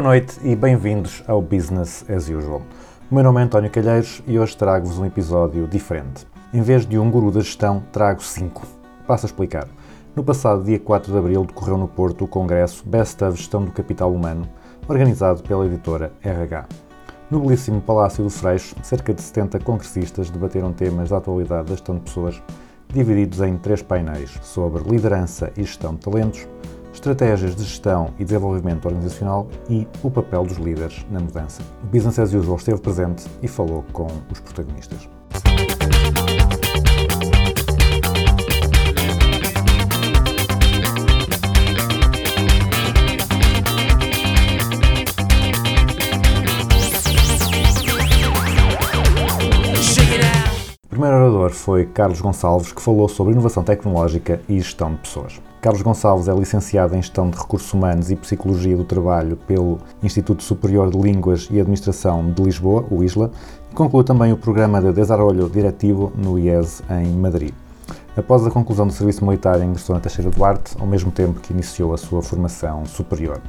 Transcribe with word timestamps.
Boa 0.00 0.12
noite 0.12 0.40
e 0.42 0.56
bem-vindos 0.56 1.22
ao 1.28 1.42
Business 1.42 2.06
as 2.08 2.30
Usual. 2.30 2.62
O 3.10 3.14
meu 3.14 3.22
nome 3.22 3.38
é 3.38 3.44
António 3.44 3.70
Calheiros 3.70 4.22
e 4.26 4.38
hoje 4.38 4.56
trago-vos 4.56 4.98
um 4.98 5.04
episódio 5.04 5.68
diferente. 5.68 6.26
Em 6.54 6.62
vez 6.62 6.86
de 6.86 6.98
um 6.98 7.10
guru 7.10 7.30
da 7.30 7.40
gestão, 7.40 7.82
trago 7.92 8.22
cinco. 8.22 8.66
Passo 9.06 9.26
a 9.26 9.28
explicar. 9.28 9.68
No 10.16 10.24
passado 10.24 10.64
dia 10.64 10.78
4 10.78 11.12
de 11.12 11.18
abril 11.18 11.44
decorreu 11.44 11.76
no 11.76 11.86
Porto 11.86 12.24
o 12.24 12.28
congresso 12.28 12.82
Best 12.88 13.22
of 13.22 13.36
Gestão 13.36 13.62
do 13.62 13.72
Capital 13.72 14.10
Humano, 14.10 14.48
organizado 14.88 15.42
pela 15.42 15.66
editora 15.66 16.10
RH. 16.24 16.64
No 17.30 17.38
belíssimo 17.38 17.82
Palácio 17.82 18.24
do 18.24 18.30
Freixo, 18.30 18.74
cerca 18.82 19.12
de 19.12 19.20
70 19.20 19.58
congressistas 19.58 20.30
debateram 20.30 20.72
temas 20.72 21.10
da 21.10 21.18
atualidade 21.18 21.68
da 21.68 21.74
gestão 21.74 21.96
de 21.96 22.00
pessoas, 22.00 22.42
divididos 22.88 23.42
em 23.42 23.54
três 23.58 23.82
painéis 23.82 24.30
sobre 24.40 24.82
liderança 24.82 25.52
e 25.58 25.62
gestão 25.62 25.94
de 25.94 26.00
talentos, 26.00 26.48
estratégias 27.00 27.56
de 27.56 27.64
gestão 27.64 28.10
e 28.18 28.24
desenvolvimento 28.24 28.84
organizacional 28.84 29.48
e 29.68 29.88
o 30.02 30.10
papel 30.10 30.44
dos 30.44 30.58
líderes 30.58 31.04
na 31.10 31.18
mudança. 31.18 31.62
O 31.82 31.86
Business 31.86 32.18
as 32.18 32.34
Usual 32.34 32.58
esteve 32.58 32.80
presente 32.80 33.24
e 33.42 33.48
falou 33.48 33.84
com 33.92 34.06
os 34.30 34.38
protagonistas. 34.40 35.08
Primeiro 51.00 51.24
orador 51.24 51.50
foi 51.50 51.86
Carlos 51.86 52.20
Gonçalves, 52.20 52.72
que 52.72 52.82
falou 52.82 53.08
sobre 53.08 53.32
inovação 53.32 53.62
tecnológica 53.62 54.38
e 54.46 54.58
gestão 54.58 54.92
de 54.92 54.98
pessoas. 54.98 55.40
Carlos 55.58 55.80
Gonçalves 55.80 56.28
é 56.28 56.34
licenciado 56.34 56.94
em 56.94 57.00
Gestão 57.00 57.30
de 57.30 57.38
Recursos 57.38 57.72
Humanos 57.72 58.10
e 58.10 58.16
Psicologia 58.16 58.76
do 58.76 58.84
Trabalho 58.84 59.38
pelo 59.46 59.78
Instituto 60.02 60.42
Superior 60.42 60.90
de 60.90 60.98
Línguas 60.98 61.48
e 61.50 61.58
Administração 61.58 62.30
de 62.30 62.42
Lisboa, 62.42 62.84
o 62.90 63.02
ISLA, 63.02 63.30
e 63.72 63.74
concluiu 63.74 64.04
também 64.04 64.30
o 64.30 64.36
programa 64.36 64.78
de 64.78 64.92
Desarrollo 64.92 65.48
Diretivo 65.48 66.12
no 66.14 66.38
IES, 66.38 66.82
em 66.90 67.16
Madrid. 67.16 67.54
Após 68.14 68.46
a 68.46 68.50
conclusão 68.50 68.86
do 68.86 68.92
serviço 68.92 69.24
militar, 69.24 69.58
ingressou 69.62 69.94
na 69.94 70.02
Teixeira 70.02 70.30
Duarte, 70.30 70.76
ao 70.78 70.86
mesmo 70.86 71.10
tempo 71.10 71.40
que 71.40 71.54
iniciou 71.54 71.94
a 71.94 71.96
sua 71.96 72.20
formação 72.20 72.84
superior. 72.84 73.40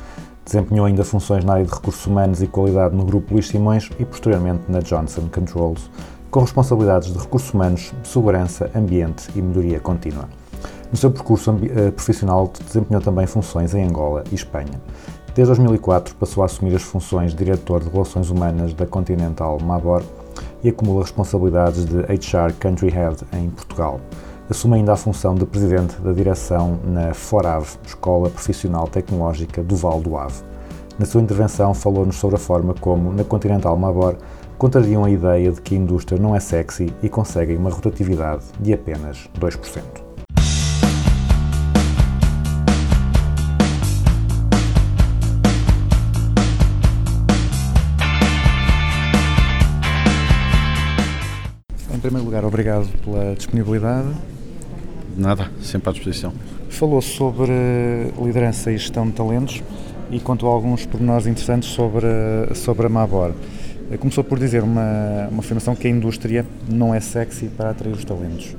Desempenhou 0.45 0.85
ainda 0.85 1.03
funções 1.03 1.43
na 1.43 1.55
área 1.55 1.65
de 1.65 1.71
recursos 1.73 2.07
humanos 2.07 2.41
e 2.41 2.47
qualidade 2.47 2.95
no 2.95 3.03
Grupo 3.03 3.33
Luís 3.33 3.49
Simões 3.49 3.89
e, 3.99 4.05
posteriormente, 4.05 4.63
na 4.69 4.79
Johnson 4.79 5.27
Controls, 5.29 5.89
com 6.31 6.39
responsabilidades 6.39 7.11
de 7.11 7.19
recursos 7.19 7.53
humanos, 7.53 7.93
segurança, 8.03 8.71
ambiente 8.73 9.29
e 9.35 9.41
melhoria 9.41 9.81
contínua. 9.81 10.29
No 10.89 10.97
seu 10.97 11.11
percurso 11.11 11.53
eh, 11.63 11.91
profissional, 11.91 12.51
desempenhou 12.65 13.01
também 13.01 13.27
funções 13.27 13.75
em 13.75 13.83
Angola 13.83 14.23
e 14.31 14.35
Espanha. 14.35 14.81
Desde 15.35 15.53
2004, 15.53 16.15
passou 16.15 16.43
a 16.43 16.45
assumir 16.45 16.75
as 16.75 16.81
funções 16.81 17.31
de 17.31 17.37
diretor 17.37 17.83
de 17.83 17.89
Relações 17.89 18.29
Humanas 18.29 18.73
da 18.73 18.85
Continental 18.85 19.57
Mabor 19.61 20.03
e 20.63 20.69
acumula 20.69 21.03
responsabilidades 21.03 21.85
de 21.85 21.99
HR 21.99 22.53
Country 22.59 22.89
Head 22.89 23.17
em 23.33 23.49
Portugal. 23.49 23.99
Assume 24.49 24.75
ainda 24.75 24.93
a 24.93 24.97
função 24.97 25.35
de 25.35 25.45
presidente 25.45 25.95
da 26.01 26.11
direção 26.11 26.79
na 26.83 27.13
FORAV, 27.13 27.77
Escola 27.85 28.29
Profissional 28.29 28.87
Tecnológica 28.87 29.63
do 29.63 29.75
Val 29.75 30.01
do 30.01 30.17
Ave. 30.17 30.43
Na 30.99 31.05
sua 31.05 31.21
intervenção, 31.21 31.73
falou-nos 31.73 32.17
sobre 32.17 32.35
a 32.35 32.39
forma 32.39 32.73
como, 32.79 33.13
na 33.13 33.23
Continental 33.23 33.77
Mabor, 33.77 34.17
contrariam 34.61 35.03
a 35.03 35.09
ideia 35.09 35.51
de 35.51 35.59
que 35.59 35.73
a 35.73 35.77
indústria 35.79 36.21
não 36.21 36.35
é 36.35 36.39
sexy 36.39 36.93
e 37.01 37.09
conseguem 37.09 37.57
uma 37.57 37.71
rotatividade 37.71 38.43
de 38.59 38.71
apenas 38.71 39.27
2%. 39.39 39.81
Em 51.91 51.99
primeiro 51.99 52.23
lugar, 52.23 52.45
obrigado 52.45 52.87
pela 53.03 53.33
disponibilidade. 53.33 54.09
Nada, 55.17 55.49
sempre 55.59 55.89
à 55.89 55.91
disposição. 55.91 56.33
Falou 56.69 57.01
sobre 57.01 57.51
liderança 58.23 58.71
e 58.71 58.77
gestão 58.77 59.07
de 59.07 59.13
talentos 59.13 59.63
e 60.11 60.19
contou 60.19 60.49
alguns 60.49 60.85
pormenores 60.85 61.25
interessantes 61.25 61.69
sobre, 61.69 62.05
sobre 62.53 62.85
a 62.85 62.89
Mabor. 62.89 63.33
Começou 63.99 64.23
por 64.23 64.39
dizer 64.39 64.63
uma, 64.63 65.27
uma 65.29 65.39
afirmação 65.39 65.75
que 65.75 65.87
a 65.87 65.89
indústria 65.89 66.45
não 66.69 66.93
é 66.93 66.99
sexy 66.99 67.47
para 67.47 67.71
atrair 67.71 67.93
os 67.93 68.05
talentos. 68.05 68.55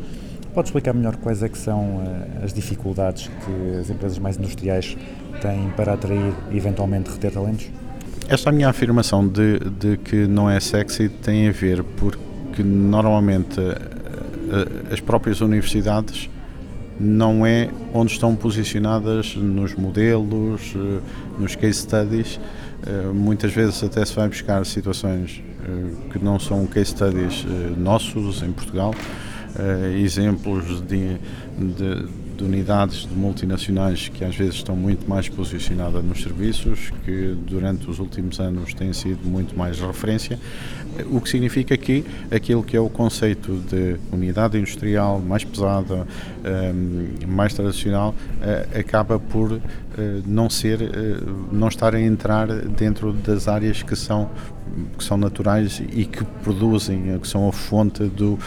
Pode 0.54 0.68
explicar 0.68 0.92
melhor 0.92 1.16
quais 1.16 1.42
é 1.42 1.48
que 1.48 1.56
são 1.56 2.02
eh, 2.04 2.44
as 2.44 2.52
dificuldades 2.52 3.28
que 3.28 3.80
as 3.80 3.88
empresas 3.88 4.18
mais 4.18 4.36
industriais 4.36 4.96
têm 5.40 5.70
para 5.76 5.94
atrair 5.94 6.34
e 6.50 6.56
eventualmente 6.56 7.10
reter 7.10 7.32
talentos? 7.32 7.70
Esta 8.28 8.52
minha 8.52 8.68
afirmação 8.68 9.26
de, 9.26 9.58
de 9.58 9.96
que 9.96 10.26
não 10.26 10.48
é 10.48 10.60
sexy 10.60 11.08
tem 11.08 11.48
a 11.48 11.52
ver 11.52 11.82
porque 11.82 12.62
normalmente 12.62 13.58
eh, 13.58 13.78
eh, 14.52 14.92
as 14.92 15.00
próprias 15.00 15.40
universidades 15.40 16.30
não 17.00 17.44
é 17.44 17.68
onde 17.92 18.12
estão 18.12 18.36
posicionadas 18.36 19.34
nos 19.34 19.74
modelos, 19.74 20.74
eh, 20.76 21.00
nos 21.38 21.56
case 21.56 21.80
studies. 21.80 22.38
Eh, 22.86 23.12
Muitas 23.12 23.52
vezes 23.52 23.82
até 23.82 24.04
se 24.04 24.14
vai 24.14 24.28
buscar 24.28 24.64
situações 24.66 25.42
eh, 25.64 26.10
que 26.12 26.22
não 26.22 26.38
são 26.38 26.66
case 26.66 26.90
studies 26.90 27.44
eh, 27.48 27.74
nossos 27.76 28.42
em 28.42 28.52
Portugal, 28.52 28.94
exemplos 30.02 30.80
de, 30.86 31.18
de, 31.58 32.06
de 32.42 32.48
unidades 32.48 33.06
de 33.06 33.14
multinacionais 33.14 34.08
que 34.08 34.24
às 34.24 34.34
vezes 34.34 34.56
estão 34.56 34.74
muito 34.74 35.08
mais 35.08 35.28
posicionadas 35.28 36.04
nos 36.04 36.22
serviços, 36.22 36.90
que 37.04 37.36
durante 37.46 37.88
os 37.88 38.00
últimos 38.00 38.40
anos 38.40 38.74
têm 38.74 38.92
sido 38.92 39.24
muito 39.24 39.56
mais 39.56 39.78
referência, 39.78 40.38
o 41.10 41.20
que 41.20 41.28
significa 41.28 41.76
que 41.76 42.04
aquilo 42.30 42.62
que 42.62 42.76
é 42.76 42.80
o 42.80 42.90
conceito 42.90 43.62
de 43.70 43.96
unidade 44.12 44.58
industrial 44.58 45.20
mais 45.20 45.44
pesada, 45.44 46.06
eh, 46.44 46.72
mais 47.26 47.54
tradicional, 47.54 48.14
eh, 48.42 48.80
acaba 48.80 49.18
por 49.18 49.52
eh, 49.98 50.22
não 50.26 50.48
ser, 50.48 50.82
eh, 50.82 50.88
não 51.50 51.68
estar 51.68 51.94
a 51.94 52.00
entrar 52.00 52.48
dentro 52.48 53.12
das 53.12 53.46
áreas 53.46 53.82
que 53.82 53.94
são 53.94 54.30
que 54.96 55.04
são 55.04 55.18
naturais 55.18 55.82
e 55.92 56.06
que 56.06 56.24
produzem, 56.42 57.18
que 57.18 57.28
são 57.28 57.46
a 57.46 57.52
fonte 57.52 58.04
do, 58.04 58.38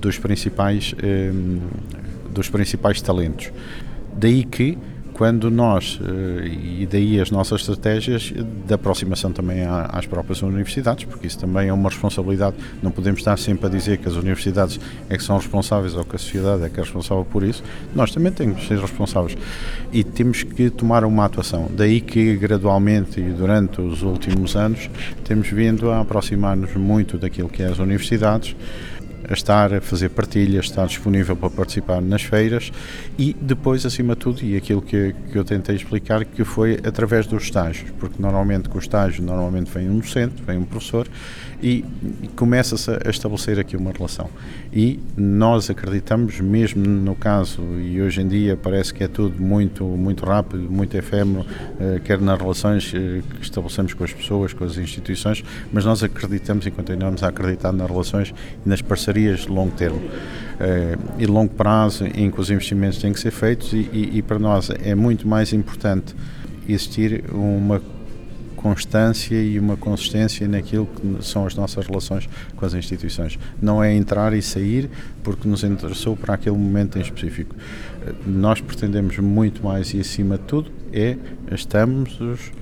dos 0.00 0.18
principais 0.18 0.94
eh, 1.00 1.30
dos 2.34 2.50
principais 2.50 3.00
talentos. 3.00 3.50
Daí 4.16 4.44
que 4.44 4.76
quando 5.14 5.48
nós, 5.48 5.98
eh, 6.04 6.48
e 6.80 6.88
daí 6.90 7.20
as 7.20 7.30
nossas 7.30 7.60
estratégias 7.60 8.32
de 8.66 8.74
aproximação 8.74 9.32
também 9.32 9.62
às 9.64 10.06
próprias 10.06 10.42
universidades, 10.42 11.04
porque 11.04 11.28
isso 11.28 11.38
também 11.38 11.68
é 11.68 11.72
uma 11.72 11.88
responsabilidade, 11.88 12.56
não 12.82 12.90
podemos 12.90 13.20
estar 13.20 13.38
sempre 13.38 13.66
a 13.66 13.68
dizer 13.70 13.98
que 13.98 14.08
as 14.08 14.14
universidades 14.14 14.78
é 15.08 15.16
que 15.16 15.22
são 15.22 15.38
responsáveis 15.38 15.94
ou 15.94 16.04
que 16.04 16.16
a 16.16 16.18
sociedade 16.18 16.64
é 16.64 16.68
que 16.68 16.80
é 16.80 16.82
responsável 16.82 17.24
por 17.24 17.44
isso, 17.44 17.62
nós 17.94 18.10
também 18.10 18.32
temos 18.32 18.60
que 18.60 18.66
ser 18.66 18.78
responsáveis 18.78 19.38
e 19.92 20.02
temos 20.02 20.42
que 20.42 20.68
tomar 20.68 21.04
uma 21.04 21.24
atuação. 21.24 21.70
Daí 21.70 22.00
que 22.00 22.36
gradualmente 22.36 23.20
e 23.20 23.30
durante 23.30 23.80
os 23.80 24.02
últimos 24.02 24.56
anos 24.56 24.90
temos 25.24 25.48
vindo 25.48 25.90
a 25.90 26.00
aproximar-nos 26.00 26.74
muito 26.74 27.16
daquilo 27.16 27.48
que 27.48 27.62
é 27.62 27.66
as 27.66 27.78
universidades, 27.78 28.56
a 29.28 29.32
estar 29.32 29.72
a 29.72 29.80
fazer 29.80 30.10
partilhas, 30.10 30.66
estar 30.66 30.86
disponível 30.86 31.36
para 31.36 31.50
participar 31.50 32.00
nas 32.00 32.22
feiras 32.22 32.70
e 33.18 33.34
depois, 33.40 33.84
acima 33.86 34.14
de 34.14 34.20
tudo, 34.20 34.42
e 34.42 34.56
aquilo 34.56 34.82
que, 34.82 35.14
que 35.30 35.36
eu 35.36 35.44
tentei 35.44 35.76
explicar, 35.76 36.24
que 36.24 36.44
foi 36.44 36.80
através 36.84 37.26
dos 37.26 37.44
estágios, 37.44 37.90
porque 37.98 38.20
normalmente 38.20 38.68
com 38.68 38.76
o 38.76 38.80
estágio 38.80 39.22
normalmente 39.22 39.70
vem 39.70 39.88
um 39.88 39.98
docente, 39.98 40.42
vem 40.42 40.58
um 40.58 40.64
professor 40.64 41.08
e 41.64 41.82
começa-se 42.36 42.90
a 42.90 43.08
estabelecer 43.08 43.58
aqui 43.58 43.74
uma 43.74 43.90
relação. 43.90 44.28
E 44.70 45.00
nós 45.16 45.70
acreditamos, 45.70 46.38
mesmo 46.38 46.86
no 46.86 47.14
caso, 47.14 47.62
e 47.80 48.02
hoje 48.02 48.20
em 48.20 48.28
dia 48.28 48.54
parece 48.54 48.92
que 48.92 49.02
é 49.02 49.08
tudo 49.08 49.42
muito, 49.42 49.82
muito 49.82 50.26
rápido, 50.26 50.70
muito 50.70 50.94
efêmero, 50.94 51.46
eh, 51.80 52.02
quer 52.04 52.20
nas 52.20 52.38
relações 52.38 52.92
eh, 52.94 53.22
que 53.30 53.42
estabelecemos 53.42 53.94
com 53.94 54.04
as 54.04 54.12
pessoas, 54.12 54.52
com 54.52 54.62
as 54.62 54.76
instituições, 54.76 55.42
mas 55.72 55.86
nós 55.86 56.02
acreditamos 56.02 56.66
e 56.66 56.70
continuamos 56.70 57.22
a 57.22 57.28
acreditar 57.28 57.72
nas 57.72 57.88
relações 57.90 58.34
e 58.64 58.68
nas 58.68 58.82
parcerias 58.82 59.40
de 59.40 59.48
longo 59.48 59.72
termo 59.72 60.02
eh, 60.60 60.98
e 61.18 61.24
longo 61.24 61.54
prazo 61.54 62.04
em 62.14 62.30
que 62.30 62.38
os 62.38 62.50
investimentos 62.50 62.98
têm 62.98 63.10
que 63.10 63.20
ser 63.20 63.30
feitos 63.30 63.72
e, 63.72 63.88
e, 63.90 64.18
e 64.18 64.22
para 64.22 64.38
nós 64.38 64.68
é 64.68 64.94
muito 64.94 65.26
mais 65.26 65.54
importante 65.54 66.14
existir 66.68 67.24
uma 67.32 67.80
constância 68.64 69.36
e 69.36 69.58
uma 69.58 69.76
consistência 69.76 70.48
naquilo 70.48 70.86
que 70.86 71.22
são 71.22 71.44
as 71.46 71.54
nossas 71.54 71.86
relações 71.86 72.26
com 72.56 72.64
as 72.64 72.72
instituições. 72.72 73.38
Não 73.60 73.84
é 73.84 73.94
entrar 73.94 74.32
e 74.32 74.40
sair 74.40 74.88
porque 75.22 75.46
nos 75.46 75.62
interessou 75.62 76.16
para 76.16 76.32
aquele 76.32 76.56
momento 76.56 76.96
em 76.96 77.02
específico. 77.02 77.54
Nós 78.26 78.62
pretendemos 78.62 79.18
muito 79.18 79.62
mais 79.62 79.92
e 79.92 80.00
acima 80.00 80.38
de 80.38 80.44
tudo 80.44 80.70
é 80.94 81.18
estamos 81.52 82.18
os- 82.18 82.52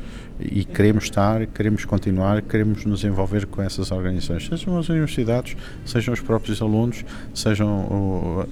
e 0.40 0.64
queremos 0.64 1.04
estar, 1.04 1.46
queremos 1.46 1.84
continuar, 1.84 2.42
queremos 2.42 2.84
nos 2.84 3.04
envolver 3.04 3.46
com 3.46 3.62
essas 3.62 3.92
organizações, 3.92 4.48
sejam 4.48 4.76
as 4.76 4.88
universidades, 4.88 5.56
sejam 5.86 6.12
os 6.12 6.20
próprios 6.20 6.60
alunos, 6.60 7.04
sejam 7.32 7.68
o, 7.68 8.44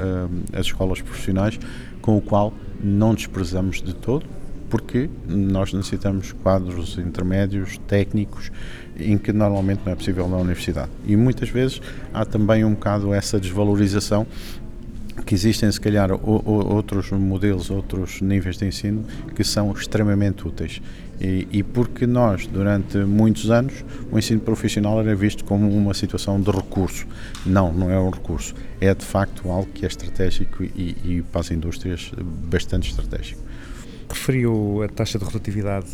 as 0.52 0.66
escolas 0.66 1.00
profissionais, 1.02 1.58
com 2.00 2.16
o 2.16 2.20
qual 2.20 2.52
não 2.80 3.12
desprezamos 3.12 3.82
de 3.82 3.92
todo, 3.92 4.24
porque 4.70 5.10
nós 5.26 5.72
necessitamos 5.72 6.32
quadros 6.32 6.96
intermédios, 6.96 7.76
técnicos, 7.88 8.50
em 8.96 9.18
que 9.18 9.32
normalmente 9.32 9.80
não 9.84 9.92
é 9.92 9.96
possível 9.96 10.28
na 10.28 10.36
universidade. 10.36 10.90
E 11.04 11.16
muitas 11.16 11.50
vezes 11.50 11.82
há 12.14 12.24
também 12.24 12.64
um 12.64 12.70
bocado 12.70 13.12
essa 13.12 13.38
desvalorização 13.38 14.26
que 15.26 15.34
existem 15.34 15.70
se 15.70 15.80
calhar 15.80 16.10
outros 16.22 17.10
modelos, 17.10 17.68
outros 17.70 18.20
níveis 18.20 18.56
de 18.56 18.66
ensino 18.66 19.04
que 19.34 19.44
são 19.44 19.72
extremamente 19.72 20.46
úteis. 20.46 20.80
E, 21.20 21.46
e 21.50 21.62
porque 21.62 22.06
nós, 22.06 22.46
durante 22.46 22.96
muitos 22.98 23.50
anos, 23.50 23.84
o 24.10 24.18
ensino 24.18 24.40
profissional 24.40 25.00
era 25.00 25.14
visto 25.14 25.44
como 25.44 25.68
uma 25.68 25.92
situação 25.92 26.40
de 26.40 26.50
recurso. 26.50 27.06
Não, 27.44 27.72
não 27.72 27.90
é 27.90 28.00
um 28.00 28.08
recurso. 28.08 28.54
É 28.80 28.94
de 28.94 29.04
facto 29.04 29.50
algo 29.50 29.68
que 29.74 29.84
é 29.84 29.88
estratégico 29.88 30.64
e, 30.64 30.96
e 31.04 31.24
para 31.30 31.42
as 31.42 31.50
indústrias 31.50 32.10
bastante 32.48 32.88
estratégico. 32.88 33.49
Referiu 34.30 34.84
a 34.84 34.88
taxa 34.88 35.18
de 35.18 35.24
rotatividade 35.24 35.88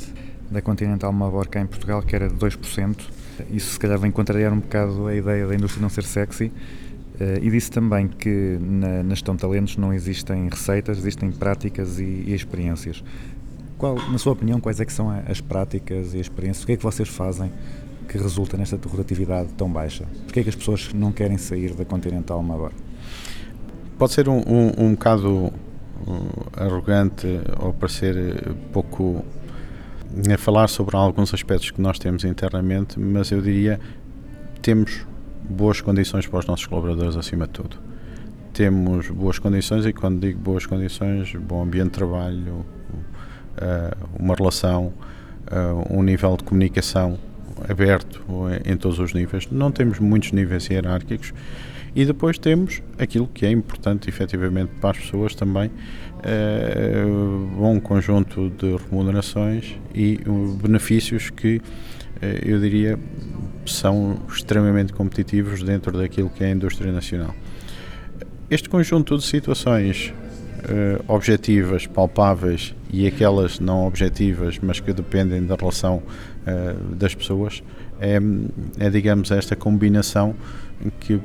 da 0.50 0.60
Continental 0.60 1.10
Mabor 1.10 1.48
cá 1.48 1.58
em 1.58 1.66
Portugal, 1.66 2.02
que 2.02 2.14
era 2.14 2.28
de 2.28 2.34
2%. 2.34 2.94
Isso 3.50 3.72
se 3.72 3.78
calhar 3.78 3.98
vem 3.98 4.10
contrariar 4.10 4.52
um 4.52 4.60
bocado 4.60 5.06
a 5.06 5.14
ideia 5.14 5.46
da 5.46 5.54
indústria 5.54 5.80
não 5.80 5.88
ser 5.88 6.04
sexy. 6.04 6.52
Eh, 7.18 7.38
E 7.40 7.50
disse 7.50 7.70
também 7.70 8.06
que 8.06 8.58
na, 8.60 9.02
na 9.04 9.14
gestão 9.14 9.34
de 9.34 9.40
talentos 9.40 9.78
não 9.78 9.90
existem 9.90 10.50
receitas, 10.50 10.98
existem 10.98 11.30
práticas 11.32 11.98
e, 11.98 12.02
e 12.02 12.34
experiências. 12.34 13.02
Qual, 13.78 13.94
na 14.10 14.18
sua 14.18 14.34
opinião, 14.34 14.60
quais 14.60 14.80
é 14.80 14.84
que 14.84 14.92
são 14.92 15.08
as 15.26 15.40
práticas 15.40 16.12
e 16.12 16.20
as 16.20 16.26
experiências? 16.26 16.64
O 16.64 16.66
que 16.66 16.72
é 16.72 16.76
que 16.76 16.82
vocês 16.82 17.08
fazem 17.08 17.50
que 18.06 18.18
resulta 18.18 18.58
nesta 18.58 18.78
rotatividade 18.86 19.48
tão 19.56 19.70
baixa? 19.70 20.04
Porquê 20.24 20.40
é 20.40 20.42
que 20.42 20.50
as 20.50 20.56
pessoas 20.56 20.92
não 20.92 21.10
querem 21.10 21.38
sair 21.38 21.72
da 21.72 21.86
Continental 21.86 22.42
Mabor? 22.42 22.72
Pode 23.98 24.12
ser 24.12 24.28
um, 24.28 24.42
um, 24.46 24.72
um 24.76 24.90
bocado 24.90 25.50
arrogante 26.56 27.40
ou 27.60 27.72
parecer 27.72 28.16
uh, 28.16 28.54
pouco 28.72 29.24
a 30.32 30.38
falar 30.38 30.68
sobre 30.68 30.96
alguns 30.96 31.34
aspectos 31.34 31.70
que 31.70 31.80
nós 31.80 31.98
temos 31.98 32.24
internamente, 32.24 32.98
mas 32.98 33.30
eu 33.30 33.40
diria 33.40 33.78
temos 34.62 35.06
boas 35.48 35.80
condições 35.80 36.26
para 36.26 36.38
os 36.38 36.46
nossos 36.46 36.66
colaboradores 36.66 37.16
acima 37.16 37.46
de 37.46 37.52
tudo. 37.52 37.76
Temos 38.52 39.10
boas 39.10 39.38
condições 39.38 39.84
e 39.84 39.92
quando 39.92 40.20
digo 40.20 40.38
boas 40.38 40.64
condições, 40.64 41.32
bom 41.34 41.62
ambiente 41.62 41.86
de 41.86 41.90
trabalho, 41.92 42.64
uh, 43.56 44.08
uma 44.18 44.34
relação, 44.34 44.92
um 45.88 46.02
nível 46.02 46.36
de 46.36 46.42
comunicação 46.42 47.16
aberto 47.68 48.20
em 48.64 48.76
todos 48.76 48.98
os 48.98 49.14
níveis. 49.14 49.46
Não 49.50 49.70
temos 49.70 50.00
muitos 50.00 50.32
níveis 50.32 50.68
hierárquicos 50.68 51.32
e 51.96 52.04
depois 52.04 52.38
temos 52.38 52.82
aquilo 52.98 53.26
que 53.26 53.46
é 53.46 53.50
importante 53.50 54.08
efetivamente 54.08 54.70
para 54.80 54.90
as 54.90 54.98
pessoas 54.98 55.34
também, 55.34 55.70
eh, 56.22 57.04
bom 57.56 57.80
conjunto 57.80 58.50
de 58.50 58.76
remunerações 58.76 59.74
e 59.94 60.20
uh, 60.26 60.58
benefícios 60.62 61.30
que 61.30 61.62
eh, 62.20 62.40
eu 62.44 62.60
diria 62.60 62.98
são 63.64 64.18
extremamente 64.28 64.92
competitivos 64.92 65.62
dentro 65.62 65.96
daquilo 65.96 66.28
que 66.28 66.44
é 66.44 66.48
a 66.48 66.50
indústria 66.50 66.92
nacional. 66.92 67.34
Este 68.50 68.68
conjunto 68.68 69.16
de 69.16 69.24
situações 69.24 70.12
eh, 70.68 71.00
objetivas, 71.06 71.86
palpáveis 71.86 72.74
e 72.92 73.06
aquelas 73.06 73.60
não 73.60 73.86
objetivas, 73.86 74.58
mas 74.60 74.80
que 74.80 74.92
dependem 74.92 75.44
da 75.44 75.54
relação 75.54 76.02
eh, 76.46 76.74
das 76.92 77.14
pessoas, 77.14 77.62
é, 78.00 78.18
é, 78.78 78.90
digamos, 78.90 79.30
esta 79.30 79.54
combinação 79.54 80.34
que, 81.00 81.20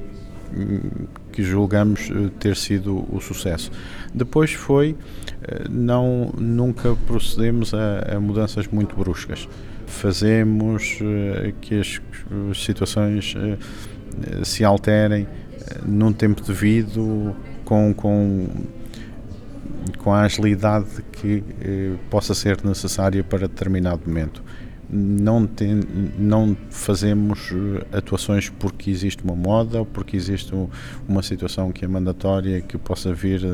que 1.32 1.44
julgamos 1.44 2.10
eh, 2.10 2.30
ter 2.40 2.56
sido 2.56 3.06
o 3.14 3.20
sucesso. 3.22 3.72
Depois 4.14 4.52
foi, 4.52 4.96
eh, 5.44 5.66
não, 5.70 6.32
nunca 6.38 6.96
procedemos 7.08 7.74
a, 7.74 8.16
a 8.16 8.20
mudanças 8.20 8.68
muito 8.68 8.96
bruscas. 8.96 9.48
Fazemos 9.88 11.00
eh, 11.02 11.54
que 11.62 11.80
as, 11.80 12.02
situações 12.56 13.36
se 14.44 14.64
alterem 14.64 15.28
num 15.86 16.14
tempo 16.14 16.42
devido, 16.42 17.36
com, 17.66 17.94
com, 17.94 18.48
com 19.98 20.14
a 20.14 20.22
agilidade 20.22 20.88
que 21.12 21.44
possa 22.10 22.34
ser 22.34 22.64
necessária 22.64 23.24
para 23.24 23.48
determinado 23.48 24.02
momento. 24.06 24.42
Não, 24.94 25.48
tem, 25.48 25.80
não 26.20 26.56
fazemos 26.70 27.50
eh, 27.54 27.98
atuações 27.98 28.50
porque 28.50 28.92
existe 28.92 29.24
uma 29.24 29.36
moda 29.38 29.80
ou 29.80 29.86
porque 29.86 30.18
existe 30.18 30.54
um- 30.54 30.68
uma 31.08 31.24
situação 31.24 31.72
que 31.72 31.86
é 31.86 31.88
mandatória 31.88 32.60
que 32.60 32.78
possa 32.78 33.14
vir 33.14 33.42
eh, 33.42 33.48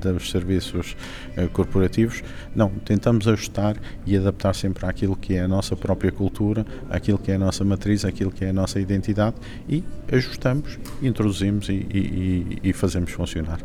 dos 0.00 0.30
serviços 0.32 0.96
eh, 1.36 1.46
corporativos. 1.52 2.24
Não, 2.56 2.70
tentamos 2.84 3.28
ajustar 3.28 3.76
e 4.04 4.16
adaptar 4.16 4.52
sempre 4.54 4.84
àquilo 4.84 5.14
que 5.14 5.34
é 5.34 5.42
a 5.42 5.48
nossa 5.48 5.76
própria 5.76 6.10
cultura, 6.10 6.66
àquilo 6.90 7.18
que 7.18 7.30
é 7.30 7.36
a 7.36 7.38
nossa 7.38 7.64
matriz, 7.64 8.04
àquilo 8.04 8.32
que 8.32 8.44
é 8.44 8.48
a 8.48 8.52
nossa 8.52 8.80
identidade 8.80 9.36
e 9.68 9.84
ajustamos, 10.10 10.76
introduzimos 11.00 11.68
e, 11.68 11.72
e- 11.72 12.58
e- 12.64 12.72
fazemos 12.72 13.12
funcionar. 13.12 13.60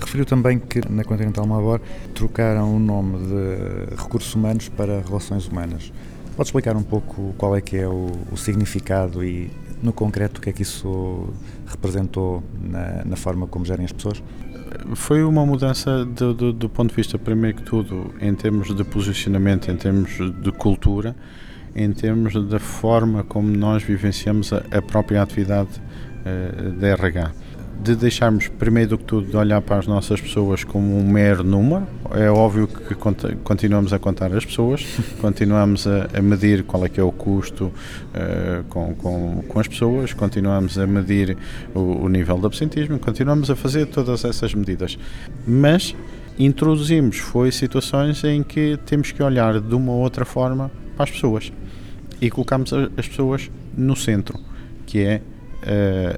Referiu 0.00 0.24
também 0.24 0.58
que 0.58 0.80
na 0.90 1.04
Continental 1.04 1.46
Mabor 1.46 1.80
trocaram 2.14 2.74
o 2.74 2.80
nome 2.80 3.18
de 3.18 3.94
recursos 4.02 4.34
humanos 4.34 4.68
para 4.70 5.00
relações 5.02 5.46
humanas. 5.46 5.92
Pode 6.36 6.48
explicar 6.48 6.76
um 6.76 6.82
pouco 6.82 7.32
qual 7.38 7.56
é 7.56 7.60
que 7.60 7.76
é 7.76 7.86
o, 7.86 8.10
o 8.32 8.36
significado 8.36 9.24
e, 9.24 9.50
no 9.82 9.92
concreto, 9.92 10.38
o 10.38 10.42
que 10.42 10.50
é 10.50 10.52
que 10.52 10.62
isso 10.62 11.28
representou 11.66 12.42
na, 12.60 13.04
na 13.04 13.16
forma 13.16 13.46
como 13.46 13.64
gerem 13.64 13.84
as 13.84 13.92
pessoas? 13.92 14.20
Foi 14.96 15.22
uma 15.22 15.46
mudança 15.46 16.04
do, 16.04 16.34
do- 16.34 16.52
do 16.52 16.68
ponto 16.68 16.90
de 16.90 16.96
vista, 16.96 17.16
primeiro 17.18 17.58
que 17.58 17.62
tudo, 17.62 18.12
em 18.20 18.34
termos 18.34 18.74
de 18.74 18.82
posicionamento, 18.82 19.70
em 19.70 19.76
termos 19.76 20.10
de 20.42 20.50
cultura, 20.52 21.14
em 21.76 21.92
termos 21.92 22.34
da 22.48 22.58
forma 22.58 23.22
como 23.22 23.48
nós 23.48 23.82
vivenciamos 23.84 24.52
a, 24.52 24.58
a 24.76 24.82
própria 24.82 25.22
atividade 25.22 25.70
eh, 26.24 26.70
da 26.80 26.88
RH. 26.88 27.30
De 27.82 27.94
deixarmos, 27.94 28.48
primeiro 28.48 28.90
do 28.90 28.98
que 28.98 29.04
tudo, 29.04 29.30
de 29.30 29.36
olhar 29.36 29.60
para 29.60 29.78
as 29.78 29.86
nossas 29.86 30.20
pessoas 30.20 30.64
como 30.64 30.96
um 30.98 31.06
mero 31.06 31.44
número. 31.44 31.86
É 32.12 32.30
óbvio 32.30 32.66
que 32.66 32.94
continuamos 33.42 33.92
a 33.92 33.98
contar 33.98 34.34
as 34.34 34.44
pessoas, 34.44 34.84
continuamos 35.20 35.86
a, 35.86 36.08
a 36.16 36.22
medir 36.22 36.64
qual 36.64 36.84
é 36.84 36.88
que 36.88 36.98
é 36.98 37.02
o 37.02 37.12
custo 37.12 37.70
eh, 38.14 38.62
com, 38.68 38.94
com, 38.94 39.44
com 39.46 39.60
as 39.60 39.68
pessoas, 39.68 40.12
continuamos 40.12 40.78
a 40.78 40.86
medir 40.86 41.36
o, 41.74 42.04
o 42.04 42.08
nível 42.08 42.38
de 42.38 42.46
absentismo, 42.46 42.98
continuamos 42.98 43.50
a 43.50 43.56
fazer 43.56 43.86
todas 43.86 44.24
essas 44.24 44.54
medidas. 44.54 44.98
Mas 45.46 45.94
introduzimos 46.38 47.18
foi 47.18 47.52
situações 47.52 48.24
em 48.24 48.42
que 48.42 48.78
temos 48.86 49.12
que 49.12 49.22
olhar 49.22 49.60
de 49.60 49.74
uma 49.74 49.92
outra 49.92 50.24
forma 50.24 50.70
para 50.96 51.04
as 51.04 51.10
pessoas 51.10 51.52
e 52.20 52.30
colocamos 52.30 52.72
as 52.72 53.08
pessoas 53.08 53.50
no 53.76 53.94
centro, 53.94 54.38
que 54.86 55.00
é 55.00 55.20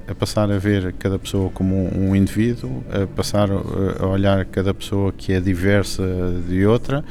a 0.09 0.15
passar 0.15 0.51
a 0.51 0.57
ver 0.57 0.93
cada 0.99 1.17
pessoa 1.17 1.49
como 1.51 1.75
um, 1.97 2.15
indivíduo, 2.15 2.83
a 2.91 3.07
passar 3.07 3.49
eh, 3.49 4.03
a 4.03 4.05
olhar 4.07 4.45
cada 4.45 4.73
pessoa 4.73 5.11
que 5.11 5.31
é 5.33 5.39
diversa 5.39 6.03
de 6.47 6.65
outra, 6.65 7.03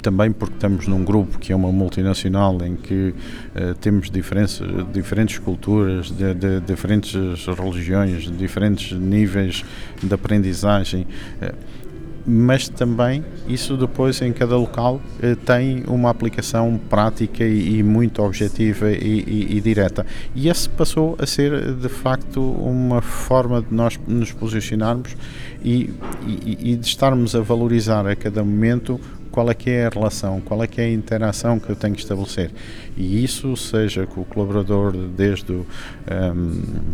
também 0.00 0.30
porque 0.30 0.54
estamos 0.54 0.86
num 0.86 1.04
grupo 1.04 1.38
que 1.38 1.52
é 1.52 1.56
uma 1.56 1.72
multinacional 1.72 2.56
em 2.64 2.76
que 2.76 3.14
eh, 3.54 3.74
temos 3.80 4.10
diferentes, 4.10 4.60
diferentes 4.92 5.38
culturas, 5.38 6.10
de, 6.10 6.34
de- 6.34 6.60
diferentes 6.60 7.14
religiões, 7.46 8.30
diferentes 8.36 8.92
níveis 8.98 9.64
de 10.02 10.14
aprendizagem. 10.14 11.06
eh, 11.40 11.52
mas 12.26 12.68
também 12.68 13.24
isso 13.48 13.76
depois 13.76 14.20
em 14.20 14.32
cada 14.32 14.56
local 14.56 15.00
eh, 15.22 15.36
tem 15.36 15.84
uma 15.86 16.10
aplicação 16.10 16.78
prática 16.90 17.44
e, 17.44 17.82
muito 17.82 18.20
objetiva 18.22 18.90
e, 18.90 18.96
e- 19.26 19.56
e 19.56 19.60
direta. 19.60 20.04
E 20.34 20.48
esse 20.48 20.68
passou 20.68 21.16
a 21.20 21.26
ser 21.26 21.72
de 21.74 21.88
facto 21.88 22.40
uma 22.42 23.00
forma 23.00 23.62
de 23.62 23.72
nós 23.72 23.98
nos 24.08 24.32
posicionarmos 24.32 25.14
e- 25.64 25.90
e 26.72 26.76
de 26.76 26.86
estarmos 26.86 27.34
a 27.36 27.40
valorizar 27.40 28.06
a 28.06 28.16
cada 28.16 28.42
momento 28.42 29.00
qual 29.30 29.50
é 29.50 29.54
que 29.54 29.68
é 29.68 29.86
a 29.86 29.90
relação, 29.90 30.40
qual 30.40 30.62
é 30.62 30.66
que 30.66 30.80
é 30.80 30.84
a 30.84 30.90
interação 30.90 31.58
que 31.60 31.68
eu 31.68 31.76
tenho 31.76 31.94
que 31.94 32.00
estabelecer. 32.00 32.50
E 32.96 33.22
isso 33.22 33.54
seja 33.56 34.06
com 34.06 34.22
o 34.22 34.24
colaborador 34.24 34.92
desde 34.92 35.52
um, 35.52 35.64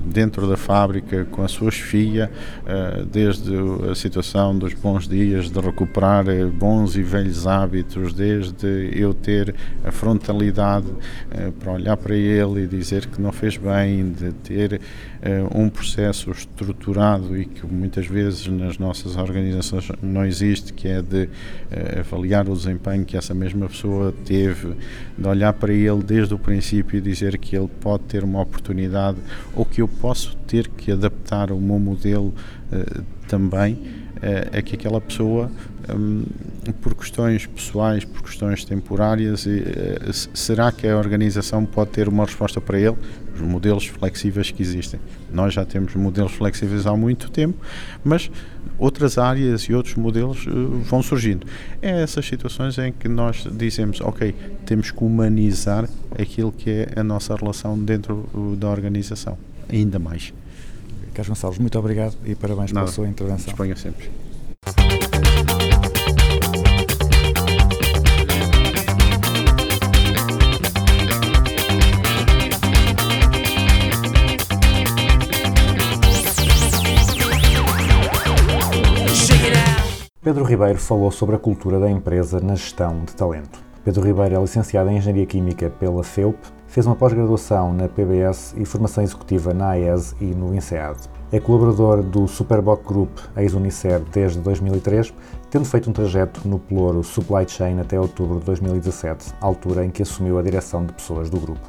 dentro 0.06 0.49
da 0.49 0.56
fábrica, 0.56 1.25
com 1.30 1.42
a 1.42 1.49
sua 1.49 1.71
chefia, 1.71 2.30
uh, 2.64 3.04
desde 3.06 3.52
a 3.88 3.94
situação 3.94 4.59
dos 4.59 4.75
bons 4.75 5.06
dias, 5.06 5.49
de 5.50 5.61
recuperar 5.61 6.28
eh, 6.28 6.44
bons 6.47 6.97
e 6.97 7.02
velhos 7.02 7.47
hábitos, 7.47 8.12
desde 8.12 8.90
eu 8.92 9.14
ter 9.14 9.54
a 9.85 9.92
frontalidade 9.92 10.88
uh, 10.88 11.52
para 11.61 11.73
olhar 11.73 11.97
para 11.97 12.16
ele 12.16 12.64
e 12.64 12.66
dizer 12.66 13.06
que 13.06 13.21
não 13.21 13.30
fez 13.30 13.56
bem, 13.56 14.11
de 14.11 14.32
ter 14.32 14.75
uh, 14.75 15.59
um 15.59 15.68
processo 15.68 16.32
estruturado 16.32 17.38
e 17.38 17.44
que 17.44 17.64
muitas 17.64 18.06
vezes 18.06 18.47
nas 18.49 18.76
nossas 18.76 19.16
organizações 19.16 19.88
não 20.02 20.25
existe, 20.25 20.73
que 20.73 20.88
é 20.88 21.00
de 21.00 21.28
avaliar 21.99 22.49
o 22.49 22.54
desempenho 22.54 23.04
que 23.04 23.16
essa 23.16 23.35
mesma 23.35 23.68
pessoa 23.68 24.12
teve, 24.25 24.75
de 25.16 25.28
olhar 25.28 25.52
para 25.52 25.73
ele 25.73 25.91
desde 25.99 26.34
o 26.34 26.38
princípio 26.38 27.00
dizer 27.00 27.38
que 27.38 27.56
ele 27.56 27.68
pode 27.80 28.04
ter 28.04 28.25
uma 28.25 28.40
oportunidade 28.40 29.18
ou 29.54 29.64
que 29.64 29.82
eu 29.82 29.88
posso 29.88 30.37
ter 30.46 30.68
que 30.68 30.92
adaptar 30.92 31.50
o 31.50 31.61
meu 31.61 31.78
modelo 31.78 32.34
uh, 32.72 33.02
também 33.28 34.02
é 34.22 34.62
que 34.62 34.76
aquela 34.76 35.00
pessoa, 35.00 35.50
um, 35.92 36.25
por 36.80 36.94
questões 36.94 37.44
pessoais, 37.44 38.04
por 38.04 38.22
questões 38.22 38.64
temporárias, 38.64 39.46
e, 39.46 39.58
uh, 39.58 40.12
será 40.32 40.70
que 40.70 40.87
a 40.87 40.96
organização 40.96 41.66
pode 41.66 41.90
ter 41.90 42.08
uma 42.08 42.25
resposta 42.25 42.61
para 42.61 42.78
ele? 42.78 42.96
Os 43.34 43.40
modelos 43.40 43.86
flexíveis 43.86 44.50
que 44.50 44.62
existem. 44.62 45.00
Nós 45.32 45.54
já 45.54 45.64
temos 45.64 45.94
modelos 45.94 46.32
flexíveis 46.32 46.86
há 46.86 46.96
muito 46.96 47.30
tempo, 47.30 47.58
mas 48.04 48.30
outras 48.78 49.18
áreas 49.18 49.62
e 49.62 49.74
outros 49.74 49.94
modelos 49.94 50.46
uh, 50.46 50.78
vão 50.80 51.02
surgindo. 51.02 51.46
É 51.80 52.02
essas 52.02 52.26
situações 52.26 52.76
em 52.78 52.92
que 52.92 53.08
nós 53.08 53.46
dizemos, 53.50 54.00
ok, 54.00 54.34
temos 54.66 54.90
que 54.90 55.02
humanizar 55.02 55.88
aquilo 56.18 56.52
que 56.52 56.70
é 56.70 56.88
a 56.96 57.02
nossa 57.02 57.34
relação 57.34 57.78
dentro 57.78 58.28
uh, 58.34 58.56
da 58.56 58.68
organização, 58.68 59.38
ainda 59.68 59.98
mais. 59.98 60.32
Carlos 61.14 61.28
Gonçalves, 61.28 61.58
muito 61.58 61.78
obrigado 61.78 62.16
e 62.24 62.34
parabéns 62.34 62.72
Nada. 62.72 62.86
pela 62.86 62.94
sua 62.94 63.08
intervenção. 63.08 63.46
Disponha 63.46 63.76
sempre. 63.76 64.10
Pedro 80.25 80.45
Ribeiro 80.45 80.79
falou 80.79 81.11
sobre 81.11 81.35
a 81.35 81.38
cultura 81.38 81.81
da 81.81 81.91
empresa 81.91 82.38
na 82.38 82.55
gestão 82.55 83.00
de 83.05 83.12
talento. 83.12 83.59
Pedro 83.85 84.07
Ribeiro 84.07 84.37
é 84.37 84.41
licenciado 84.41 84.88
em 84.88 84.97
Engenharia 84.97 85.26
Química 85.26 85.69
pela 85.69 86.05
FEUP, 86.05 86.38
fez 86.69 86.87
uma 86.87 86.95
pós-graduação 86.95 87.73
na 87.73 87.88
PBS 87.88 88.55
e 88.57 88.64
formação 88.64 89.02
executiva 89.02 89.52
na 89.52 89.71
AES 89.71 90.14
e 90.21 90.26
no 90.26 90.55
INSEAD. 90.55 90.97
É 91.33 91.41
colaborador 91.41 92.05
do 92.05 92.29
Superboc 92.29 92.87
Group, 92.87 93.19
ex-Unicer, 93.37 94.00
desde 94.12 94.38
2003, 94.38 95.12
tendo 95.50 95.64
feito 95.64 95.91
um 95.91 95.93
trajeto 95.93 96.47
no 96.47 96.61
pelouro 96.61 97.02
Supply 97.02 97.45
Chain 97.49 97.81
até 97.81 97.99
outubro 97.99 98.38
de 98.38 98.45
2017, 98.45 99.35
altura 99.41 99.85
em 99.85 99.91
que 99.91 100.02
assumiu 100.02 100.38
a 100.38 100.43
direção 100.43 100.87
de 100.87 100.93
pessoas 100.93 101.29
do 101.29 101.41
grupo. 101.41 101.69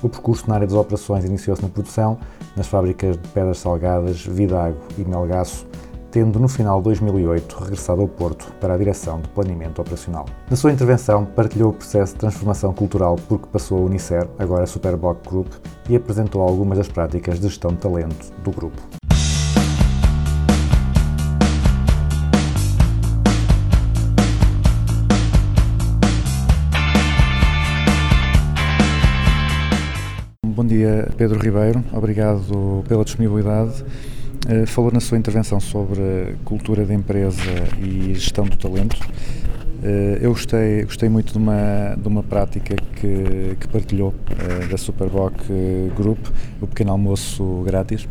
O 0.00 0.08
percurso 0.08 0.48
na 0.48 0.54
área 0.54 0.68
das 0.68 0.76
operações 0.76 1.24
iniciou-se 1.24 1.60
na 1.60 1.68
produção, 1.68 2.16
nas 2.56 2.68
fábricas 2.68 3.16
de 3.16 3.26
pedras 3.30 3.58
salgadas, 3.58 4.24
Vidago 4.24 4.78
e 4.96 5.02
Melgaço, 5.02 5.66
tendo 6.18 6.40
no 6.40 6.48
final 6.48 6.78
de 6.78 6.84
2008 6.86 7.56
regressado 7.60 8.02
ao 8.02 8.08
Porto 8.08 8.52
para 8.60 8.74
a 8.74 8.76
direção 8.76 9.20
de 9.20 9.28
planeamento 9.28 9.80
operacional. 9.80 10.26
Na 10.50 10.56
sua 10.56 10.72
intervenção, 10.72 11.24
partilhou 11.24 11.70
o 11.70 11.72
processo 11.72 12.14
de 12.14 12.18
transformação 12.18 12.74
cultural 12.74 13.14
por 13.28 13.38
que 13.38 13.46
passou 13.46 13.78
a 13.78 13.82
Unicer, 13.82 14.28
agora 14.36 14.66
Superboc 14.66 15.24
Group, 15.28 15.46
e 15.88 15.94
apresentou 15.94 16.42
algumas 16.42 16.78
das 16.78 16.88
práticas 16.88 17.38
de 17.38 17.46
gestão 17.46 17.70
de 17.70 17.76
talento 17.76 18.32
do 18.42 18.50
grupo. 18.50 18.82
Bom 30.44 30.64
dia, 30.66 31.08
Pedro 31.16 31.38
Ribeiro. 31.38 31.84
Obrigado 31.92 32.82
pela 32.88 33.04
disponibilidade. 33.04 33.84
Eh, 34.46 34.66
Falou 34.66 34.92
na 34.92 35.00
sua 35.00 35.18
intervenção 35.18 35.58
sobre 35.58 36.36
cultura 36.44 36.84
de 36.84 36.94
empresa 36.94 37.40
e 37.82 38.14
gestão 38.14 38.44
do 38.44 38.56
talento. 38.56 38.96
Eh, 39.82 40.18
Eu 40.20 40.32
gostei, 40.32 40.84
gostei 40.84 41.08
muito 41.08 41.32
de 41.32 41.38
uma, 41.38 41.96
de 41.96 42.06
uma 42.06 42.22
prática 42.22 42.76
que, 42.96 43.56
que 43.58 43.68
partilhou 43.68 44.14
eh, 44.30 44.66
da 44.66 44.76
Superboc 44.76 45.34
Group, 45.96 46.18
o 46.60 46.66
pequeno 46.66 46.92
almoço 46.92 47.62
grátis 47.64 48.08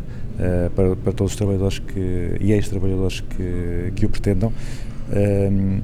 para, 0.74 0.94
para 0.94 1.12
todos 1.12 1.32
os 1.32 1.36
trabalhadores 1.36 1.80
que, 1.80 2.36
e 2.40 2.52
ex-trabalhadores 2.52 3.20
que, 3.20 3.92
que 3.96 4.06
o 4.06 4.08
pretendam. 4.08 4.52
Ehm, 5.12 5.80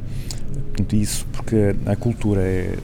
isso 0.93 1.27
porque 1.33 1.75
a 1.87 1.97
cultura 1.97 2.41
é, 2.41 2.77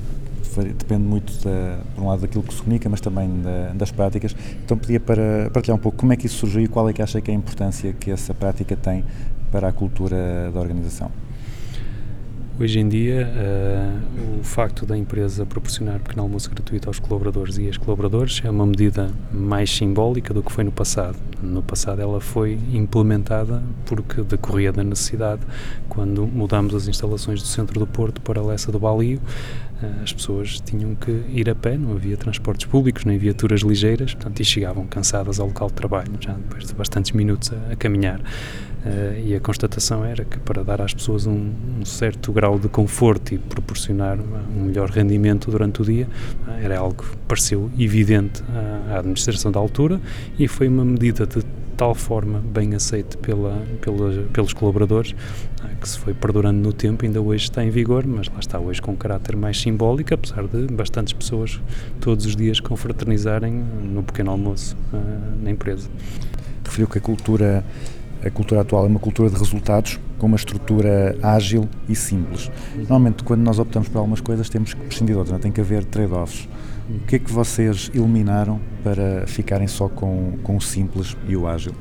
depende 0.64 1.02
muito, 1.02 1.32
da, 1.44 1.78
por 1.94 2.04
um 2.04 2.08
lado, 2.08 2.22
daquilo 2.22 2.42
que 2.42 2.54
se 2.54 2.60
comunica, 2.62 2.88
mas 2.88 3.00
também 3.00 3.28
da- 3.42 3.72
das 3.74 3.90
práticas. 3.90 4.34
Então 4.64 4.76
pedia 4.76 5.00
para 5.00 5.50
partilhar 5.52 5.76
um 5.76 5.80
pouco 5.80 5.98
como 5.98 6.12
é 6.12 6.16
que 6.16 6.26
isso 6.26 6.36
surgiu 6.38 6.62
e 6.62 6.68
qual 6.68 6.88
é 6.88 6.92
que 6.92 7.02
acha 7.02 7.20
que 7.20 7.30
é 7.30 7.34
a 7.34 7.36
importância 7.36 7.92
que 7.92 8.10
essa 8.10 8.32
prática 8.34 8.76
tem 8.76 9.04
para 9.50 9.68
a 9.68 9.72
cultura 9.72 10.50
da 10.52 10.60
organização. 10.60 11.10
Hoje 12.58 12.78
em 12.78 12.86
dia, 12.90 13.22
eh, 13.34 13.90
o 14.38 14.44
facto 14.44 14.84
da 14.84 14.94
empresa 14.94 15.46
proporcionar 15.46 15.98
pequeno 15.98 16.20
almoço 16.24 16.50
gratuito 16.50 16.90
aos 16.90 16.98
colaboradores 16.98 17.56
e 17.56 17.62
ex-colaboradores 17.62 18.42
é 18.44 18.50
uma 18.50 18.66
medida 18.66 19.10
mais 19.32 19.74
simbólica 19.74 20.34
do 20.34 20.42
que 20.42 20.52
foi 20.52 20.62
no 20.62 20.70
passado. 20.70 21.16
No 21.42 21.62
passado, 21.62 22.02
ela 22.02 22.20
foi 22.20 22.58
implementada 22.70 23.62
porque 23.86 24.20
decorria 24.20 24.70
da 24.72 24.84
necessidade, 24.84 25.40
quando 25.88 26.26
mudámos 26.26 26.74
as 26.74 26.86
instalações 26.86 27.40
do 27.40 27.48
centro 27.48 27.80
do 27.80 27.86
Porto 27.86 28.20
para 28.20 28.38
a 28.40 28.44
Lessa 28.44 28.70
do 28.70 28.78
Balio, 28.78 29.22
as 30.02 30.12
pessoas 30.12 30.60
tinham 30.60 30.94
que 30.94 31.10
ir 31.28 31.48
a 31.48 31.54
pé, 31.54 31.76
não 31.76 31.92
havia 31.92 32.16
transportes 32.16 32.66
públicos, 32.66 33.04
nem 33.04 33.18
viaturas 33.18 33.60
ligeiras, 33.60 34.14
portanto, 34.14 34.40
e 34.40 34.44
chegavam 34.44 34.86
cansadas 34.86 35.40
ao 35.40 35.46
local 35.46 35.68
de 35.68 35.74
trabalho, 35.74 36.12
já 36.20 36.32
depois 36.32 36.66
de 36.66 36.74
bastantes 36.74 37.12
minutos 37.12 37.52
a, 37.52 37.72
a 37.72 37.76
caminhar. 37.76 38.20
Eh, 38.84 39.22
e 39.26 39.34
a 39.34 39.40
constatação 39.40 40.04
era 40.04 40.24
que 40.24 40.38
para 40.38 40.64
dar 40.64 40.80
às 40.80 40.94
pessoas 40.94 41.26
um, 41.26 41.52
um 41.80 41.84
certo 41.84 42.32
grau 42.32 42.58
de 42.58 42.68
conforto 42.68 43.34
e 43.34 43.38
proporcionar 43.38 44.18
um 44.18 44.62
melhor 44.64 44.88
rendimento 44.88 45.50
durante 45.50 45.82
o 45.82 45.84
dia 45.84 46.08
eh, 46.48 46.64
era 46.64 46.78
algo 46.78 47.02
que 47.02 47.16
pareceu 47.28 47.70
evidente 47.78 48.42
à, 48.88 48.94
à 48.94 48.98
administração 49.00 49.52
da 49.52 49.60
altura 49.60 50.00
e 50.38 50.48
foi 50.48 50.66
uma 50.68 50.84
medida 50.84 51.26
de 51.26 51.42
tal 51.80 51.94
forma 51.94 52.40
bem 52.40 52.74
aceite 52.74 53.16
pela, 53.16 53.56
pela, 53.80 54.24
pelos 54.34 54.52
colaboradores 54.52 55.14
eh, 55.64 55.68
que 55.80 55.88
se 55.88 55.98
foi 55.98 56.12
perdurando 56.12 56.60
no 56.60 56.74
tempo, 56.74 57.06
ainda 57.06 57.22
hoje 57.22 57.44
está 57.44 57.64
em 57.64 57.70
vigor, 57.70 58.06
mas 58.06 58.28
lá 58.28 58.38
está 58.38 58.58
hoje 58.58 58.82
com 58.82 58.92
um 58.92 58.96
caráter 58.96 59.34
mais 59.34 59.58
simbólico, 59.58 60.12
apesar 60.12 60.46
de 60.46 60.66
bastantes 60.66 61.14
pessoas 61.14 61.58
todos 61.98 62.26
os 62.26 62.36
dias 62.36 62.60
confraternizarem 62.60 63.50
no 63.50 64.02
pequeno 64.02 64.30
almoço 64.30 64.76
eh, 64.92 64.96
na 65.42 65.50
empresa. 65.50 65.88
Referiu 66.62 66.86
que 66.86 66.98
a 66.98 67.00
cultura, 67.00 67.64
a 68.22 68.28
cultura 68.28 68.60
atual 68.60 68.84
é 68.84 68.86
uma 68.86 69.00
cultura 69.00 69.30
de 69.30 69.38
resultados, 69.38 69.98
com 70.18 70.26
uma 70.26 70.36
estrutura 70.36 71.16
ágil 71.22 71.66
e 71.88 71.96
simples. 71.96 72.50
Normalmente, 72.76 73.24
quando 73.24 73.40
nós 73.40 73.58
optamos 73.58 73.88
por 73.88 74.00
algumas 74.00 74.20
coisas, 74.20 74.50
temos 74.50 74.74
que 74.74 74.80
prescindir 74.82 75.14
de 75.14 75.18
outras, 75.18 75.30
não 75.30 75.38
é? 75.38 75.40
tem 75.40 75.50
que 75.50 75.62
haver 75.62 75.82
trade-offs. 75.86 76.46
O 76.92 77.06
que 77.06 77.16
é 77.16 77.18
que 77.20 77.30
vocês 77.30 77.88
eliminaram 77.94 78.60
para 78.82 79.24
ficarem 79.26 79.68
só 79.68 79.88
com, 79.88 80.36
com 80.42 80.56
o 80.56 80.60
simples 80.60 81.16
e 81.28 81.36
o 81.36 81.46
ágil? 81.46 81.72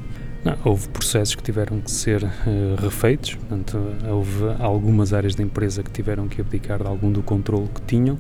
Não, 0.46 0.56
houve 0.64 0.88
processos 0.90 1.34
que 1.34 1.42
tiveram 1.42 1.82
que 1.82 1.90
ser 1.90 2.24
eh, 2.24 2.76
refeitos, 2.78 3.34
portanto, 3.34 3.78
houve 4.08 4.46
algumas 4.60 5.12
áreas 5.12 5.34
da 5.34 5.44
empresa 5.44 5.84
que 5.84 5.92
tiveram 5.92 6.30
que 6.30 6.40
abdicar 6.40 6.78
de 6.82 6.88
algum 6.88 7.12
do 7.12 7.22
controle 7.24 7.68
que 7.68 7.82
tinham, 7.82 8.18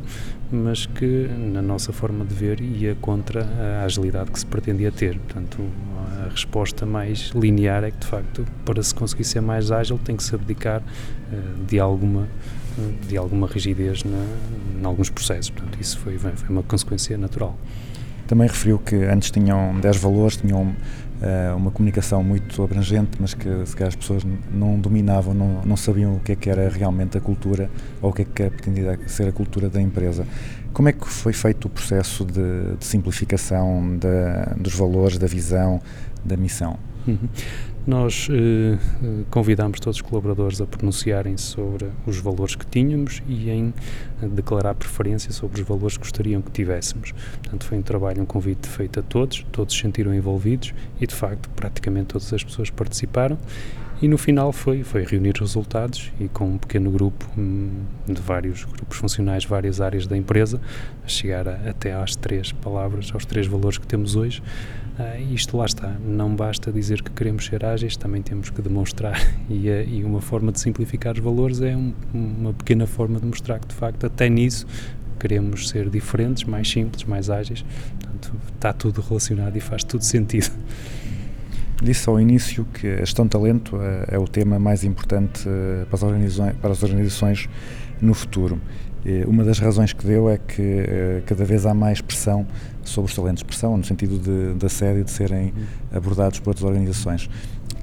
mas 0.51 0.85
que, 0.87 1.29
na 1.29 1.61
nossa 1.61 1.93
forma 1.93 2.25
de 2.25 2.33
ver, 2.33 2.59
ia 2.59 2.95
contra 2.95 3.45
a 3.45 3.85
agilidade 3.85 4.31
que 4.31 4.39
se 4.39 4.45
pretendia 4.45 4.91
ter. 4.91 5.17
Portanto, 5.19 5.63
a 6.25 6.29
resposta 6.29 6.85
mais 6.85 7.31
linear 7.35 7.83
é 7.83 7.91
que, 7.91 7.99
de 7.99 8.07
facto, 8.07 8.45
para 8.65 8.81
se 8.81 8.93
conseguir 8.93 9.23
ser 9.23 9.41
mais 9.41 9.71
ágil, 9.71 9.97
tem 10.03 10.17
que 10.17 10.23
se 10.23 10.35
abdicar 10.35 10.81
eh, 11.31 11.35
de 11.67 11.79
alguma 11.79 12.27
de 13.07 13.17
alguma 13.17 13.47
rigidez 13.47 14.03
na, 14.03 14.23
em 14.81 14.85
alguns 14.85 15.09
processos. 15.09 15.49
Portanto, 15.49 15.77
isso 15.79 15.97
foi, 15.99 16.17
foi 16.17 16.31
uma 16.49 16.63
consequência 16.63 17.17
natural. 17.17 17.57
Também 18.27 18.47
referiu 18.47 18.77
que 18.77 18.95
antes 18.95 19.31
tinham 19.31 19.79
10 19.79 19.97
valores, 19.97 20.37
tinham 20.37 20.75
eh, 21.19 21.51
uma 21.55 21.71
comunicação 21.71 22.23
muito 22.23 22.61
abrangente, 22.61 23.17
mas 23.19 23.33
que 23.33 23.49
se 23.65 23.75
calhar 23.75 23.87
as 23.89 23.95
pessoas 23.95 24.23
não 24.53 24.79
dominavam, 24.79 25.33
não, 25.33 25.61
não 25.65 25.75
sabiam 25.75 26.15
o 26.15 26.19
que 26.19 26.33
é 26.33 26.35
que 26.35 26.47
era 26.47 26.69
realmente 26.69 27.17
a 27.17 27.21
cultura 27.21 27.71
ou 28.01 28.11
o 28.11 28.13
que 28.13 28.21
é 28.21 28.25
que 28.25 28.49
pretendia 28.51 28.99
ser 29.07 29.27
a 29.29 29.31
cultura 29.31 29.67
da 29.67 29.81
empresa. 29.81 30.27
Como 30.73 30.87
é 30.87 30.91
que 30.91 31.07
foi 31.07 31.33
feito 31.33 31.65
o 31.65 31.69
processo 31.69 32.23
de, 32.23 32.75
de 32.77 32.85
simplificação 32.85 33.97
da- 33.97 34.53
dos 34.59 34.75
valores, 34.75 35.17
da 35.17 35.25
visão, 35.25 35.81
da 36.23 36.37
missão? 36.37 36.77
Uhum. 37.07 37.17
Nós 37.89 38.27
eh, 38.29 38.77
eh, 39.03 39.23
convidámos 39.31 39.79
todos 39.79 39.95
os 39.95 40.01
colaboradores 40.03 40.61
a 40.61 40.67
pronunciarem-se 40.67 41.43
sobre 41.43 41.87
os 42.05 42.19
valores 42.19 42.53
que 42.53 42.63
tínhamos 42.63 43.23
e 43.27 43.49
em 43.49 43.73
eh, 44.21 44.27
declarar 44.27 44.75
preferência 44.75 45.31
sobre 45.31 45.59
os 45.59 45.67
valores 45.67 45.97
que 45.97 46.03
gostariam 46.03 46.39
que 46.39 46.51
tivéssemos. 46.51 47.13
Portanto, 47.41 47.65
foi 47.65 47.79
um 47.79 47.81
trabalho, 47.81 48.21
um 48.21 48.27
convite 48.27 48.67
feito 48.69 48.99
a 48.99 49.01
todos, 49.01 49.43
todos 49.51 49.73
se 49.73 49.81
sentiram 49.81 50.13
envolvidos 50.13 50.71
e, 51.01 51.07
de 51.07 51.15
facto, 51.15 51.49
praticamente 51.55 52.09
todas 52.09 52.31
as 52.31 52.43
pessoas 52.43 52.69
participaram 52.69 53.39
e 54.01 54.07
no 54.07 54.17
final 54.17 54.53
foi, 54.53 54.83
foi 54.83 55.03
reunir 55.03 55.33
resultados 55.37 56.11
e 56.19 56.29
com 56.29 56.51
um 56.51 56.57
pequeno 56.57 56.89
grupo 56.89 57.27
hum, 57.37 57.71
de 58.07 58.21
vários 58.21 58.65
grupos 58.65 58.97
funcionais, 58.97 59.43
várias 59.43 59.81
áreas 59.81 60.07
da 60.07 60.15
empresa, 60.15 60.61
chegar 61.07 61.47
a, 61.47 61.55
até 61.69 61.91
às 61.93 62.15
três 62.15 62.51
palavras, 62.51 63.09
aos 63.13 63.25
três 63.25 63.47
valores 63.47 63.77
que 63.77 63.87
temos 63.87 64.15
hoje. 64.15 64.43
Uh, 64.99 65.33
isto 65.33 65.55
lá 65.55 65.65
está, 65.65 65.95
não 66.05 66.35
basta 66.35 66.73
dizer 66.73 67.01
que 67.01 67.09
queremos 67.11 67.45
ser 67.45 67.63
ágeis, 67.63 67.95
também 67.95 68.21
temos 68.21 68.49
que 68.49 68.61
demonstrar. 68.61 69.17
E, 69.49 69.67
uh, 69.67 69.89
e 69.89 70.03
uma 70.03 70.21
forma 70.21 70.51
de 70.51 70.59
simplificar 70.59 71.15
os 71.15 71.21
valores 71.21 71.61
é 71.61 71.75
um, 71.75 71.93
uma 72.13 72.53
pequena 72.53 72.85
forma 72.85 73.19
de 73.19 73.25
mostrar 73.25 73.57
que, 73.59 73.67
de 73.67 73.73
facto, 73.73 74.05
até 74.05 74.29
nisso 74.29 74.67
queremos 75.19 75.69
ser 75.69 75.89
diferentes, 75.89 76.43
mais 76.43 76.69
simples, 76.69 77.03
mais 77.05 77.29
ágeis. 77.29 77.65
Portanto, 77.99 78.35
está 78.53 78.73
tudo 78.73 79.01
relacionado 79.01 79.55
e 79.55 79.59
faz 79.59 79.83
tudo 79.83 80.03
sentido. 80.03 80.51
Disse 81.81 82.09
ao 82.09 82.19
início 82.19 82.65
que 82.65 82.87
a 82.87 82.99
gestão 82.99 83.25
de 83.25 83.31
talento 83.31 83.77
é, 83.81 84.15
é 84.15 84.19
o 84.19 84.27
tema 84.27 84.59
mais 84.59 84.83
importante 84.83 85.47
eh, 85.47 85.85
para 85.89 85.95
as 85.95 86.55
para 86.55 86.71
as 86.71 86.83
organizações 86.83 87.49
no 88.01 88.13
futuro. 88.13 88.59
Uma 89.27 89.45
das 89.45 89.59
razões 89.59 89.93
que 89.93 90.05
deu 90.05 90.29
é 90.29 90.37
que 90.37 90.61
eh, 90.61 91.23
cada 91.25 91.45
vez 91.45 91.65
há 91.65 91.73
mais 91.73 92.01
pressão 92.01 92.45
sobre 92.89 93.09
os 93.09 93.15
talentos, 93.15 93.43
pressão 93.43 93.77
no 93.77 93.83
sentido 93.83 94.17
de, 94.17 94.57
de 94.57 94.65
assédio, 94.65 95.03
de 95.03 95.11
serem 95.11 95.53
abordados 95.91 96.39
por 96.39 96.49
outras 96.49 96.65
organizações. 96.65 97.29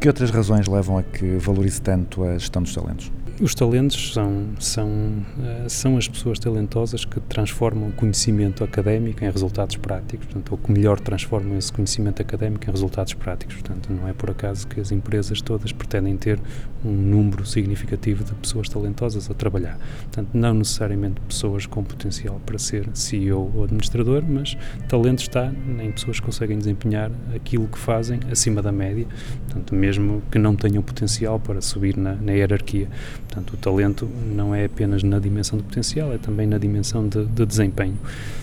Que 0.01 0.09
outras 0.09 0.31
razões 0.31 0.67
levam 0.67 0.99
a 0.99 1.03
que 1.03 1.37
valorize 1.39 1.81
tanto 1.81 2.25
a 2.25 2.37
gestão 2.39 2.63
dos 2.63 2.75
talentos? 2.75 3.11
Os 3.39 3.55
talentos 3.55 4.15
são, 4.15 4.49
são, 4.59 4.89
uh, 4.89 5.69
são 5.69 5.99
as 5.99 6.09
pessoas 6.09 6.39
talentosas 6.39 7.05
que 7.05 7.21
transformam 7.21 7.91
conhecimento 7.91 8.65
académico 8.65 9.23
em 9.23 9.31
resultados 9.31 9.77
práticos, 9.77 10.25
portanto, 10.25 10.53
ou 10.53 10.57
que 10.57 10.73
melhor 10.73 10.99
transformam 10.99 11.59
esse 11.59 11.71
conhecimento 11.71 12.23
académico 12.23 12.65
em 12.67 12.71
resultados 12.71 13.13
práticos. 13.13 13.57
Portanto, 13.57 13.93
não 13.93 14.09
é 14.09 14.15
por 14.15 14.31
acaso 14.31 14.67
que 14.67 14.81
as 14.81 14.91
empresas 14.91 15.43
todas 15.43 15.71
pretendem 15.71 16.17
ter 16.17 16.41
um 16.83 16.91
número 16.91 17.45
significativo 17.45 18.25
de 18.25 18.33
pessoas 18.37 18.71
talentosas 18.71 19.31
a 19.31 19.35
trabalhar. 19.35 19.79
Portanto, 20.05 20.31
não 20.33 20.55
necessariamente 20.55 21.21
pessoas 21.29 21.67
com 21.67 21.85
potencial 21.85 22.41
para 22.47 22.57
ser 22.57 22.89
CEO 22.95 23.53
ou 23.55 23.65
administrador, 23.65 24.25
mas 24.27 24.57
talento 24.89 25.21
está 25.21 25.53
em 25.79 25.93
pessoas 25.93 26.21
que 26.21 26.25
conseguem 26.25 26.57
desempenhar 26.57 27.11
aquilo 27.35 27.69
que 27.69 27.79
fazem 27.79 28.19
acima 28.31 28.63
da 28.63 28.73
média, 28.73 29.07
portanto, 29.45 29.75
mesmo 29.75 30.23
que 30.31 30.39
não 30.39 30.57
tenham 30.57 30.83
potencial 30.83 31.39
para 31.39 31.61
subir 31.61 31.99
na, 31.99 32.15
na 32.15 32.33
hierarquia. 32.33 32.89
Portanto, 33.29 33.55
o 33.55 33.57
talento 33.57 34.09
não 34.35 34.55
é 34.55 34.65
apenas 34.65 35.03
na 35.03 35.19
dimensão 35.19 35.59
do 35.59 35.65
potencial, 35.65 36.13
é 36.13 36.19
também 36.19 36.47
na 36.47 36.59
dimensão 36.59 37.07
de, 37.09 37.25
de 37.27 37.45
desempenho. 37.45 37.99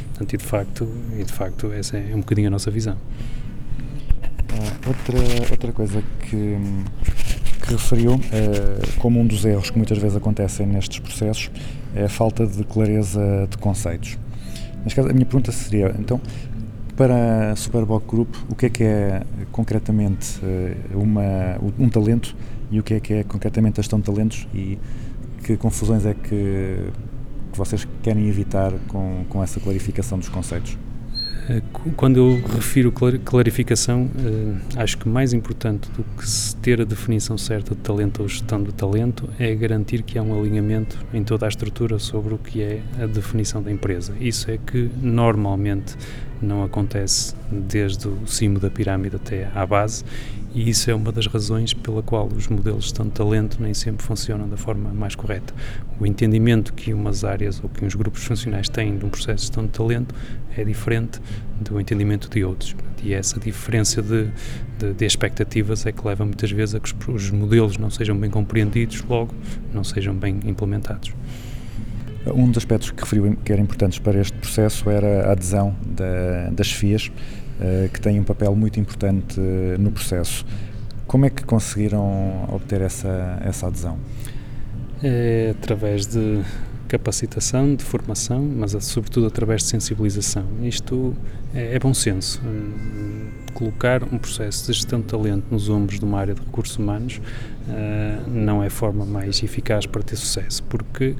Portanto, 0.10 0.34
e 0.34 0.38
de 0.38 0.44
facto, 0.44 0.88
e 1.20 1.24
de 1.24 1.34
facto 1.34 1.72
essa 1.74 1.98
é 1.98 2.14
um 2.14 2.20
bocadinho 2.20 2.48
a 2.48 2.52
nossa 2.52 2.70
visão. 2.70 2.96
Uh, 4.54 4.88
outra, 4.88 5.52
outra 5.52 5.72
coisa 5.72 6.04
que, 6.22 6.58
que 7.66 7.72
referiu 7.72 8.14
uh, 8.14 8.20
como 9.00 9.20
um 9.20 9.26
dos 9.26 9.44
erros 9.46 9.72
que 9.72 9.78
muitas 9.78 9.98
vezes 9.98 10.16
acontecem 10.16 10.68
nestes 10.68 11.00
processos 11.00 11.50
é 11.96 12.04
a 12.04 12.10
falta 12.10 12.46
de 12.46 12.64
clareza 12.64 13.48
de 13.50 13.58
conceitos. 13.58 14.18
Mas 14.84 14.98
a 15.00 15.14
minha 15.14 15.26
pergunta 15.26 15.52
seria, 15.52 15.96
então, 15.98 16.22
para 16.96 17.52
a 17.52 17.56
Superboc 17.56 18.06
Group, 18.06 18.36
o 18.50 18.56
que 18.56 18.66
é 18.68 18.70
que 18.70 18.84
é 18.84 19.24
concretamente 19.52 20.40
uh, 20.44 21.00
uma, 21.00 21.58
um 21.80 21.90
talento 21.90 22.36
e 22.74 22.80
o 22.80 22.84
que 22.84 22.96
é 22.96 23.00
que 23.00 23.14
é 23.14 23.24
concretamente 23.24 23.80
a 23.80 23.84
gestão 23.84 24.00
de 24.00 24.06
talentos 24.06 24.48
e 24.52 24.80
que 25.44 25.56
confusões 25.56 26.08
é 26.08 26.16
que, 26.16 26.90
que 27.52 27.58
vocês 27.58 27.88
querem 28.02 28.28
evitar 28.28 28.74
com, 28.88 29.24
com 29.30 29.44
essa 29.44 29.60
clarificação 29.60 30.18
dos 30.18 30.28
conceitos? 30.28 30.76
Eh, 31.50 31.62
quando 31.96 32.18
eu 32.18 32.42
refiro 32.48 32.92
clarificação, 32.92 34.10
eh, 34.18 34.82
acho 34.82 34.98
que 34.98 35.08
mais 35.08 35.34
importante 35.34 35.88
do 35.92 36.04
que 36.04 36.56
ter 36.64 36.82
a 36.82 36.84
definição 36.84 37.38
certa 37.38 37.76
de 37.76 37.82
talento 37.82 38.24
ou 38.24 38.28
gestão 38.28 38.64
do 38.64 38.72
talento 38.72 39.30
é 39.38 39.54
garantir 39.54 40.02
que 40.02 40.18
há 40.18 40.24
um 40.24 40.40
alinhamento 40.40 40.98
em 41.14 41.24
toda 41.24 41.46
a 41.46 41.50
estrutura 41.50 42.00
sobre 42.00 42.34
o 42.34 42.40
que 42.40 42.64
é 42.64 42.82
a 43.00 43.06
definição 43.06 43.62
da 43.62 43.72
empresa. 43.72 44.16
Isso 44.20 44.50
é 44.50 44.58
que 44.58 44.90
normalmente 45.00 45.96
não 46.42 46.64
acontece 46.64 47.36
desde 47.52 48.08
o 48.08 48.26
cimo 48.26 48.60
da 48.60 48.70
pirâmide 48.72 49.18
até 49.18 49.50
à 49.54 49.64
base 49.64 50.04
e 50.54 50.70
isso 50.70 50.92
é 50.92 50.94
uma 50.94 51.12
das 51.12 51.26
razões 51.26 51.74
pela 51.74 52.04
qual 52.04 52.28
os 52.28 52.48
modelos 52.48 52.94
de 52.94 53.10
talento 53.10 53.58
nem 53.62 53.74
sempre 53.74 54.06
funcionam 54.06 54.48
da 54.48 54.56
forma 54.56 54.94
mais 54.94 55.16
correta. 55.16 55.54
O 56.00 56.06
entendimento 56.06 56.74
que 56.74 56.94
umas 56.94 57.24
áreas 57.24 57.60
ou 57.64 57.70
que 57.70 57.84
uns 57.84 57.96
grupos 57.96 58.24
funcionais 58.24 58.70
têm 58.70 58.98
de 58.98 59.04
um 59.06 59.10
processo 59.10 59.52
de 59.52 59.68
talento 59.70 60.14
é 60.56 60.64
diferente 60.64 61.20
do 61.60 61.80
entendimento 61.80 62.30
de 62.30 62.44
outros. 62.44 62.76
E 63.04 63.14
essa 63.14 63.40
diferença 63.40 64.02
de, 64.02 64.30
de, 64.78 64.94
de 64.94 65.06
expectativas 65.06 65.86
é 65.86 65.92
que 65.92 66.08
leva 66.08 66.24
muitas 66.24 66.52
vezes 66.52 66.76
a 66.76 66.80
que 66.80 66.88
os, 66.88 67.08
os 67.08 67.32
modelos 67.32 67.78
não 67.78 67.90
sejam 67.90 68.16
bem 68.16 68.30
compreendidos, 68.30 69.04
logo 69.10 69.34
não 69.74 69.84
sejam 69.84 70.14
bem 70.14 70.40
implementados. 70.46 71.14
Um 72.28 72.48
dos 72.48 72.60
aspectos 72.60 72.92
que 72.92 73.02
referiu 73.02 73.36
que 73.44 73.52
eram 73.52 73.64
importantes 73.64 74.00
para 74.00 74.22
este 74.22 74.38
processo 74.38 74.90
era 74.90 75.28
a 75.28 75.32
adesão 75.34 75.76
da, 75.86 76.50
das 76.52 76.72
FIAs, 76.72 77.12
que 77.92 78.02
têm 78.02 78.20
um 78.20 78.24
papel 78.24 78.56
muito 78.56 78.80
importante 78.80 79.40
uh, 79.40 79.80
no 79.80 79.92
processo. 79.92 80.46
Como 81.08 81.26
é 81.26 81.30
que 81.30 81.44
conseguiram 81.44 82.50
obter 82.52 82.82
essa, 82.82 83.40
essa 83.44 83.68
adesão? 83.68 83.98
É 85.04 85.54
através 85.60 86.08
de 86.08 86.42
capacitação, 86.88 87.76
de 87.76 87.84
formação, 87.84 88.42
mas 88.42 88.72
sobretudo 88.86 89.26
através 89.26 89.64
de 89.64 89.70
sensibilização. 89.70 90.46
Isto 90.62 91.16
é, 91.54 91.76
é 91.76 91.80
bom 91.80 91.94
senso. 91.94 92.42
Hum, 92.46 93.30
colocar 93.54 94.04
um 94.04 94.18
processo 94.18 94.68
de 94.68 94.74
gestão 94.74 95.00
de 95.00 95.08
talento 95.08 95.46
nos 95.50 95.70
ombros 95.70 96.00
de 96.00 96.06
uma 96.06 96.20
área 96.20 96.34
de 96.34 96.42
recursos 96.42 96.78
humanos 96.78 97.20
uh, 97.68 98.30
não 98.30 98.64
é 98.64 98.68
a 98.68 98.70
forma 98.70 99.06
mais 99.06 99.42
eficaz 99.44 99.86
para 99.86 100.02
ter 100.04 100.16
sucesso, 100.16 100.64
porque 100.64 101.16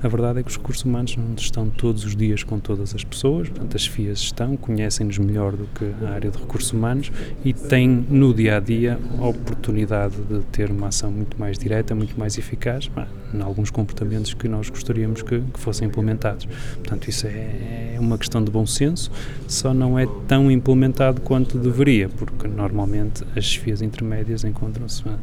a 0.00 0.06
verdade 0.06 0.38
é 0.38 0.42
que 0.44 0.50
os 0.50 0.56
recursos 0.56 0.84
humanos 0.84 1.16
não 1.16 1.34
estão 1.34 1.68
todos 1.68 2.04
os 2.04 2.14
dias 2.14 2.44
com 2.44 2.60
todas 2.60 2.94
as 2.94 3.02
pessoas, 3.02 3.48
portanto, 3.48 3.76
as 3.76 3.84
FIAs 3.84 4.18
estão, 4.20 4.56
conhecem-nos 4.56 5.18
melhor 5.18 5.56
do 5.56 5.66
que 5.74 5.92
a 6.04 6.10
área 6.10 6.30
de 6.30 6.38
recursos 6.38 6.72
humanos 6.72 7.10
e 7.44 7.52
têm 7.52 7.88
no 8.08 8.32
dia 8.32 8.58
a 8.58 8.60
dia 8.60 8.98
a 9.18 9.26
oportunidade 9.26 10.14
de 10.16 10.40
ter 10.52 10.70
uma 10.70 10.88
ação 10.88 11.10
muito 11.10 11.38
mais 11.38 11.58
direta, 11.58 11.96
muito 11.96 12.18
mais 12.18 12.38
eficaz, 12.38 12.88
em 13.34 13.42
alguns 13.42 13.70
comportamentos 13.70 14.34
que 14.34 14.48
nós 14.48 14.70
gostaríamos 14.70 15.22
que, 15.22 15.40
que 15.40 15.58
fossem 15.58 15.88
implementados. 15.88 16.46
Portanto, 16.74 17.08
isso 17.08 17.26
é, 17.26 17.94
é 17.94 17.96
uma 17.98 18.16
questão 18.16 18.42
de 18.42 18.52
bom 18.52 18.66
senso, 18.66 19.10
só 19.48 19.74
não 19.74 19.98
é 19.98 20.06
tão 20.28 20.48
implementado 20.48 21.20
quanto 21.22 21.58
deveria, 21.58 22.08
porque 22.08 22.46
normalmente 22.46 23.24
as 23.36 23.56
FIAs 23.56 23.82
intermédias 23.82 24.44
encontram-se 24.44 25.02
uh, 25.08 25.18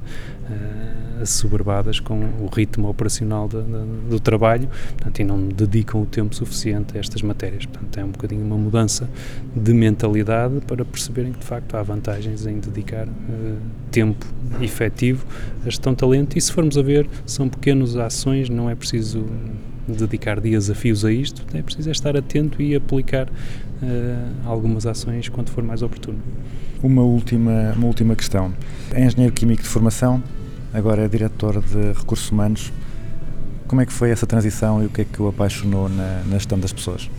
assoberbadas 1.22 2.00
com 2.00 2.20
o 2.40 2.50
ritmo 2.54 2.90
operacional 2.90 3.48
de, 3.48 3.62
de, 3.62 4.10
do 4.10 4.20
trabalho 4.20 4.68
portanto, 4.90 5.20
e 5.20 5.24
não 5.24 5.48
dedicam 5.48 6.02
o 6.02 6.06
tempo 6.06 6.36
suficiente 6.36 6.98
a 6.98 7.00
estas 7.00 7.22
matérias. 7.22 7.66
Portanto, 7.66 7.98
é 7.98 8.04
um 8.04 8.10
bocadinho 8.10 8.46
uma 8.46 8.58
mudança 8.58 9.10
de 9.56 9.74
mentalidade 9.74 10.60
para 10.68 10.84
perceberem 10.84 11.32
que 11.32 11.40
de 11.40 11.46
facto 11.46 11.76
há 11.76 11.84
vantagens 11.84 12.46
em 12.46 12.60
dedicar 12.60 13.08
uh, 13.08 13.58
tempo 13.92 14.26
efetivo 14.62 15.26
a 15.62 15.66
gestão 15.66 15.96
talento 15.96 16.38
e 16.38 16.42
se 16.42 16.52
formos 16.52 16.78
a 16.78 16.82
ver, 16.82 17.08
são 17.26 17.48
pequenas 17.48 17.96
ações, 17.96 18.50
não 18.50 18.70
é 18.70 18.76
preciso 18.76 19.26
dedicar 19.88 20.42
dias 20.42 20.70
a 20.70 20.76
fios 20.76 21.06
a 21.06 21.12
isto, 21.12 21.44
é 21.54 21.62
preciso 21.62 21.90
é 21.90 21.92
estar 21.92 22.18
atento 22.18 22.62
e 22.62 22.76
aplicar 22.76 23.28
uh, 23.28 23.32
algumas 24.46 24.86
ações 24.86 25.30
quando 25.30 25.50
for 25.50 25.64
mais 25.64 25.82
oportuno. 25.82 26.20
Uma 26.82 27.04
última, 27.04 27.74
uma 27.76 27.88
última 27.88 28.16
questão. 28.16 28.54
É 28.92 29.06
engenheiro 29.06 29.34
químico 29.34 29.64
de 29.64 29.70
formação, 29.70 30.22
agora 30.76 31.04
é 31.04 31.08
diretor 31.08 31.62
de 31.62 31.94
recursos 31.98 32.30
humanos. 32.30 32.72
Como 33.68 33.82
é 33.82 33.86
que 33.86 33.94
foi 33.94 34.12
essa 34.12 34.28
transição 34.28 34.84
e 34.84 34.86
o 34.86 34.90
que 34.90 35.02
é 35.02 35.06
que 35.06 35.22
o 35.22 35.28
apaixonou 35.28 35.90
na, 35.90 36.22
na 36.26 36.34
gestão 36.34 36.60
das 36.60 36.72
pessoas? 36.72 37.10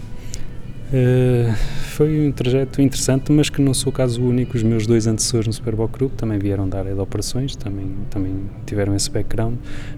Uh, 0.88 1.52
foi 1.96 2.28
um 2.28 2.30
trajeto 2.30 2.80
interessante, 2.80 3.32
mas 3.32 3.50
que 3.50 3.60
não 3.60 3.74
sou 3.74 3.90
o 3.90 3.92
caso 3.92 4.22
único. 4.22 4.56
Os 4.56 4.62
meus 4.62 4.86
dois 4.86 5.06
antecessores 5.08 5.48
no 5.48 5.52
Superboc 5.52 5.92
Group 5.92 6.12
também 6.14 6.38
vieram 6.38 6.68
da 6.68 6.78
área 6.78 6.94
de 6.94 7.00
operações, 7.00 7.56
também, 7.56 7.90
também 8.10 8.42
tiveram 8.64 8.94
esse 8.94 9.10
background. 9.10 9.56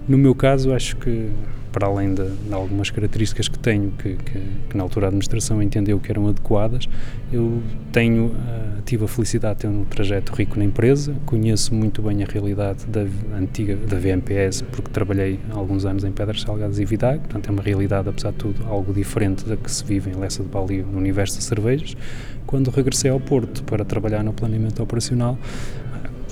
No 0.08 0.16
meu 0.16 0.34
caso, 0.34 0.72
acho 0.72 0.96
que 0.96 1.28
para 1.78 1.86
além 1.86 2.12
de, 2.12 2.28
de, 2.28 2.52
algumas 2.52 2.90
características 2.90 3.46
que 3.46 3.56
tenho 3.56 3.92
que, 3.92 4.16
que, 4.16 4.40
que, 4.68 4.76
na 4.76 4.82
altura 4.82 5.06
a 5.06 5.08
administração 5.08 5.62
entendeu 5.62 6.00
que 6.00 6.10
eram 6.10 6.26
adequadas, 6.26 6.88
eu 7.32 7.62
tenho, 7.92 8.26
uh, 8.26 8.82
tive 8.84 9.04
a 9.04 9.08
felicidade 9.08 9.54
de 9.54 9.60
ter 9.60 9.68
um 9.68 9.84
trajeto 9.84 10.34
rico 10.34 10.58
na 10.58 10.64
empresa, 10.64 11.14
conheço 11.24 11.72
muito 11.72 12.02
bem 12.02 12.24
a 12.24 12.26
realidade 12.26 12.84
da 12.86 13.06
antiga, 13.32 13.76
da 13.76 13.96
VMPS, 13.96 14.62
porque 14.62 14.90
trabalhei 14.90 15.38
alguns 15.52 15.84
anos 15.84 16.02
em 16.02 16.10
Pedras 16.10 16.40
Salgadas 16.40 16.80
e 16.80 16.84
Vidag, 16.84 17.20
portanto 17.20 17.48
é 17.48 17.52
uma 17.52 17.62
realidade, 17.62 18.08
apesar 18.08 18.32
de 18.32 18.38
tudo, 18.38 18.66
algo 18.66 18.92
diferente 18.92 19.44
da 19.44 19.56
que 19.56 19.70
se 19.70 19.84
vive 19.84 20.10
em 20.10 20.14
Lessa 20.14 20.42
de 20.42 20.48
Balio, 20.48 20.84
no 20.84 20.98
universo 20.98 21.38
de 21.38 21.44
cervejas. 21.44 21.96
Quando 22.44 22.70
regressei 22.70 23.10
ao 23.10 23.20
Porto 23.20 23.62
para 23.62 23.84
trabalhar 23.84 24.24
no 24.24 24.32
planeamento 24.32 24.82
operacional, 24.82 25.38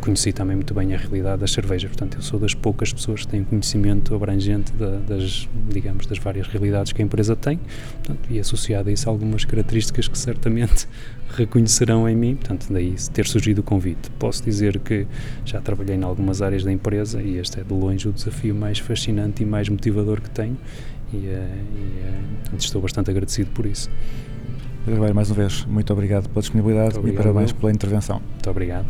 conheci 0.06 0.32
também 0.32 0.54
muito 0.54 0.72
bem 0.72 0.94
a 0.94 0.96
realidade 0.96 1.40
das 1.40 1.50
cervejas. 1.50 1.90
Portanto, 1.90 2.16
eu 2.16 2.22
sou 2.22 2.38
das 2.38 2.54
poucas 2.54 2.92
pessoas 2.92 3.22
que 3.22 3.28
têm 3.28 3.42
conhecimento 3.42 4.14
abrangente 4.14 4.72
da, 4.72 4.98
das, 5.00 5.48
digamos, 5.68 6.06
das 6.06 6.18
várias 6.18 6.46
realidades 6.46 6.92
que 6.92 7.02
a 7.02 7.04
empresa 7.04 7.34
tem 7.34 7.58
portanto, 7.58 8.20
e 8.30 8.38
associado 8.38 8.88
a 8.88 8.92
isso 8.92 9.10
algumas 9.10 9.44
características 9.44 10.06
que 10.06 10.16
certamente 10.16 10.86
reconhecerão 11.36 12.08
em 12.08 12.14
mim, 12.14 12.36
portanto, 12.36 12.68
daí 12.70 12.94
ter 13.12 13.26
surgido 13.26 13.60
o 13.60 13.64
convite. 13.64 14.08
Posso 14.18 14.44
dizer 14.44 14.78
que 14.78 15.08
já 15.44 15.60
trabalhei 15.60 15.96
em 15.96 16.04
algumas 16.04 16.40
áreas 16.40 16.62
da 16.62 16.70
empresa 16.70 17.20
e 17.20 17.38
este 17.38 17.60
é 17.60 17.64
de 17.64 17.74
longe 17.74 18.08
o 18.08 18.12
desafio 18.12 18.54
mais 18.54 18.78
fascinante 18.78 19.42
e 19.42 19.46
mais 19.46 19.68
motivador 19.68 20.20
que 20.20 20.30
tenho 20.30 20.56
e, 21.12 21.16
e 21.16 22.56
estou 22.56 22.80
bastante 22.80 23.10
agradecido 23.10 23.50
por 23.50 23.66
isso. 23.66 23.90
Pedro 24.84 25.12
mais 25.12 25.30
uma 25.30 25.36
vez, 25.36 25.64
muito 25.64 25.92
obrigado 25.92 26.28
pela 26.28 26.40
disponibilidade 26.40 26.96
obrigado, 26.96 27.20
e 27.20 27.24
parabéns 27.24 27.50
pela 27.50 27.72
intervenção. 27.72 28.20
Muito 28.20 28.48
obrigado. 28.48 28.86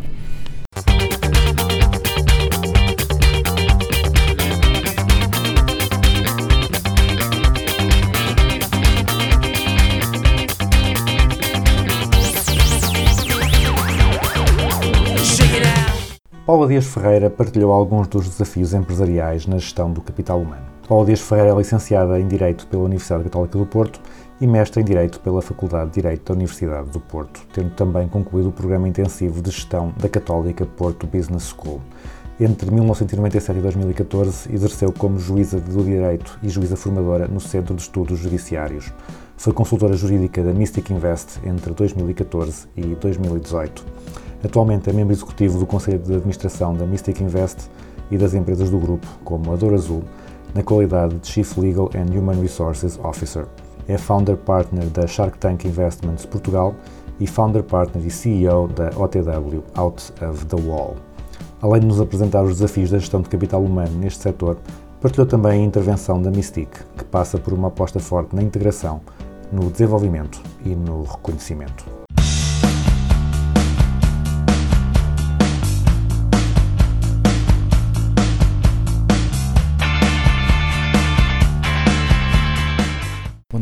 Paula 16.47 16.69
Dias 16.69 16.87
Ferreira 16.87 17.29
partilhou 17.29 17.73
alguns 17.73 18.07
dos 18.07 18.29
desafios 18.29 18.73
empresariais 18.73 19.49
na 19.49 19.59
gestão 19.59 19.91
do 19.91 20.01
capital 20.01 20.41
humano. 20.41 20.63
Paula 20.87 21.05
Dias 21.05 21.21
Ferreira 21.21 21.51
é 21.51 21.57
licenciada 21.57 22.21
em 22.21 22.29
Direito 22.29 22.69
pela 22.69 22.85
Universidade 22.85 23.25
Católica 23.25 23.59
do 23.59 23.67
Porto 23.67 24.01
e 24.41 24.47
mestre 24.47 24.81
em 24.81 24.85
Direito 24.85 25.19
pela 25.19 25.43
Faculdade 25.43 25.91
de 25.91 25.95
Direito 25.95 26.25
da 26.25 26.35
Universidade 26.35 26.89
do 26.91 27.01
Porto, 27.01 27.45
tendo 27.53 27.71
também 27.71 28.07
concluído 28.07 28.51
o 28.51 28.53
programa 28.53 28.89
intensivo 28.89 29.43
de 29.43 29.51
gestão 29.51 29.93
da 29.99 30.09
Católica 30.09 30.65
Porto 30.65 31.05
Business 31.05 31.53
School. 31.53 31.81
Entre 32.39 32.71
1997 32.71 33.59
e 33.59 33.63
2014, 33.63 34.55
exerceu 34.55 34.93
como 34.93 35.19
juíza 35.19 35.59
do 35.59 35.83
direito 35.83 36.39
e 36.45 36.49
juíza 36.49 36.77
formadora 36.77 37.27
no 37.27 37.41
Centro 37.41 37.75
de 37.75 37.83
Estudos 37.83 38.21
Judiciários. 38.21 38.93
Foi 39.37 39.53
consultora 39.53 39.97
jurídica 39.97 40.45
da 40.45 40.53
Mystic 40.53 40.91
Invest 40.91 41.41
entre 41.45 41.75
2014 41.75 42.69
e 42.77 42.83
2018. 42.95 43.85
Atualmente 44.45 44.91
é 44.91 44.93
membro 44.93 45.15
executivo 45.15 45.59
do 45.59 45.67
Conselho 45.67 45.99
de 45.99 46.15
Administração 46.15 46.75
da 46.75 46.87
Mystic 46.87 47.21
Invest 47.21 47.71
e 48.11 48.19
das 48.19 48.35
empresas 48.35 48.71
do 48.71 48.79
grupo, 48.79 49.07
como 49.25 49.53
a 49.53 49.57
Dor 49.57 49.75
Azul, 49.75 50.03
na 50.55 50.63
qualidade 50.63 51.17
de 51.17 51.27
Chief 51.27 51.57
Legal 51.59 51.91
and 51.95 52.17
Human 52.17 52.41
Resources 52.41 52.99
Officer. 53.03 53.47
É 53.89 53.97
founder 53.97 54.37
partner 54.37 54.87
da 54.87 55.07
Shark 55.07 55.39
Tank 55.39 55.67
Investments 55.67 56.27
Portugal 56.27 56.75
e 57.19 57.27
founder 57.27 57.63
partner 57.63 58.05
e 58.07 58.11
CEO 58.11 58.69
da 58.69 58.91
OTW 58.97 59.63
Out 59.75 60.13
of 60.23 60.47
the 60.47 60.57
Wall. 60.57 60.97
Além 61.63 61.81
de 61.81 61.87
nos 61.87 62.01
apresentar 62.01 62.43
os 62.43 62.55
desafios 62.55 62.91
da 62.91 62.99
gestão 62.99 63.23
de 63.23 63.29
capital 63.29 63.63
humano 63.63 63.97
neste 63.99 64.23
setor, 64.23 64.59
partilhou 65.01 65.27
também 65.27 65.63
a 65.63 65.65
intervenção 65.65 66.21
da 66.21 66.31
Mystic, 66.31 66.69
que 66.97 67.05
passa 67.05 67.39
por 67.39 67.53
uma 67.53 67.69
aposta 67.69 67.99
forte 67.99 68.35
na 68.35 68.43
integração, 68.43 69.01
no 69.51 69.71
desenvolvimento 69.71 70.43
e 70.65 70.75
no 70.75 71.03
reconhecimento. 71.05 71.96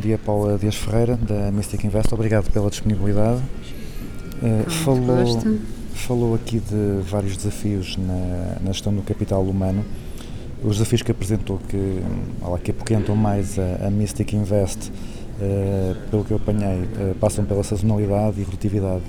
Dia, 0.05 0.19
Paula 0.19 0.59
Dias 0.59 0.75
Ferreira, 0.75 1.17
da 1.17 1.51
Mystic 1.51 1.83
Invest. 1.83 2.13
Obrigado 2.13 2.51
pela 2.51 2.69
disponibilidade. 2.69 3.41
Uh, 4.43 4.71
falou, 4.71 5.59
falou 5.95 6.35
aqui 6.35 6.61
de 6.61 7.01
vários 7.09 7.39
desafios 7.39 7.97
na, 7.97 8.59
na, 8.61 8.73
gestão 8.73 8.95
do 8.95 9.01
capital 9.01 9.43
humano. 9.43 9.83
Os 10.63 10.77
desafios 10.77 11.01
que 11.01 11.11
apresentou, 11.11 11.59
que, 11.59 12.03
lá, 12.43 12.59
que 12.59 12.71
apoquentam 12.71 13.17
mais 13.17 13.59
a, 13.59 13.87
a 13.87 13.91
Mystic 13.91 14.35
Invest, 14.35 14.91
uh, 14.91 15.97
pelo 16.11 16.23
que 16.23 16.33
eu 16.33 16.37
apanhei, 16.37 16.83
uh, 16.83 17.15
passam 17.19 17.47
pela 17.47 17.65
sazonalidade 17.65 18.39
e 18.43 18.45
rotatividade 18.45 19.05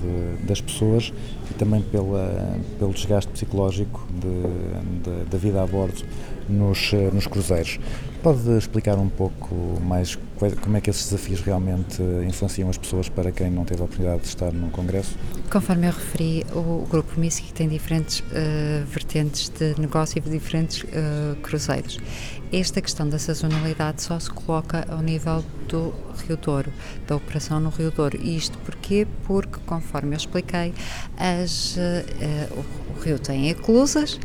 das 0.48 0.62
pessoas 0.62 1.12
e 1.52 1.54
também 1.56 1.82
pela, 1.82 2.58
pelo 2.80 2.94
desgaste 2.94 3.30
psicológico 3.34 4.08
de, 4.14 5.04
de, 5.04 5.30
da 5.30 5.38
vida 5.38 5.62
a 5.62 5.68
bordo 5.68 6.06
nos, 6.48 6.94
nos 7.12 7.28
cruzeiros. 7.28 7.82
Pode 8.24 8.50
explicar 8.58 8.98
um 8.98 9.10
pouco 9.10 9.54
mais 9.82 10.18
como 10.62 10.78
é 10.78 10.82
que 10.82 10.90
esses 10.90 11.10
desafios 11.10 11.42
realmente 11.42 12.02
influenciam 12.28 12.70
as 12.70 12.78
pessoas 12.78 13.10
para 13.10 13.32
quem 13.32 13.50
não 13.50 13.66
teve 13.66 13.82
a 13.82 13.86
oportunidade 13.86 14.22
de 14.22 14.28
estar 14.28 14.52
num 14.52 14.70
congresso? 14.70 15.18
Conforme 15.52 15.88
eu 15.88 15.92
referi, 15.92 16.46
o 16.54 16.86
Grupo 16.90 17.20
MISC 17.20 17.52
tem 17.54 17.68
diferentes 17.68 18.20
uh, 18.20 18.86
vertentes 18.86 19.50
de 19.50 19.80
negócio 19.80 20.18
e 20.18 20.30
diferentes 20.30 20.84
uh, 20.84 21.36
cruzeiros. 21.42 22.00
Esta 22.52 22.82
questão 22.82 23.10
da 23.10 23.18
sazonalidade 23.18 24.02
só 24.02 24.20
se 24.20 24.30
coloca 24.30 24.86
ao 24.90 25.02
nível 25.02 25.44
do 25.68 25.94
Rio 26.28 26.38
Douro, 26.38 26.72
da 27.08 27.16
operação 27.16 27.60
no 27.60 27.70
Rio 27.70 27.92
Douro. 27.92 28.18
E 28.22 28.38
isto 28.38 28.58
porquê? 28.60 29.08
Porque, 29.24 29.60
conforme 29.66 30.16
eu 30.16 30.18
expliquei, 30.18 30.74
as, 31.18 31.76
uh, 31.76 32.66
o 32.96 33.02
rio 33.02 33.20
tem 33.20 33.50
eclusas 33.50 34.20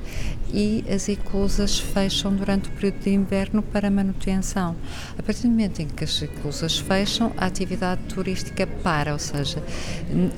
e 0.52 0.84
as 0.92 1.08
eclusas 1.08 1.78
fecham 1.78 2.34
durante 2.34 2.68
o 2.68 2.72
período 2.72 3.00
de 3.00 3.10
inverno 3.10 3.62
para 3.62 3.90
manutenção. 3.90 4.76
A 5.18 5.22
partir 5.22 5.42
do 5.42 5.48
momento 5.48 5.80
em 5.80 5.88
que 5.88 6.04
as 6.04 6.22
eclusas 6.22 6.78
fecham, 6.78 7.32
a 7.36 7.46
atividade 7.46 8.00
turística 8.08 8.66
para, 8.66 9.12
ou 9.12 9.18
seja, 9.18 9.62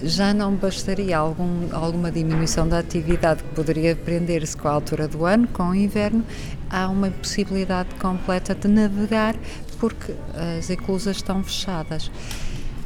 já 0.03 0.33
não 0.35 0.55
bastaria 0.55 1.17
algum, 1.17 1.69
alguma 1.73 2.11
diminuição 2.11 2.69
da 2.69 2.79
atividade 2.79 3.43
que 3.43 3.55
poderia 3.55 3.97
prender-se 3.97 4.57
com 4.57 4.69
a 4.69 4.73
altura 4.73 5.09
do 5.09 5.25
ano, 5.25 5.49
com 5.49 5.71
o 5.71 5.75
inverno, 5.75 6.25
há 6.73 6.89
uma 6.89 7.11
possibilidade 7.11 7.95
completa 7.97 8.55
de 8.55 8.67
navegar 8.67 9.37
porque 9.79 10.15
as 10.59 10.71
eclusas 10.71 11.17
estão 11.17 11.45
fechadas. 11.45 12.11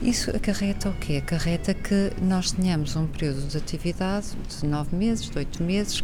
Isso 0.03 0.31
acarreta 0.31 0.91
o 0.91 0.93
quê? 0.95 1.17
Acarreta 1.17 1.73
que 1.73 2.13
nós 2.21 2.53
tenhamos 2.53 2.97
um 2.97 3.07
período 3.07 3.47
de 3.49 3.57
atividade 3.57 4.29
de 4.49 4.67
nove 4.67 4.95
meses, 4.95 5.31
de 5.31 5.39
oito 5.39 5.63
meses, 5.63 6.03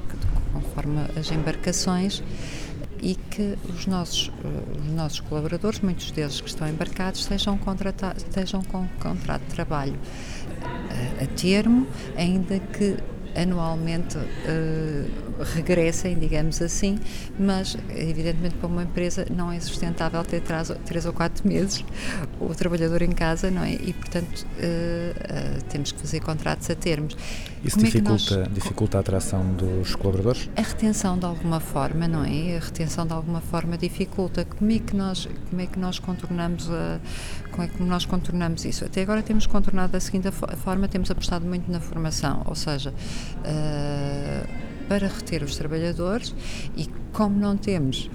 conforme 0.53 1.01
as 1.19 1.31
embarcações, 1.31 2.23
e 3.03 3.17
que 3.17 3.59
os 3.69 3.87
nossos, 3.87 4.31
os 4.81 4.93
nossos 4.93 5.21
colaboradores, 5.21 5.81
muitos 5.81 6.11
deles 6.13 6.41
que 6.41 6.49
estão 6.49 6.69
embarcados, 6.69 7.29
contratados, 7.65 8.23
estejam 8.23 8.63
com 8.63 8.87
contrato 9.01 9.43
de 9.43 9.55
trabalho 9.55 9.99
a, 10.63 11.25
a 11.25 11.27
termo, 11.27 11.87
ainda 12.17 12.61
que 12.61 12.97
anualmente 13.37 14.17
uh, 14.17 15.43
regressem, 15.55 16.19
digamos 16.19 16.61
assim, 16.63 16.99
mas 17.39 17.77
evidentemente 17.91 18.55
para 18.57 18.67
uma 18.67 18.83
empresa 18.83 19.27
não 19.35 19.51
é 19.51 19.59
sustentável 19.61 20.23
ter 20.25 20.43
três, 20.43 21.07
ou 21.07 21.13
quatro 21.13 21.47
meses 21.47 21.85
o 22.41 22.55
trabalhador 22.55 23.03
em 23.03 23.13
casa, 23.13 23.51
não 23.51 23.63
é? 23.63 23.73
E 23.73 23.93
portanto 23.93 24.43
uh, 24.43 25.59
uh, 25.59 25.63
temos 25.69 25.93
que 25.93 26.01
fazer 26.01 26.21
contratos 26.21 26.69
a 26.71 26.75
termos. 26.75 27.17
Isso 27.65 27.77
Como 27.77 27.87
dificulta, 27.87 28.35
é 28.35 28.39
nós, 28.39 28.55
dificulta 28.55 28.99
a 28.99 29.01
atração 29.01 29.55
dos 29.55 29.95
colaboradores? 29.95 30.51
A 30.57 30.63
retenção 30.63 31.19
de 31.19 31.25
alguma 31.25 31.61
forma, 31.61 32.09
não 32.09 32.25
é? 32.25 32.57
A 32.57 32.61
retenção 32.61 33.07
de 33.07 33.13
alguma 33.13 33.41
forma 33.41 33.79
dificulta. 33.79 34.45
Como 34.45 34.71
é 34.71 34.79
que 34.79 34.97
nós, 34.97 35.29
como 35.49 35.63
é 35.63 35.67
que 35.67 35.79
nós 35.79 35.99
contornamos 35.99 36.69
a, 36.71 37.01
como 37.53 37.63
é 37.63 37.69
que 37.69 37.83
nós 37.83 38.05
contornamos 38.05 38.65
isso? 38.65 38.85
Até 38.85 39.03
agora 39.03 39.23
temos 39.23 39.47
contornado 39.47 39.93
da 39.93 40.01
seguinte 40.01 40.29
forma, 40.31 40.89
temos 40.89 41.11
apostado 41.11 41.45
muito 41.47 41.71
na 41.71 41.81
formação, 41.81 42.43
ou 42.47 42.55
seja, 42.55 42.93
uh, 43.39 44.49
para 44.89 45.09
reter 45.09 45.43
os 45.43 45.57
trabalhadores 45.57 46.35
e 46.77 46.89
como 47.13 47.39
não 47.39 47.57
temos 47.57 48.11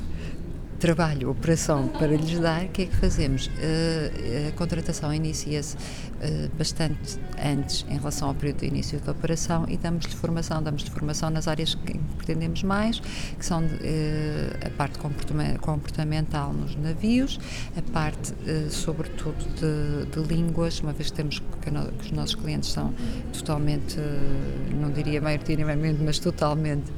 trabalho, 0.80 1.32
operação 1.32 1.88
para 1.88 2.16
lhes 2.16 2.40
dar, 2.40 2.66
o 2.66 2.70
que 2.70 2.84
é 2.84 2.86
que 2.86 2.96
fazemos? 2.96 3.48
Uh, 3.48 4.50
a 4.50 4.52
contratação 4.52 5.14
inicia-se 5.14 5.76
bastante 6.58 7.20
antes 7.44 7.86
em 7.90 7.98
relação 7.98 8.30
ao 8.30 8.34
período 8.34 8.60
de 8.60 8.68
início 8.68 9.00
da 9.00 9.12
operação 9.12 9.66
e 9.68 9.78
damos-lhe 9.78 10.16
formação, 10.16 10.62
damos-lhe 10.62 10.90
formação 10.90 11.30
nas 11.30 11.48
áreas 11.48 11.76
que 11.76 12.00
pretendemos 12.18 12.64
mais, 12.64 13.00
que 13.00 13.46
são 13.46 13.64
uh, 13.64 14.66
a 14.66 14.70
parte 14.72 14.98
comportamental 15.60 16.54
nos 16.54 16.76
navios, 16.76 17.40
a 17.78 17.82
parte, 17.92 18.34
sobretudo, 18.70 19.38
de, 19.56 20.06
de, 20.12 20.28
línguas, 20.28 20.80
uma 20.82 20.94
vez 20.94 21.10
que 21.12 21.18
temos 21.18 21.40
que, 21.40 21.70
os 22.02 22.12
nossos 22.12 22.36
clientes 22.36 22.70
são 22.70 22.94
totalmente, 23.34 23.98
não 24.74 24.92
diria 24.92 25.22
maioritariamente, 25.22 26.02
mas 26.02 26.20
totalmente 26.20 26.92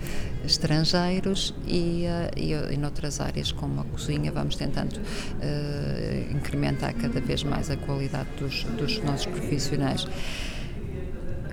estrangeiros 0.45 1.53
e, 1.67 2.05
e, 2.35 2.53
e 2.53 2.77
noutras 2.77 3.19
áreas 3.19 3.51
como 3.51 3.81
a 3.81 3.83
cozinha, 3.83 4.31
vamos 4.31 4.55
tentando 4.55 4.99
incrementar 6.31 6.93
cada 6.95 7.19
vez 7.19 7.43
mais 7.43 7.69
a 7.69 7.77
qualidade 7.77 8.29
dos, 8.39 8.63
dos 8.63 8.99
nossos 9.11 9.25
profissionais. 9.27 10.07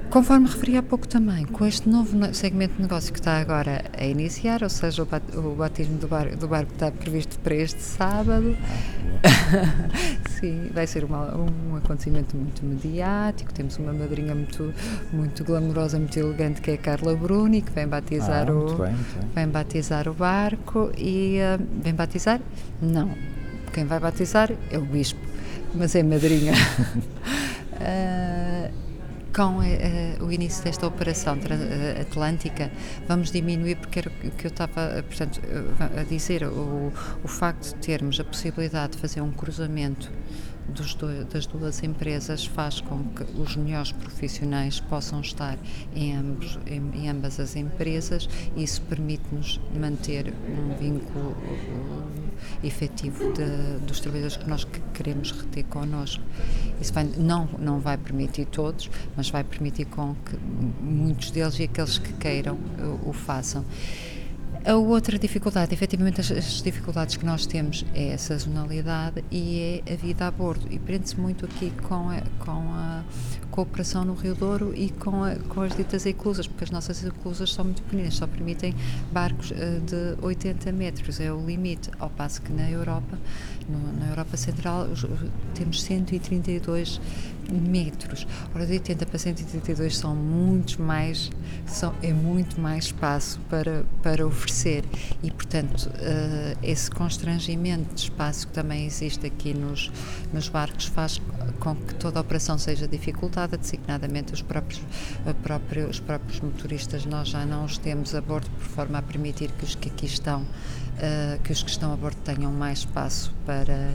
Conforme 0.08 0.46
referi 0.46 0.76
há 0.76 0.82
pouco 0.84 1.06
também, 1.06 1.44
com 1.44 1.66
este 1.66 1.88
novo 1.88 2.16
segmento 2.32 2.74
de 2.76 2.82
negócio 2.82 3.12
que 3.12 3.18
está 3.18 3.38
agora 3.38 3.84
a 3.98 4.04
iniciar, 4.04 4.62
ou 4.62 4.68
seja, 4.70 5.02
o, 5.02 5.06
bat- 5.06 5.36
o 5.36 5.54
batismo 5.56 5.98
do, 5.98 6.06
bar, 6.06 6.34
do 6.36 6.46
barco 6.46 6.72
está 6.72 6.92
previsto 6.92 7.36
para 7.40 7.54
este 7.56 7.82
sábado. 7.82 8.56
Sim, 10.40 10.70
vai 10.72 10.86
ser 10.86 11.02
uma- 11.04 11.34
um 11.36 11.76
acontecimento 11.76 12.36
muito 12.36 12.64
mediático. 12.64 13.52
Temos 13.52 13.76
uma 13.78 13.92
madrinha 13.92 14.34
muito, 14.34 14.72
muito 15.12 15.42
glamourosa, 15.44 15.98
muito 15.98 16.16
elegante, 16.18 16.60
que 16.60 16.70
é 16.70 16.74
a 16.74 16.78
Carla 16.78 17.14
Bruni, 17.16 17.60
que 17.60 17.72
vem 17.72 17.88
batizar 17.88 18.48
Ah, 18.48 18.52
o. 18.52 18.56
muito 18.58 18.74
bem, 18.82 18.92
muito 18.92 19.18
bem. 19.20 19.28
Vem 19.34 19.48
batizar 19.48 20.08
o 20.08 20.14
barco 20.14 20.92
e. 20.96 21.40
ah, 21.40 21.58
vem 21.82 21.92
batizar? 21.94 22.40
Não. 22.80 23.10
Quem 23.72 23.84
vai 23.84 23.98
batizar 23.98 24.50
é 24.70 24.78
o 24.78 24.82
bispo, 24.82 25.18
mas 25.74 25.94
é 25.96 26.02
madrinha. 26.04 26.52
Ah, 27.80 28.70
com 29.36 29.62
eh, 29.62 30.16
o 30.18 30.32
início 30.32 30.64
desta 30.64 30.86
operação 30.86 31.38
atlântica, 32.00 32.70
vamos 33.06 33.30
diminuir, 33.30 33.76
porque 33.76 33.98
era 33.98 34.08
o 34.08 34.30
que 34.30 34.46
eu 34.46 34.48
estava 34.48 35.04
portanto, 35.06 35.42
eh, 35.44 36.00
a 36.00 36.04
dizer, 36.04 36.44
o, 36.44 36.90
o 37.22 37.28
facto 37.28 37.74
de 37.74 37.86
termos 37.86 38.18
a 38.18 38.24
possibilidade 38.24 38.92
de 38.92 38.98
fazer 38.98 39.20
um 39.20 39.30
cruzamento 39.30 40.10
das 41.32 41.46
duas 41.46 41.82
empresas 41.82 42.44
faz 42.44 42.80
com 42.80 43.02
que 43.04 43.22
os 43.40 43.56
melhores 43.56 43.92
profissionais 43.92 44.80
possam 44.80 45.20
estar 45.20 45.56
em, 45.94 46.14
ambos, 46.16 46.58
em, 46.66 46.82
em 46.94 47.08
ambas 47.08 47.38
as 47.40 47.56
empresas 47.56 48.28
e 48.56 48.62
isso 48.64 48.80
permite-nos 48.82 49.60
manter 49.78 50.32
um 50.48 50.74
vínculo 50.76 51.36
eh, 52.62 52.66
efetivo 52.66 53.32
de- 53.32 53.78
dos 53.86 54.00
trabalhadores 54.00 54.36
que 54.36 54.48
nós 54.48 54.64
que- 54.64 54.80
queremos 54.92 55.30
reter 55.32 55.64
connosco. 55.64 56.22
Isso 56.80 56.92
vai- 56.92 57.04
não, 57.16 57.48
não 57.58 57.80
vai 57.80 57.96
permitir 57.96 58.46
todos, 58.46 58.90
mas 59.16 59.30
vai 59.30 59.44
permitir 59.44 59.86
com 59.86 60.14
que 60.24 60.36
muitos 60.82 61.30
deles 61.30 61.58
e 61.58 61.64
aqueles 61.64 61.98
que 61.98 62.12
queiram 62.14 62.58
eh, 62.78 62.82
o 63.08 63.12
façam. 63.12 63.64
A 64.66 64.74
outra 64.74 65.16
dificuldade, 65.16 65.72
efetivamente, 65.72 66.20
as, 66.20 66.28
as 66.32 66.60
dificuldades 66.60 67.16
que 67.16 67.24
nós 67.24 67.46
temos 67.46 67.84
é 67.94 68.14
a 68.14 68.18
sazonalidade 68.18 69.24
e 69.30 69.82
é 69.86 69.92
a 69.92 69.94
vida 69.94 70.26
a 70.26 70.30
bordo. 70.32 70.66
E 70.68 70.76
prende-se 70.76 71.16
muito 71.20 71.44
aqui 71.44 71.72
com 71.86 72.10
a, 72.10 72.20
com 72.44 72.74
a 72.74 73.04
cooperação 73.60 74.04
no 74.04 74.12
Rio 74.14 74.34
Douro 74.34 74.72
e 74.76 74.90
com, 74.90 75.24
a- 75.24 75.34
com 75.48 75.62
as 75.62 75.74
ditas 75.74 76.04
eclusas, 76.04 76.46
porque 76.46 76.64
as 76.64 76.70
nossas 76.70 77.02
eclusas 77.02 77.52
são 77.54 77.64
muito 77.64 77.82
pequeninas, 77.82 78.14
só 78.14 78.26
permitem 78.26 78.74
barcos 79.10 79.50
eh, 79.50 79.80
de 79.80 80.22
80 80.22 80.70
metros, 80.72 81.18
é 81.20 81.32
o 81.32 81.44
limite. 81.44 81.90
Ao 81.98 82.10
passo 82.10 82.42
que 82.42 82.52
na 82.52 82.70
Europa, 82.70 83.18
no- 83.66 83.98
na 83.98 84.08
Europa 84.10 84.36
Central, 84.36 84.82
os- 84.92 85.04
os- 85.04 85.20
temos 85.54 85.82
132 85.82 87.00
metros. 87.50 88.26
Ora, 88.54 88.66
de 88.66 88.72
80 88.72 89.06
para 89.06 89.18
132 89.18 89.96
são 89.96 90.14
muitos 90.14 90.76
mais, 90.76 91.30
são, 91.64 91.94
é 92.02 92.12
muito 92.12 92.60
mais 92.60 92.86
espaço 92.86 93.38
para, 93.48 93.84
para 94.02 94.26
oferecer 94.26 94.84
e, 95.22 95.30
portanto, 95.30 95.88
eh, 96.00 96.56
esse 96.62 96.90
constrangimento 96.90 97.94
de 97.94 98.00
espaço 98.02 98.48
que 98.48 98.52
também 98.52 98.84
existe 98.84 99.24
aqui 99.26 99.54
nos, 99.54 99.90
nos 100.32 100.48
barcos 100.48 100.86
faz 100.86 101.22
com 101.60 101.74
que 101.76 101.94
toda 101.94 102.18
a 102.18 102.22
operação 102.22 102.58
seja 102.58 102.86
dificultada, 102.88 103.45
designadamente 103.54 104.32
os 104.32 104.42
próprios, 104.42 104.82
próprio- 105.42 105.88
os 105.88 106.00
próprios 106.00 106.40
motoristas. 106.40 107.04
Nós 107.04 107.28
já 107.28 107.44
não 107.44 107.64
os 107.64 107.78
temos 107.78 108.14
a 108.14 108.20
bordo 108.20 108.48
por 108.50 108.64
forma 108.64 108.98
a 108.98 109.02
permitir 109.02 109.50
que 109.52 109.64
os 109.64 109.74
que 109.74 109.88
aqui 109.88 110.06
estão 110.06 110.44
Uh, 110.96 111.38
que 111.42 111.52
os 111.52 111.62
que 111.62 111.68
estão 111.68 111.92
a 111.92 111.96
bordo 111.96 112.16
tenham 112.24 112.50
mais 112.50 112.78
espaço 112.78 113.30
para, 113.44 113.94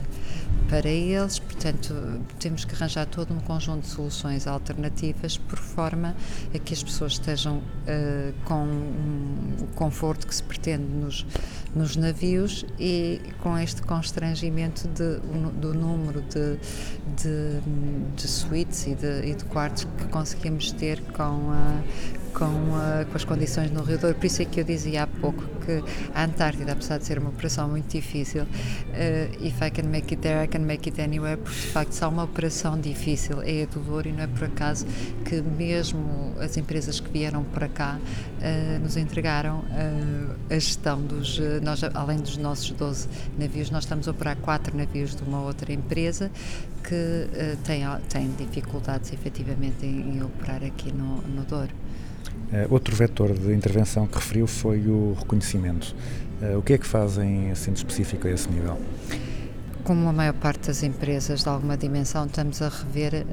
para 0.68 0.88
eles, 0.88 1.40
portanto, 1.40 2.20
temos 2.38 2.64
que 2.64 2.76
arranjar 2.76 3.06
todo 3.06 3.34
um 3.34 3.40
conjunto 3.40 3.82
de 3.82 3.88
soluções 3.88 4.46
alternativas 4.46 5.36
por 5.36 5.58
forma 5.58 6.14
a 6.54 6.58
que 6.60 6.72
as 6.72 6.80
pessoas 6.80 7.14
estejam 7.14 7.58
uh, 7.58 8.32
com 8.44 8.64
o 9.60 9.66
conforto 9.74 10.28
que 10.28 10.34
se 10.34 10.44
pretende 10.44 10.84
nos, 10.84 11.26
nos 11.74 11.96
navios 11.96 12.64
e 12.78 13.20
com 13.40 13.58
este 13.58 13.82
constrangimento 13.82 14.86
de, 14.86 15.18
do 15.60 15.74
número 15.74 16.22
de, 16.22 16.56
de, 17.16 17.60
de 18.14 18.28
suítes 18.28 18.86
e 18.86 18.94
de, 18.94 19.26
e 19.26 19.34
de 19.34 19.44
quartos 19.46 19.88
que 19.98 20.04
conseguimos 20.04 20.70
ter 20.70 21.00
com 21.12 21.50
a 21.50 21.82
com, 22.32 22.44
uh, 22.44 23.06
com 23.10 23.16
as 23.16 23.24
condições 23.24 23.70
no 23.70 23.82
Rio 23.82 23.98
Douro. 23.98 24.16
Por 24.16 24.26
isso 24.26 24.42
é 24.42 24.44
que 24.44 24.60
eu 24.60 24.64
dizia 24.64 25.04
há 25.04 25.06
pouco 25.06 25.42
que 25.64 25.82
a 26.14 26.24
Antártida, 26.24 26.72
apesar 26.72 26.98
de 26.98 27.06
ser 27.06 27.18
uma 27.18 27.30
operação 27.30 27.68
muito 27.68 27.90
difícil, 27.90 28.42
uh, 28.42 29.44
if 29.44 29.60
I 29.60 29.70
can 29.70 29.88
make 29.88 30.14
it 30.14 30.22
there, 30.22 30.44
I 30.44 30.48
can 30.48 30.60
make 30.60 30.88
it 30.88 31.00
anywhere, 31.00 31.36
porque 31.36 31.58
de 31.58 31.66
facto 31.68 31.92
se 31.92 32.04
há 32.04 32.08
uma 32.08 32.24
operação 32.24 32.80
difícil 32.80 33.42
é 33.42 33.62
a 33.62 33.66
do 33.66 33.80
Douro 33.80 34.08
e 34.08 34.12
não 34.12 34.24
é 34.24 34.26
por 34.26 34.44
acaso 34.44 34.86
que 35.24 35.40
mesmo 35.40 36.34
as 36.40 36.56
empresas 36.56 37.00
que 37.00 37.10
vieram 37.10 37.44
para 37.44 37.68
cá 37.68 37.98
uh, 37.98 38.78
nos 38.80 38.96
entregaram 38.96 39.64
a 40.50 40.54
gestão 40.54 41.00
dos, 41.00 41.38
nós 41.62 41.82
além 41.94 42.18
dos 42.18 42.36
nossos 42.36 42.70
12 42.70 43.08
navios, 43.38 43.70
nós 43.70 43.84
estamos 43.84 44.08
a 44.08 44.10
operar 44.10 44.36
quatro 44.36 44.76
navios 44.76 45.14
de 45.14 45.22
uma 45.22 45.42
outra 45.42 45.72
empresa 45.72 46.30
que 46.82 47.28
tem, 47.64 47.82
tem 48.08 48.30
dificuldades 48.46 49.12
efetivamente 49.12 49.84
em, 49.84 50.16
em 50.16 50.22
operar 50.22 50.62
aqui 50.64 50.92
no, 50.92 51.22
no 51.22 51.44
Douro. 51.44 51.81
Uh, 52.52 52.70
outro 52.70 52.94
vetor 52.94 53.32
de 53.32 53.52
intervenção 53.54 54.06
que 54.06 54.14
referiu 54.14 54.46
foi 54.46 54.86
o 54.86 55.16
reconhecimento. 55.18 55.96
Uh, 56.42 56.58
o 56.58 56.62
que 56.62 56.74
é 56.74 56.78
que 56.78 56.86
fazem 56.86 57.54
sendo 57.54 57.76
específico 57.76 58.28
a 58.28 58.30
esse 58.30 58.48
nível? 58.50 58.78
Como 59.84 60.06
a 60.08 60.12
maior 60.12 60.34
parte 60.34 60.66
das 60.66 60.82
empresas 60.82 61.42
de 61.42 61.48
alguma 61.48 61.76
dimensão, 61.76 62.26
estamos 62.26 62.60
a 62.60 62.68
rever 62.68 63.26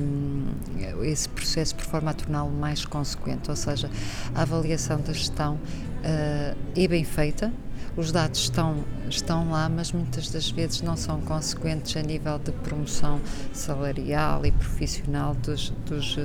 um, 0.00 1.02
esse 1.02 1.28
processo 1.28 1.74
por 1.74 1.84
forma 1.84 2.10
a 2.10 2.14
torná-lo 2.14 2.52
mais 2.52 2.84
consequente, 2.84 3.50
ou 3.50 3.56
seja, 3.56 3.90
a 4.34 4.42
avaliação 4.42 5.00
da 5.00 5.12
gestão 5.12 5.54
uh, 5.54 6.56
é 6.76 6.88
bem 6.88 7.02
feita, 7.02 7.52
os 7.96 8.12
dados 8.12 8.40
estão, 8.40 8.84
estão 9.08 9.50
lá, 9.50 9.68
mas 9.68 9.90
muitas 9.90 10.30
das 10.30 10.50
vezes 10.50 10.82
não 10.82 10.96
são 10.96 11.20
consequentes 11.22 11.96
a 11.96 12.02
nível 12.02 12.38
de 12.38 12.52
promoção 12.52 13.20
salarial 13.52 14.44
e 14.44 14.52
profissional 14.52 15.34
dos, 15.34 15.70
dos, 15.86 16.16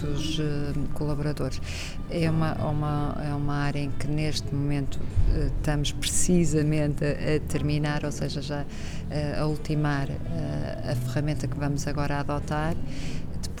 dos 0.00 0.40
colaboradores. 0.94 1.60
É 2.10 2.30
uma, 2.30 2.54
uma, 2.54 3.16
é 3.24 3.34
uma 3.34 3.54
área 3.54 3.80
em 3.80 3.90
que 3.90 4.06
neste 4.06 4.54
momento 4.54 4.98
estamos 5.58 5.92
precisamente 5.92 7.04
a, 7.04 7.36
a 7.36 7.40
terminar, 7.40 8.04
ou 8.04 8.12
seja, 8.12 8.40
já 8.40 8.64
a 9.38 9.46
ultimar 9.46 10.08
a, 10.10 10.92
a 10.92 10.96
ferramenta 10.96 11.46
que 11.46 11.58
vamos 11.58 11.86
agora 11.86 12.20
adotar 12.20 12.74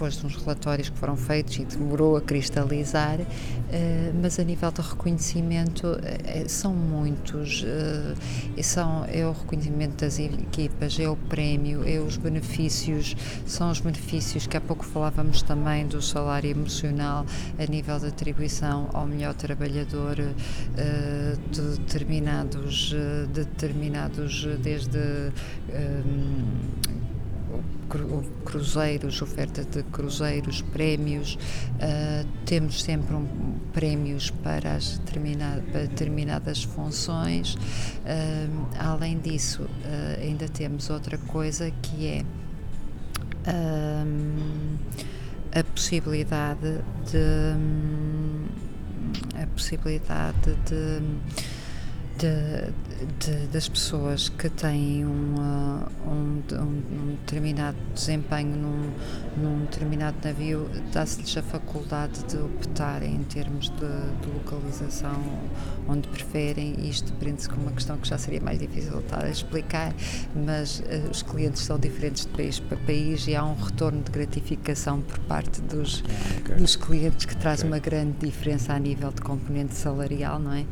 depois 0.02 0.18
de 0.18 0.26
uns 0.26 0.34
relatórios 0.34 0.88
que 0.88 0.98
foram 0.98 1.16
feitos 1.16 1.56
e 1.58 1.64
demorou 1.64 2.16
a 2.16 2.20
cristalizar, 2.20 3.20
uh, 3.20 3.24
mas 4.20 4.36
a 4.40 4.42
nível 4.42 4.72
de 4.72 4.80
reconhecimento 4.80 5.86
uh, 5.86 6.48
são 6.48 6.74
muitos, 6.74 7.64
são, 8.62 9.04
é 9.04 9.24
o 9.24 9.30
reconhecimento 9.30 10.00
das 10.04 10.18
equipas, 10.18 10.98
é 10.98 11.08
o 11.08 11.14
prémio, 11.14 11.86
é 11.86 12.00
os 12.00 12.16
benefícios, 12.16 13.14
são 13.46 13.70
os 13.70 13.78
benefícios 13.78 14.44
que 14.48 14.56
há 14.56 14.60
pouco 14.60 14.84
falávamos 14.84 15.40
também 15.40 15.86
do 15.86 16.02
salário 16.02 16.50
emocional 16.50 17.24
a 17.56 17.66
nível 17.70 18.00
de 18.00 18.06
atribuição 18.06 18.88
ao 18.92 19.06
melhor 19.06 19.34
trabalhador 19.34 20.16
de 20.16 21.60
determinados, 21.78 22.92
determinados 23.32 24.46
desde 24.62 25.30
cruzeiros, 28.44 29.20
oferta 29.22 29.64
de 29.64 29.82
cruzeiros, 29.84 30.62
prémios, 30.62 31.34
uh, 31.34 32.26
temos 32.44 32.82
sempre 32.82 33.14
um, 33.14 33.26
prémios 33.72 34.30
para, 34.30 34.74
as 34.74 34.98
determinada, 34.98 35.62
para 35.70 35.80
determinadas 35.82 36.62
funções. 36.62 37.54
Uh, 37.54 38.68
além 38.78 39.18
disso, 39.18 39.62
uh, 39.62 40.20
ainda 40.20 40.48
temos 40.48 40.90
outra 40.90 41.18
coisa 41.18 41.70
que 41.82 42.06
é 42.06 42.24
a 45.52 45.64
possibilidade 45.64 46.78
de 47.10 47.56
a 49.34 49.46
possibilidade 49.48 50.54
de 50.66 51.02
de, 52.18 52.72
de, 53.18 53.46
das 53.48 53.68
pessoas 53.68 54.28
que 54.28 54.48
têm 54.48 55.04
uma, 55.04 55.88
um, 56.06 56.42
um, 56.52 57.16
determinado 57.20 57.76
desempenho 57.94 58.56
num, 58.56 58.90
num 59.36 59.60
determinado 59.64 60.16
navio, 60.24 60.68
dá-se-lhes 60.92 61.36
a 61.36 61.42
faculdade 61.42 62.22
de 62.24 62.36
optarem 62.36 63.16
em 63.16 63.24
termos 63.24 63.70
de, 63.70 63.76
de 63.76 64.28
localização 64.34 65.20
onde 65.88 66.08
preferem. 66.08 66.74
Isto 66.88 67.12
prende-se 67.14 67.48
com 67.48 67.60
uma 67.60 67.72
questão 67.72 67.96
que 67.96 68.08
já 68.08 68.18
seria 68.18 68.40
mais 68.40 68.58
difícil 68.58 68.98
de 68.98 69.04
estar 69.04 69.24
a 69.24 69.30
explicar, 69.30 69.94
mas 70.34 70.80
uh, 70.80 71.10
os 71.10 71.22
clientes 71.22 71.62
são 71.62 71.78
diferentes 71.78 72.26
de 72.26 72.32
país 72.32 72.60
para 72.60 72.76
país 72.78 73.26
e 73.26 73.34
há 73.34 73.44
um 73.44 73.54
retorno 73.54 74.02
de 74.02 74.10
gratificação 74.10 75.00
por 75.00 75.18
parte 75.20 75.60
dos, 75.62 76.02
okay. 76.40 76.56
dos 76.56 76.76
clientes 76.76 77.26
que 77.26 77.36
traz 77.36 77.60
okay. 77.60 77.70
uma 77.70 77.78
grande 77.78 78.26
diferença 78.26 78.72
a 78.72 78.78
nível 78.78 79.10
de 79.10 79.20
componente 79.22 79.74
salarial, 79.74 80.38
não 80.38 80.52
é? 80.52 80.64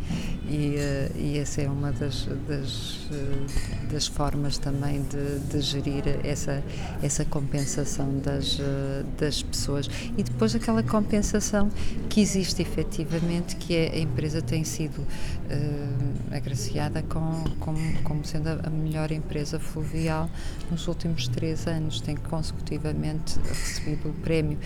E, 0.50 0.74
uh, 0.74 1.16
e 1.16 1.38
essa 1.38 1.62
é 1.62 1.68
uma 1.68 1.92
das, 1.92 2.26
das, 2.48 3.06
eh, 3.12 3.79
das 3.90 4.06
formas 4.06 4.58
também 4.58 5.02
de, 5.02 5.38
de 5.50 5.60
gerir 5.60 6.04
essa, 6.24 6.62
essa 7.02 7.24
compensação 7.24 8.18
das, 8.18 8.58
eh, 8.60 9.04
das 9.18 9.42
pessoas. 9.42 9.88
E 10.16 10.22
depois 10.22 10.54
aquela 10.54 10.82
compensação 10.82 11.70
que 12.08 12.20
existe 12.20 12.62
efetivamente, 12.62 13.56
que 13.56 13.76
é 13.76 13.92
a 13.92 13.98
empresa 13.98 14.40
tem 14.40 14.64
sido 14.64 15.06
eh, 15.48 16.36
agraciada 16.36 17.02
com, 17.02 17.44
com, 17.58 17.74
como 18.04 18.24
sendo 18.24 18.48
a 18.48 18.70
melhor 18.70 19.10
empresa 19.10 19.58
fluvial 19.58 20.30
nos 20.70 20.86
últimos 20.88 21.28
três 21.28 21.66
anos, 21.66 22.00
tem 22.00 22.16
consecutivamente 22.16 23.38
recebido 23.48 24.10
o 24.10 24.12
prémio. 24.14 24.58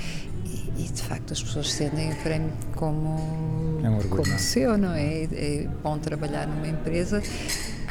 E, 0.45 0.85
e, 0.85 0.89
de 0.89 1.03
facto 1.03 1.33
as 1.33 1.43
pessoas 1.43 1.73
sentem 1.73 2.13
o 2.13 2.17
prémio 2.17 2.53
como, 2.77 3.81
É 3.83 3.89
um 3.89 3.97
orgulho, 3.97 4.09
como 4.11 4.29
não 4.29 4.35
é? 4.35 4.39
seu, 4.39 4.79
não 4.79 4.93
é? 4.93 5.25
É 5.25 5.69
bom 5.83 5.99
trabalhar 5.99 6.47
numa 6.47 6.69
empresa 6.69 7.23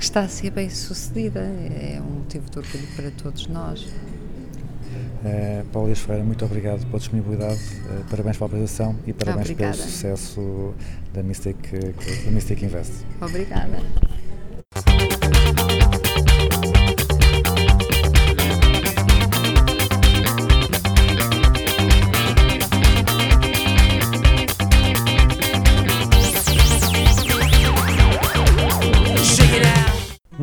que 0.03 0.07
está 0.07 0.19
a 0.19 0.27
ser 0.27 0.49
bem 0.49 0.69
sucedida, 0.69 1.39
é 1.39 1.97
um 2.01 2.19
motivo 2.19 2.49
de 2.49 2.59
orgulho 2.59 2.87
para 2.93 3.09
todos 3.11 3.47
nós. 3.47 3.83
Uh, 3.83 5.65
Paulo 5.71 5.87
Dias 5.87 5.99
Ferreira, 5.99 6.25
muito 6.25 6.43
obrigado 6.43 6.85
pela 6.87 6.99
disponibilidade, 6.99 7.61
uh, 7.85 8.03
parabéns 8.09 8.35
pela 8.35 8.47
apresentação 8.47 8.97
e 9.07 9.13
parabéns 9.13 9.47
pelo 9.47 9.69
Obrigada. 9.69 9.77
sucesso 9.77 10.73
da 11.13 11.23
Mystic, 11.23 11.55
uh, 11.55 12.25
da 12.25 12.31
Mystic 12.31 12.63
Invest. 12.63 12.91
Obrigada. 13.21 13.77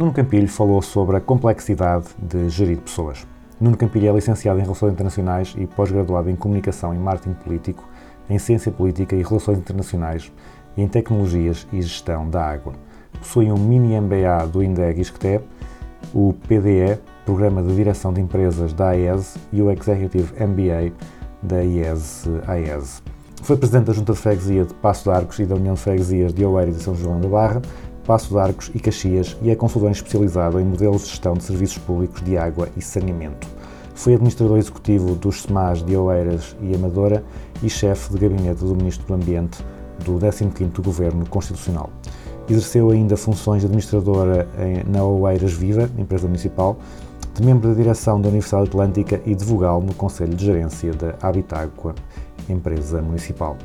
Nuno 0.00 0.14
Campilho 0.14 0.48
falou 0.48 0.80
sobre 0.80 1.18
a 1.18 1.20
complexidade 1.20 2.06
de 2.16 2.48
gerir 2.48 2.78
pessoas. 2.78 3.26
Nuno 3.60 3.76
Campilho 3.76 4.08
é 4.08 4.12
licenciado 4.14 4.58
em 4.58 4.62
Relações 4.62 4.94
Internacionais 4.94 5.54
e 5.58 5.66
pós-graduado 5.66 6.30
em 6.30 6.36
Comunicação 6.36 6.94
e 6.94 6.98
Marketing 6.98 7.34
Político, 7.34 7.86
em 8.30 8.38
Ciência 8.38 8.72
Política 8.72 9.14
e 9.14 9.22
Relações 9.22 9.58
Internacionais 9.58 10.32
e 10.74 10.80
em 10.80 10.88
Tecnologias 10.88 11.68
e 11.70 11.82
Gestão 11.82 12.30
da 12.30 12.42
Água. 12.42 12.72
Possui 13.18 13.52
um 13.52 13.58
mini 13.58 14.00
MBA 14.00 14.46
do 14.50 14.62
INDEG 14.62 15.02
ISCTE, 15.02 15.38
o 16.14 16.32
PDE, 16.48 16.98
Programa 17.26 17.62
de 17.62 17.76
Direção 17.76 18.10
de 18.10 18.22
Empresas 18.22 18.72
da 18.72 18.92
AES 18.92 19.36
e 19.52 19.60
o 19.60 19.70
Executive 19.70 20.32
MBA 20.42 20.94
da 21.42 21.62
IES-AES. 21.62 23.02
Foi 23.42 23.56
presidente 23.56 23.86
da 23.86 23.92
Junta 23.92 24.12
de 24.14 24.18
Freguesia 24.18 24.64
de 24.64 24.72
Passo 24.74 25.04
de 25.04 25.16
Arcos 25.16 25.38
e 25.38 25.44
da 25.44 25.56
União 25.56 25.74
de 25.74 25.80
Freguesias 25.80 26.32
de 26.32 26.44
Oeiras 26.44 26.76
e 26.76 26.82
São 26.82 26.94
João 26.94 27.20
da 27.20 27.28
Barra, 27.28 27.60
Passo 28.10 28.30
de 28.30 28.40
Arcos 28.40 28.72
e 28.74 28.80
Caxias 28.80 29.36
e 29.40 29.50
é 29.50 29.54
consultor 29.54 29.88
especializado 29.88 30.58
em 30.58 30.64
modelos 30.64 31.02
de 31.02 31.10
gestão 31.10 31.34
de 31.34 31.44
serviços 31.44 31.78
públicos 31.78 32.20
de 32.24 32.36
água 32.36 32.68
e 32.76 32.82
saneamento. 32.82 33.46
Foi 33.94 34.14
administrador 34.14 34.58
executivo 34.58 35.14
dos 35.14 35.42
SEMAS 35.42 35.80
de 35.84 35.96
Oeiras 35.96 36.56
e 36.60 36.74
Amadora 36.74 37.22
e 37.62 37.70
chefe 37.70 38.12
de 38.12 38.18
gabinete 38.18 38.64
do 38.64 38.74
Ministro 38.74 39.06
do 39.06 39.14
Ambiente 39.14 39.64
do 40.04 40.14
15º 40.14 40.82
Governo 40.82 41.24
Constitucional. 41.28 41.88
Exerceu 42.48 42.90
ainda 42.90 43.16
funções 43.16 43.60
de 43.60 43.66
administradora 43.66 44.48
na 44.88 45.04
Oeiras 45.04 45.52
Viva, 45.52 45.88
empresa 45.96 46.26
municipal, 46.26 46.78
de 47.32 47.46
membro 47.46 47.68
da 47.68 47.76
direção 47.76 48.20
da 48.20 48.28
Universidade 48.28 48.70
Atlântica 48.70 49.20
e 49.24 49.36
de 49.36 49.44
vogal 49.44 49.80
no 49.80 49.94
Conselho 49.94 50.34
de 50.34 50.46
Gerência 50.46 50.92
da 50.94 51.14
Habitágua, 51.22 51.94
empresa 52.48 53.00
municipal. 53.00 53.56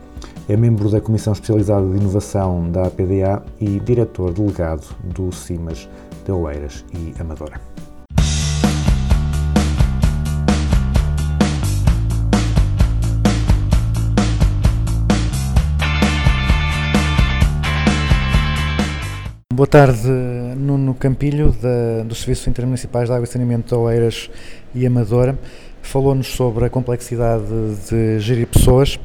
É 0.48 0.56
membro 0.56 0.92
da 0.92 1.02
Comissão 1.02 1.34
Especializada 1.34 1.88
de 1.90 1.98
Inovação 1.98 2.70
da 2.70 2.84
APDA 2.84 3.44
e 3.60 3.80
diretor 3.80 4.32
delegado 4.32 4.96
do 5.04 5.32
CIMAS 5.32 5.90
de 6.24 6.32
Oeiras 6.32 6.86
e 6.94 7.20
Amadora. 7.20 7.60
Boa 19.52 19.66
tarde, 19.66 20.08
Nuno 20.58 20.94
Campilho, 20.94 21.54
da, 21.54 22.04
dos 22.04 22.20
Serviços 22.20 22.46
Intermunicipais 22.46 23.10
de 23.10 23.16
Água 23.16 23.24
e 23.24 23.28
Saneamento 23.28 23.70
de 23.70 23.82
Oeiras 23.82 24.30
e 24.76 24.86
Amadora. 24.86 25.40
Falou-nos 25.82 26.28
sobre 26.28 26.66
a 26.66 26.70
complexidade 26.70 27.46
de 27.90 28.20
gerir 28.20 28.46
pessoas. 28.46 29.00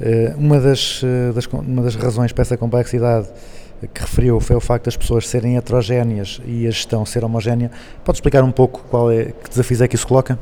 Eh, 0.00 0.34
Uma 0.36 0.60
das, 0.60 1.00
eh, 1.04 1.32
das, 1.32 1.46
uma 1.46 1.82
das 1.82 1.94
razões 1.94 2.32
para 2.32 2.42
essa 2.42 2.56
complexidade 2.56 3.28
que 3.92 4.00
referiu 4.00 4.40
foi 4.40 4.56
o 4.56 4.60
facto 4.60 4.86
das 4.86 4.96
pessoas 4.96 5.28
serem 5.28 5.56
heterogéneas 5.56 6.40
e 6.46 6.66
a 6.66 6.70
gestão 6.70 7.04
ser 7.04 7.24
homogénea. 7.24 7.70
Pode 8.04 8.16
explicar 8.16 8.42
um 8.42 8.50
pouco 8.50 8.82
qual 8.90 9.10
é, 9.10 9.26
que 9.26 9.50
desafios 9.50 9.80
é 9.80 9.88
que 9.88 9.94
isso 9.94 10.06
coloca? 10.06 10.38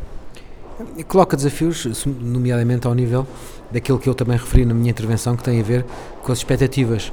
Coloca 1.08 1.36
desafios, 1.36 2.06
nomeadamente 2.06 2.86
ao 2.86 2.94
nível 2.94 3.26
daquilo 3.70 3.98
que 3.98 4.08
eu 4.08 4.14
também 4.14 4.36
referi 4.36 4.64
na 4.64 4.74
minha 4.74 4.90
intervenção, 4.90 5.36
que 5.36 5.42
tem 5.42 5.60
a 5.60 5.62
ver 5.62 5.84
com 6.22 6.32
as 6.32 6.38
expectativas 6.38 7.12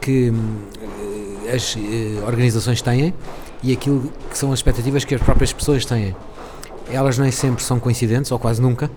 que 0.00 0.32
eh, 1.46 1.54
as 1.54 1.76
organizações 2.26 2.82
têm 2.82 3.14
e 3.62 3.72
aquilo 3.72 4.12
que 4.30 4.36
são 4.36 4.52
as 4.52 4.58
expectativas 4.58 5.04
que 5.04 5.14
as 5.14 5.22
próprias 5.22 5.52
pessoas 5.52 5.84
têm. 5.84 6.14
Elas 6.90 7.18
nem 7.18 7.30
sempre 7.30 7.62
são 7.62 7.78
coincidentes, 7.78 8.30
ou 8.32 8.38
quase 8.38 8.60
nunca, 8.60 8.90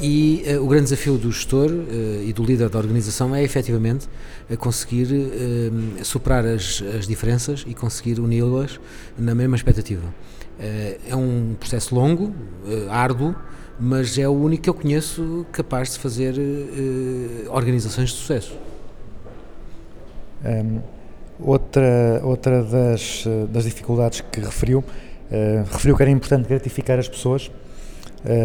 e 0.00 0.42
eh, 0.46 0.58
o 0.58 0.66
grande 0.66 0.84
desafio 0.84 1.16
do 1.16 1.30
gestor 1.30 1.70
eh, 1.70 2.24
e 2.26 2.32
do 2.32 2.42
líder 2.42 2.68
da 2.68 2.78
organização 2.78 3.34
é 3.34 3.42
efetivamente 3.42 4.08
eh, 4.50 4.56
conseguir 4.56 5.08
eh, 5.12 6.02
superar 6.02 6.44
as, 6.44 6.82
as 6.98 7.06
diferenças 7.06 7.64
e 7.66 7.74
conseguir 7.74 8.18
uni-las 8.18 8.80
na 9.16 9.34
mesma 9.34 9.56
expectativa. 9.56 10.02
Eh, 10.58 10.98
é 11.08 11.16
um 11.16 11.54
processo 11.58 11.94
longo, 11.94 12.32
eh, 12.66 12.86
árduo, 12.90 13.34
mas 13.78 14.18
é 14.18 14.28
o 14.28 14.32
único 14.32 14.64
que 14.64 14.70
eu 14.70 14.74
conheço 14.74 15.46
capaz 15.52 15.92
de 15.92 15.98
fazer 15.98 16.34
eh, 16.38 17.48
organizações 17.48 18.10
de 18.10 18.16
sucesso. 18.16 18.56
Um, 20.44 20.80
outra 21.40 22.20
outra 22.22 22.62
das, 22.62 23.24
eh, 23.26 23.46
das 23.50 23.64
dificuldades 23.64 24.20
que 24.20 24.40
referiu, 24.40 24.84
eh, 25.30 25.64
referiu 25.70 25.96
que 25.96 26.02
era 26.02 26.10
importante 26.10 26.48
gratificar 26.48 26.98
as 26.98 27.08
pessoas, 27.08 27.50
eh, 27.50 27.63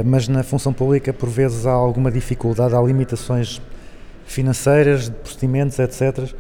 mas 0.06 0.28
na 0.28 0.44
função 0.44 0.74
pública 0.74 1.14
por 1.14 1.30
vezes 1.30 1.66
há 1.66 1.72
alguma 1.72 2.12
dificuldade, 2.12 2.76
há 2.76 2.82
limitações 2.82 3.62
financeiras, 4.26 5.06
de 5.06 5.12
procedimentos, 5.12 5.80
etc. 5.80 6.34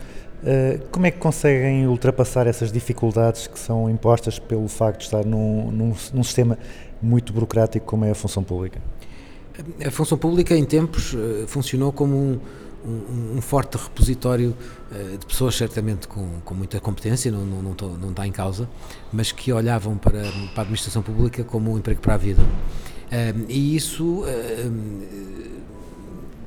Eh, 0.45 0.79
como 0.91 1.05
é 1.05 1.11
que 1.11 1.17
conseguem 1.17 1.87
ultrapassar 1.87 2.47
essas 2.47 2.71
dificuldades 2.71 3.47
que 3.47 3.57
são 3.59 3.89
impostas 3.89 4.39
pelo 4.39 4.67
facto 4.67 4.99
de 4.99 5.05
estar 5.05 5.25
num, 5.25 5.71
num, 5.71 5.93
num 6.13 6.23
sistema 6.23 6.57
muito 7.01 7.33
burocrático 7.33 7.85
como 7.85 8.05
é 8.05 8.11
a 8.11 8.15
função 8.15 8.43
pública? 8.43 8.79
A 9.85 9.91
função 9.91 10.17
pública, 10.17 10.55
em 10.55 10.63
tempos, 10.63 11.13
eh, 11.13 11.45
funcionou 11.47 11.91
como 11.91 12.15
um, 12.15 12.39
um- 12.85 13.37
um 13.37 13.41
forte 13.41 13.75
repositório 13.77 14.55
eh, 14.93 15.17
de 15.19 15.25
pessoas, 15.25 15.55
certamente 15.55 16.07
com, 16.07 16.25
com 16.45 16.53
muita 16.53 16.79
competência, 16.79 17.29
não, 17.31 17.43
não, 17.45 17.61
não, 17.61 17.73
tô- 17.73 17.89
não 17.97 18.11
está 18.11 18.25
em 18.25 18.31
causa, 18.31 18.69
mas 19.11 19.31
que 19.33 19.51
olhavam 19.51 19.97
para, 19.97 20.21
para 20.21 20.29
a 20.57 20.61
administração 20.61 21.01
pública 21.01 21.43
como 21.43 21.73
um 21.73 21.77
emprego 21.77 21.99
para 21.99 22.13
a 22.13 22.17
vida. 22.17 22.41
Eh, 23.11 23.33
E 23.47 23.75
isso 23.75 24.23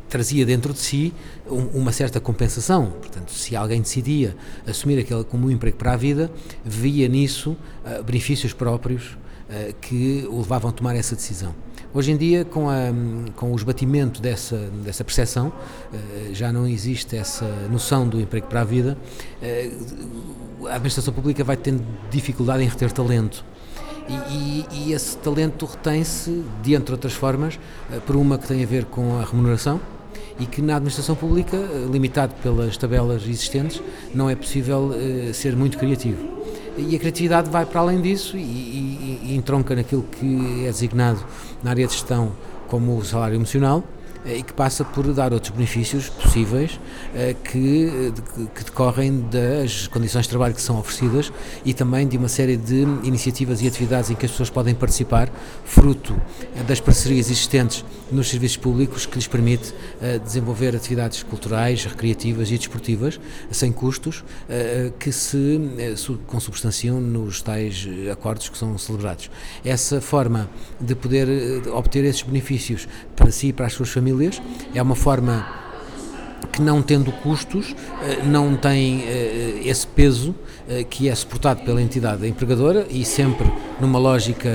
trazia 0.08 0.44
dentro 0.44 0.72
de 0.74 0.78
si 0.78 1.12
um- 1.50 1.78
uma 1.80 1.90
certa 1.92 2.20
compensação. 2.20 2.86
Portanto, 3.00 3.32
se 3.32 3.56
alguém 3.56 3.80
decidia 3.80 4.36
assumir 4.66 4.98
aquele 4.98 5.24
como 5.24 5.46
um 5.46 5.50
emprego 5.50 5.76
para 5.78 5.94
a 5.94 5.96
vida, 5.96 6.30
via 6.64 7.08
nisso 7.08 7.56
ah, 7.84 8.02
benefícios 8.02 8.52
próprios 8.52 9.16
ah, 9.48 9.72
que 9.80 10.26
o 10.30 10.38
levavam 10.38 10.70
a 10.70 10.72
tomar 10.72 10.94
essa 10.96 11.16
decisão. 11.16 11.54
Hoje 11.94 12.10
em 12.12 12.16
dia, 12.16 12.44
com, 12.44 12.68
a, 12.70 12.92
com 13.36 13.52
o 13.52 13.56
esbatimento 13.56 14.20
dessa, 14.20 14.56
dessa 14.84 15.02
percepção, 15.02 15.50
ah, 15.92 15.96
já 16.34 16.52
não 16.52 16.66
existe 16.68 17.16
essa 17.16 17.46
noção 17.70 18.06
do 18.06 18.20
emprego 18.20 18.46
para 18.48 18.60
a 18.60 18.64
vida, 18.64 18.98
a 20.66 20.74
administração 20.74 21.12
pública 21.14 21.42
vai 21.42 21.56
tendo 21.56 21.82
dificuldade 22.10 22.62
em 22.62 22.66
reter 22.68 22.92
talento. 22.92 23.44
E, 24.08 24.14
e- 24.34 24.66
e 24.88 24.92
esse 24.92 25.16
talento 25.18 25.64
retém-se, 25.66 26.42
de 26.62 26.74
entre 26.74 26.92
outras 26.92 27.12
formas, 27.12 27.58
eh, 27.92 27.98
por 28.06 28.16
uma 28.16 28.36
que 28.38 28.46
tem 28.48 28.62
a 28.62 28.66
ver 28.66 28.84
com 28.86 29.18
a 29.18 29.24
remuneração 29.24 29.80
e 30.40 30.46
que 30.46 30.60
na 30.60 30.74
administração 30.76 31.14
pública, 31.14 31.56
eh, 31.56 31.86
limitado 31.90 32.34
pelas 32.42 32.76
tabelas 32.76 33.22
existentes, 33.22 33.80
não 34.14 34.28
é 34.28 34.34
possível 34.34 34.92
eh, 34.94 35.32
ser 35.32 35.54
muito 35.56 35.78
criativo. 35.78 36.18
E 36.76 36.96
a 36.96 36.98
criatividade 36.98 37.50
vai 37.50 37.64
para 37.66 37.80
além 37.80 38.00
disso 38.00 38.36
e, 38.36 38.40
e- 38.40 39.20
e 39.24 39.36
entronca 39.36 39.74
naquilo 39.74 40.02
que 40.02 40.64
é 40.64 40.70
designado 40.70 41.20
na 41.62 41.70
área 41.70 41.86
de 41.86 41.92
gestão 41.92 42.32
como 42.68 42.96
o 42.96 43.04
salário 43.04 43.36
emocional, 43.36 43.84
e 44.24 44.42
que 44.42 44.52
passa 44.52 44.84
por 44.84 45.12
dar 45.12 45.32
outros 45.32 45.52
benefícios 45.52 46.08
possíveis 46.08 46.78
eh, 47.14 47.34
que, 47.42 48.10
de- 48.12 48.46
que 48.54 48.64
decorrem 48.64 49.20
das 49.30 49.88
condições 49.88 50.22
de 50.24 50.28
trabalho 50.28 50.54
que 50.54 50.60
são 50.62 50.78
oferecidas 50.78 51.32
e 51.64 51.74
também 51.74 52.06
de 52.06 52.16
uma 52.16 52.28
série 52.28 52.56
de 52.56 52.82
iniciativas 53.02 53.60
e 53.62 53.66
atividades 53.66 54.10
em 54.10 54.14
que 54.14 54.24
as 54.24 54.30
pessoas 54.30 54.48
podem 54.50 54.74
participar, 54.74 55.28
fruto 55.64 56.14
eh, 56.56 56.62
das 56.62 56.80
parcerias 56.80 57.28
existentes 57.30 57.84
nos 58.12 58.28
serviços 58.28 58.56
públicos 58.58 59.06
que 59.06 59.16
lhes 59.16 59.26
permite 59.26 59.74
eh, 60.00 60.18
desenvolver 60.18 60.76
atividades 60.76 61.22
culturais, 61.24 61.84
recreativas 61.84 62.48
e 62.50 62.58
desportivas 62.58 63.18
sem 63.50 63.72
custos 63.72 64.22
eh, 64.48 64.92
que 65.00 65.10
se 65.10 65.60
eh, 65.78 65.96
su- 65.96 66.18
consubstanciam 66.28 67.00
nos 67.00 67.42
tais 67.42 67.88
eh, 68.06 68.10
acordos 68.10 68.48
que 68.48 68.56
são 68.56 68.76
celebrados. 68.78 69.30
Essa 69.64 70.00
forma 70.00 70.48
de 70.80 70.94
poder 70.94 71.28
eh, 71.28 71.60
de 71.60 71.68
obter 71.70 72.04
esses 72.04 72.22
benefícios 72.22 72.86
para 73.16 73.32
si 73.32 73.48
e 73.48 73.52
para 73.52 73.66
as 73.66 73.72
suas 73.72 73.88
famílias 73.88 74.11
é 74.74 74.82
uma 74.82 74.96
forma 74.96 75.62
que 76.52 76.60
não 76.60 76.82
tendo 76.82 77.10
custos, 77.10 77.74
eh, 78.02 78.22
não 78.24 78.54
tem 78.56 79.02
eh, 79.04 79.62
esse 79.64 79.86
peso 79.86 80.34
eh, 80.68 80.84
que 80.84 81.08
é 81.08 81.14
suportado 81.14 81.62
pela 81.62 81.80
entidade 81.80 82.28
empregadora 82.28 82.86
e 82.90 83.04
sempre 83.04 83.50
numa 83.80 83.98
lógica 83.98 84.50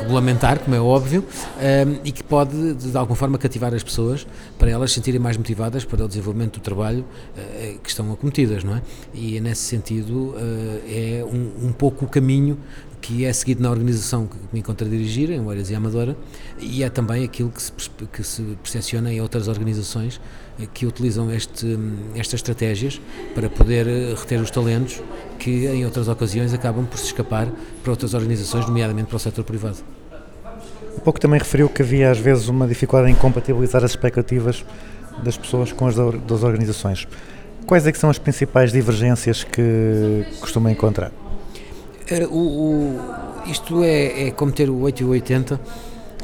regulamentar, 0.00 0.60
como 0.60 0.76
é 0.76 0.80
óbvio, 0.80 1.24
e 2.04 2.12
que 2.12 2.22
pode 2.22 2.74
de 2.74 2.96
alguma 2.96 3.16
forma 3.16 3.36
cativar 3.36 3.74
as 3.74 3.82
pessoas 3.82 4.26
para 4.58 4.70
elas 4.70 4.90
se 4.90 4.94
sentirem 4.94 5.20
mais 5.20 5.36
motivadas 5.36 5.84
para 5.84 6.04
o 6.04 6.08
desenvolvimento 6.08 6.54
do 6.54 6.62
trabalho 6.62 7.04
que 7.82 7.90
estão 7.90 8.10
acometidas, 8.12 8.64
não 8.64 8.76
é? 8.76 8.82
E 9.12 9.40
nesse 9.40 9.62
sentido 9.62 10.34
é 10.86 11.24
um 11.30 11.72
pouco 11.72 12.04
o 12.06 12.08
caminho 12.08 12.56
que 13.08 13.24
é 13.24 13.32
seguido 13.32 13.62
na 13.62 13.70
organização 13.70 14.26
que 14.26 14.36
me 14.52 14.60
encontro 14.60 14.86
a 14.86 14.90
dirigir, 14.90 15.30
em 15.30 15.40
Oeiras 15.40 15.70
e 15.70 15.74
Amadora, 15.74 16.14
e 16.60 16.82
é 16.82 16.90
também 16.90 17.24
aquilo 17.24 17.48
que 17.48 17.62
se, 17.62 17.72
que 18.12 18.22
se 18.22 18.42
percepciona 18.62 19.10
em 19.10 19.18
outras 19.18 19.48
organizações 19.48 20.20
eh, 20.60 20.66
que 20.74 20.84
utilizam 20.84 21.32
este, 21.32 21.78
estas 22.14 22.34
estratégias 22.34 23.00
para 23.34 23.48
poder 23.48 23.88
eh, 23.88 24.14
reter 24.14 24.38
os 24.42 24.50
talentos 24.50 25.00
que 25.38 25.66
em 25.68 25.86
outras 25.86 26.06
ocasiões 26.06 26.52
acabam 26.52 26.84
por 26.84 26.98
se 26.98 27.06
escapar 27.06 27.48
para 27.82 27.90
outras 27.90 28.12
organizações, 28.12 28.66
nomeadamente 28.66 29.08
para 29.08 29.16
o 29.16 29.18
setor 29.18 29.42
privado. 29.42 29.78
Um 30.94 31.00
pouco 31.00 31.18
também 31.18 31.38
referiu 31.38 31.70
que 31.70 31.80
havia 31.80 32.10
às 32.10 32.18
vezes 32.18 32.46
uma 32.48 32.68
dificuldade 32.68 33.10
em 33.10 33.14
compatibilizar 33.14 33.82
as 33.82 33.92
expectativas 33.92 34.66
das 35.24 35.38
pessoas 35.38 35.72
com 35.72 35.86
as 35.86 35.94
das 35.94 36.42
organizações. 36.42 37.08
Quais 37.64 37.86
é 37.86 37.92
que 37.92 37.96
são 37.96 38.10
as 38.10 38.18
principais 38.18 38.70
divergências 38.70 39.44
que 39.44 40.26
costuma 40.42 40.70
encontrar? 40.70 41.10
Eh, 42.10 42.26
o, 42.26 42.36
o- 42.38 43.00
isto 43.50 43.82
é, 43.82 44.28
é 44.28 44.30
como 44.30 44.52
ter 44.52 44.68
o 44.70 44.80
8 44.80 45.00
e 45.02 45.04
o 45.04 45.08
80. 45.10 45.60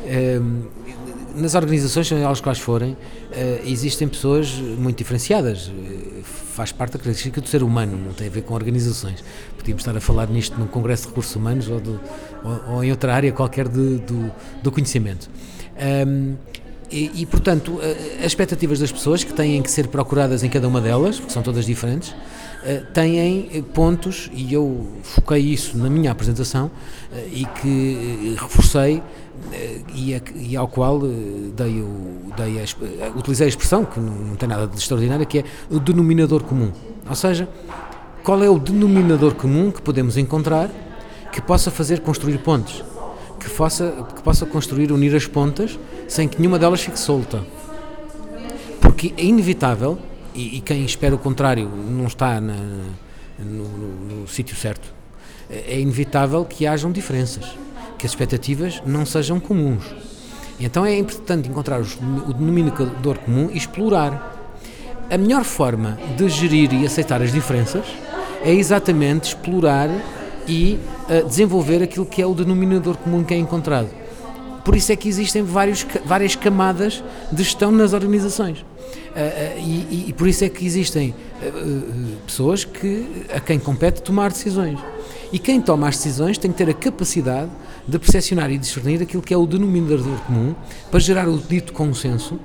eh, 0.06 0.40
nas 1.36 1.56
organizações, 1.56 2.06
sejam 2.06 2.22
elas 2.24 2.40
quais 2.40 2.60
forem, 2.60 2.96
eh, 3.32 3.60
existem 3.66 4.06
pessoas 4.06 4.52
muito 4.78 4.98
diferenciadas. 4.98 5.68
Eh, 5.76 6.20
faz 6.22 6.70
parte 6.70 6.92
da 6.92 6.98
característica 7.00 7.40
do 7.40 7.48
ser 7.48 7.62
humano, 7.64 7.98
não 8.06 8.12
tem 8.12 8.28
a 8.28 8.30
ver 8.30 8.42
com 8.42 8.54
organizações. 8.54 9.24
Podíamos 9.58 9.80
estar 9.82 9.96
a 9.96 10.00
falar 10.00 10.28
nisto 10.28 10.56
num 10.58 10.66
congresso 10.68 11.02
de 11.04 11.08
recursos 11.08 11.34
humanos 11.34 11.68
ou, 11.68 11.80
do- 11.80 12.00
ou- 12.44 12.74
ou 12.76 12.84
em 12.84 12.90
outra 12.92 13.12
área 13.14 13.32
qualquer 13.32 13.66
de- 13.66 13.96
do, 13.98 14.30
do 14.62 14.70
conhecimento. 14.70 15.28
Ahm, 15.76 16.34
e, 16.90 17.10
e, 17.22 17.26
portanto, 17.26 17.80
eh, 17.82 18.18
as 18.20 18.26
expectativas 18.26 18.78
das 18.78 18.92
pessoas 18.92 19.24
que 19.24 19.32
têm 19.32 19.60
que 19.60 19.70
ser 19.70 19.88
procuradas 19.88 20.44
em 20.44 20.48
cada 20.48 20.68
uma 20.68 20.80
delas, 20.80 21.16
porque 21.18 21.32
são 21.32 21.42
todas 21.42 21.66
diferentes, 21.66 22.14
têm 22.92 23.50
eh, 23.52 23.62
pontos, 23.74 24.30
e 24.32 24.52
eu 24.54 24.86
foquei 25.02 25.40
isso 25.40 25.76
na 25.76 25.90
minha 25.90 26.10
apresentação 26.10 26.70
eh, 27.12 27.28
e 27.32 27.44
que 27.44 28.34
eh, 28.36 28.42
reforcei 28.42 29.02
eh, 29.52 29.80
e, 29.94 30.56
ao 30.56 30.68
qual 30.68 31.00
eh, 31.04 31.50
dei, 31.54 31.80
o, 31.80 32.32
dei 32.36 32.58
a, 32.58 32.62
eh, 32.62 33.12
utilizei 33.14 33.46
a 33.46 33.48
expressão, 33.48 33.84
que 33.84 34.00
não, 34.00 34.12
não 34.12 34.36
tem 34.36 34.48
nada 34.48 34.66
de 34.66 34.76
extraordinário, 34.76 35.26
que 35.26 35.40
é 35.40 35.44
o 35.70 35.78
denominador 35.78 36.42
comum. 36.42 36.72
Ou 37.08 37.14
seja, 37.14 37.48
qual 38.22 38.42
é 38.42 38.48
o 38.48 38.58
denominador 38.58 39.34
comum 39.34 39.70
que 39.70 39.82
podemos 39.82 40.16
encontrar 40.16 40.70
que 41.30 41.42
possa 41.42 41.70
fazer 41.70 42.00
construir 42.00 42.38
pontes, 42.38 42.82
que 43.40 43.50
possa, 43.50 43.92
que 44.14 44.22
possa 44.22 44.46
construir 44.46 44.92
unir 44.92 45.14
as 45.14 45.26
pontas 45.26 45.78
sem 46.08 46.28
que 46.28 46.38
nenhuma 46.38 46.58
delas 46.58 46.80
fique 46.80 46.98
solta. 46.98 47.44
Porque 48.80 49.12
é 49.16 49.24
inevitável, 49.24 49.98
e, 50.34 50.56
e 50.56 50.60
quem 50.60 50.84
espera 50.84 51.14
o 51.14 51.18
contrário 51.18 51.68
não 51.68 52.06
está 52.06 52.40
na- 52.40 52.54
no, 53.38 53.68
no- 53.68 54.20
no 54.22 54.28
sítio 54.28 54.56
certo, 54.56 54.92
é 55.50 55.78
inevitável 55.78 56.44
que 56.44 56.66
hajam 56.66 56.90
diferenças, 56.92 57.44
que 57.98 58.06
as 58.06 58.12
expectativas 58.12 58.82
não 58.86 59.04
sejam 59.04 59.38
comuns. 59.40 59.84
Então 60.58 60.84
é 60.86 60.96
importante 60.98 61.48
encontrar 61.48 61.80
os- 61.80 61.94
o 61.96 62.32
denominador 62.32 63.18
comum 63.18 63.50
e 63.52 63.56
explorar. 63.58 64.32
A 65.10 65.18
melhor 65.18 65.44
forma 65.44 65.98
de 66.16 66.28
gerir 66.28 66.72
e 66.72 66.86
aceitar 66.86 67.20
as 67.22 67.32
diferenças 67.32 67.84
é 68.42 68.52
exatamente 68.52 69.28
explorar 69.28 69.88
e 70.48 70.78
eh, 71.08 71.22
desenvolver 71.22 71.82
aquilo 71.82 72.06
que 72.06 72.22
é 72.22 72.26
o 72.26 72.34
denominador 72.34 72.96
comum 72.96 73.22
que 73.24 73.34
é 73.34 73.36
encontrado. 73.38 73.88
Por 74.64 74.74
isso 74.76 74.90
é 74.92 74.96
que 74.96 75.08
existem 75.08 75.42
vários, 75.42 75.86
várias 76.06 76.34
camadas 76.36 77.02
de 77.30 77.42
gestão 77.42 77.70
nas 77.70 77.92
organizações. 77.92 78.64
Ah, 79.14 79.20
ah, 79.20 79.58
e, 79.58 80.06
e- 80.08 80.12
por 80.12 80.28
isso 80.28 80.44
é 80.44 80.48
que 80.48 80.64
existem 80.66 81.14
ah, 81.42 81.46
pessoas 82.26 82.64
que, 82.64 83.24
a 83.34 83.40
quem 83.40 83.58
compete 83.58 84.02
tomar 84.02 84.30
decisões. 84.30 84.78
E 85.32 85.38
quem 85.38 85.60
toma 85.60 85.88
as 85.88 85.96
decisões 85.96 86.38
tem 86.38 86.50
que 86.50 86.58
ter 86.58 86.70
a 86.70 86.74
capacidade 86.74 87.50
de 87.86 87.98
percepcionar 87.98 88.50
e 88.50 88.58
discernir 88.58 89.02
aquilo 89.02 89.22
que 89.22 89.34
é 89.34 89.36
o 89.36 89.46
denominador 89.46 90.18
comum 90.26 90.54
para 90.90 91.00
gerar 91.00 91.28
o 91.28 91.38
dito 91.38 91.72
consenso, 91.72 92.38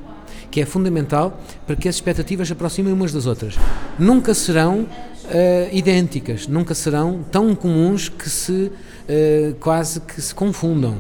que 0.52 0.60
é 0.60 0.66
fundamental 0.66 1.40
para 1.68 1.76
que 1.76 1.88
as 1.88 1.96
expectativas 1.96 2.48
se 2.48 2.54
aproximem 2.54 2.92
umas 2.92 3.12
das 3.14 3.26
outras. 3.26 3.56
Nunca 3.98 4.34
serão 4.34 4.88
ah, 5.26 5.70
idênticas, 5.72 6.48
nunca 6.48 6.74
serão 6.74 7.24
tão 7.32 7.54
comuns 7.56 8.10
que 8.10 8.30
se 8.30 8.72
ah, 9.08 9.56
quase 9.60 10.02
que 10.02 10.22
se 10.22 10.34
confundam 10.34 10.98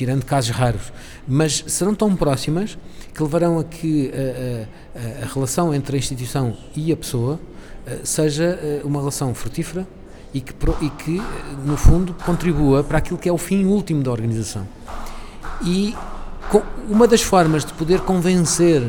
tirando 0.00 0.24
casos 0.24 0.50
raros, 0.50 0.90
mas 1.28 1.62
serão 1.66 1.94
tão 1.94 2.16
próximas 2.16 2.78
que 3.12 3.22
levarão 3.22 3.58
a 3.58 3.64
que 3.64 4.10
a, 4.12 4.98
a- 5.22 5.24
a 5.24 5.34
relação 5.34 5.74
entre 5.74 5.96
a 5.96 5.98
instituição 5.98 6.56
e 6.76 6.92
a 6.92 6.96
pessoa 6.96 7.38
eh, 7.86 7.98
seja 8.04 8.44
eh, 8.62 8.80
uma 8.84 9.00
relação 9.00 9.34
frutífera 9.34 9.86
e 10.32 10.40
que, 10.40 10.52
e 10.82 10.90
que, 10.90 11.18
eh, 11.18 11.22
no 11.64 11.76
fundo, 11.76 12.14
contribua 12.24 12.82
para 12.84 12.98
aquilo 12.98 13.18
que 13.18 13.28
é 13.28 13.32
o 13.32 13.38
fim 13.38 13.64
último 13.64 14.02
da 14.02 14.10
organização. 14.12 14.66
E 15.64 15.94
uma 16.88 17.06
das 17.06 17.22
formas 17.22 17.64
de 17.64 17.72
poder 17.72 18.00
convencer, 18.00 18.82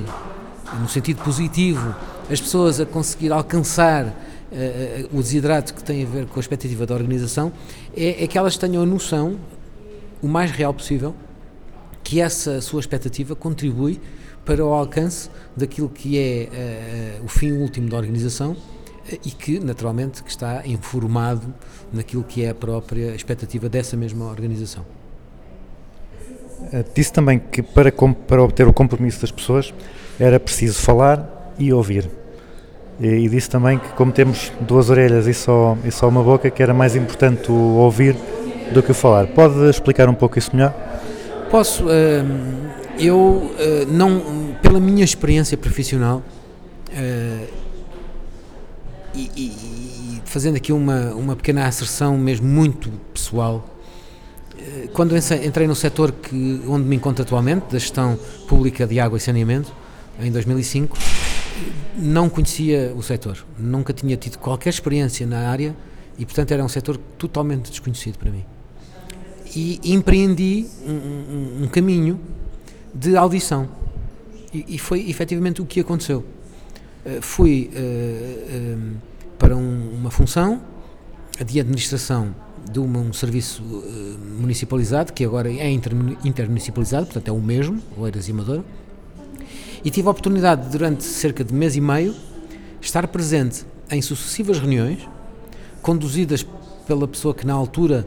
no 0.80 0.88
sentido 0.88 1.22
positivo, 1.24 1.94
as 2.30 2.40
pessoas 2.40 2.80
a 2.80 2.86
conseguir 2.86 3.32
alcançar 3.32 4.06
eh, 4.06 4.14
eh, 4.52 5.06
o 5.12 5.18
desidrato 5.18 5.74
que 5.74 5.84
tem 5.84 6.04
a 6.04 6.06
ver 6.08 6.26
com 6.28 6.40
a 6.40 6.42
expectativa 6.42 6.86
da 6.86 6.94
organização 6.94 7.52
é, 7.96 8.24
é 8.24 8.28
que 8.28 8.38
elas 8.38 8.58
tenham 8.58 8.84
a 8.84 8.86
noção 8.86 9.38
o 10.22 10.28
mais 10.28 10.52
real 10.52 10.74
possível 10.74 11.14
que 12.12 12.20
essa 12.20 12.60
sua 12.60 12.82
expectativa 12.82 13.38
contribui 13.38 13.98
para 14.44 14.66
o 14.66 14.74
alcance 14.74 15.30
daquilo 15.56 15.88
que 15.88 16.20
é 16.20 16.50
eh, 16.54 17.20
o 17.24 17.28
fim 17.30 17.54
último 17.54 17.88
da 17.90 17.96
organização 17.96 18.54
eh, 19.10 19.18
e 19.26 19.32
que 19.32 19.62
naturalmente 19.62 20.22
que 20.22 20.30
está 20.30 20.62
informado 20.68 21.54
naquilo 21.94 22.22
que 22.22 22.44
é 22.44 22.50
a 22.50 22.54
própria 22.54 23.16
expectativa 23.16 23.70
dessa 23.70 23.96
mesma 23.96 24.26
organização. 24.26 24.86
Eh, 26.74 26.84
Disse 26.94 27.14
também 27.14 27.40
que 27.40 27.62
para, 27.62 27.94
para 28.28 28.44
obter 28.44 28.68
o 28.68 28.74
compromisso 28.74 29.22
das 29.22 29.32
pessoas 29.32 29.74
era 30.20 30.38
preciso 30.38 30.82
falar 30.82 31.54
e 31.58 31.72
ouvir. 31.72 32.12
E, 33.00 33.08
e 33.08 33.30
disse 33.30 33.50
também 33.50 33.80
que 33.80 33.88
como 33.94 34.12
temos 34.12 34.52
duas 34.60 34.90
orelhas 34.90 35.28
e 35.28 35.34
só, 35.34 35.78
e 35.86 35.92
só 35.92 36.10
uma 36.10 36.22
boca, 36.22 36.52
que 36.52 36.62
era 36.62 36.74
mais 36.74 36.94
importante 36.94 37.50
o 37.50 37.56
ouvir 37.56 38.18
do 38.74 38.84
que 38.84 38.92
o 38.92 38.94
falar. 38.94 39.28
Pode 39.28 39.70
explicar 39.70 40.10
um 40.10 40.14
pouco 40.14 40.38
isso 40.38 40.54
melhor? 40.54 40.76
Posso, 41.52 41.84
hum, 41.84 42.70
eu 42.98 43.18
uh, 43.18 43.86
não, 43.92 44.56
pela 44.62 44.80
minha 44.80 45.04
experiência 45.04 45.58
profissional 45.58 46.24
uh, 46.90 47.48
e, 49.14 49.30
e- 49.36 50.16
e 50.16 50.22
fazendo 50.24 50.56
aqui 50.56 50.72
uma, 50.72 51.14
uma 51.14 51.36
pequena 51.36 51.68
asserção 51.68 52.18
mesmo 52.18 52.48
muito 52.48 52.90
pessoal, 53.14 53.68
quando 54.94 55.14
entrei 55.18 55.68
no 55.68 55.76
setor 55.76 56.14
que, 56.14 56.62
onde 56.70 56.88
me 56.88 56.96
encontro 56.96 57.22
atualmente, 57.22 57.64
da 57.64 57.78
gestão 57.78 58.18
pública 58.48 58.88
de 58.88 58.98
água 59.02 59.18
e 59.18 59.20
saneamento, 59.20 59.74
em 60.22 60.32
2005, 60.32 60.98
não 61.98 62.30
conhecia 62.30 62.94
o 62.96 63.02
setor, 63.04 63.46
nunca 63.60 63.92
tinha 63.92 64.16
tido 64.16 64.38
qualquer 64.38 64.70
experiência 64.70 65.28
na 65.28 65.50
área 65.50 65.76
e, 66.18 66.26
portanto, 66.26 66.52
era 66.54 66.64
um 66.64 66.70
setor 66.70 66.96
totalmente 67.18 67.70
desconhecido 67.72 68.18
para 68.18 68.32
mim 68.32 68.46
e 69.56 69.80
empreendi 69.84 70.66
um, 70.86 70.92
um- 70.92 71.64
um 71.64 71.68
caminho 71.68 72.20
de 72.94 73.16
audição. 73.16 73.68
E, 74.54 74.66
e 74.76 74.78
foi 74.78 75.10
efetivamente 75.10 75.62
o 75.62 75.66
que 75.66 75.80
aconteceu. 75.80 76.24
Eh, 77.06 77.20
fui 77.22 77.70
eh, 77.74 78.76
para 79.40 79.56
um- 79.56 79.92
uma 79.94 80.12
função 80.12 80.62
de 81.46 81.60
administração 81.60 82.36
de 82.72 82.80
uma- 82.80 83.00
um 83.00 83.12
serviço 83.14 83.64
eh, 83.64 84.18
municipalizado, 84.40 85.12
que 85.14 85.24
agora 85.26 85.52
é 85.52 85.70
inter- 85.72 85.94
intermunicipalizado, 86.24 87.06
portanto 87.06 87.28
é 87.28 87.32
o 87.32 87.42
mesmo, 87.42 87.82
Oeiras 87.98 88.28
e 88.28 88.32
Amadora, 88.32 88.64
E 89.84 89.90
tive 89.90 90.08
a 90.08 90.12
oportunidade, 90.12 90.70
durante 90.70 91.04
cerca 91.04 91.44
de 91.44 91.52
mês 91.56 91.76
e 91.76 91.82
meio, 91.82 92.14
estar 92.80 93.08
presente 93.08 93.66
em 93.90 94.00
sucessivas 94.00 94.60
reuniões, 94.60 95.00
conduzidas 95.82 96.46
pela 96.86 97.08
pessoa 97.08 97.34
que 97.34 97.48
na 97.48 97.54
altura 97.54 98.06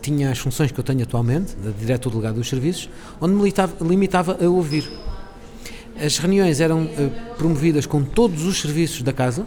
tinha 0.00 0.30
as 0.30 0.38
funções 0.38 0.70
que 0.70 0.78
eu 0.78 0.84
tenho 0.84 1.02
atualmente, 1.02 1.54
da 1.56 1.70
diretor 1.70 2.10
delegado 2.10 2.36
dos 2.36 2.48
serviços, 2.48 2.88
onde 3.20 3.34
me 3.34 3.52
limitava, 3.80 4.38
a 4.42 4.48
ouvir. 4.48 4.90
As 5.98 6.18
reuniões 6.18 6.60
eram 6.60 6.84
eh, 6.84 7.10
promovidas 7.36 7.86
com 7.86 8.02
todos 8.02 8.44
os 8.44 8.60
serviços 8.60 9.02
da 9.02 9.12
casa, 9.12 9.46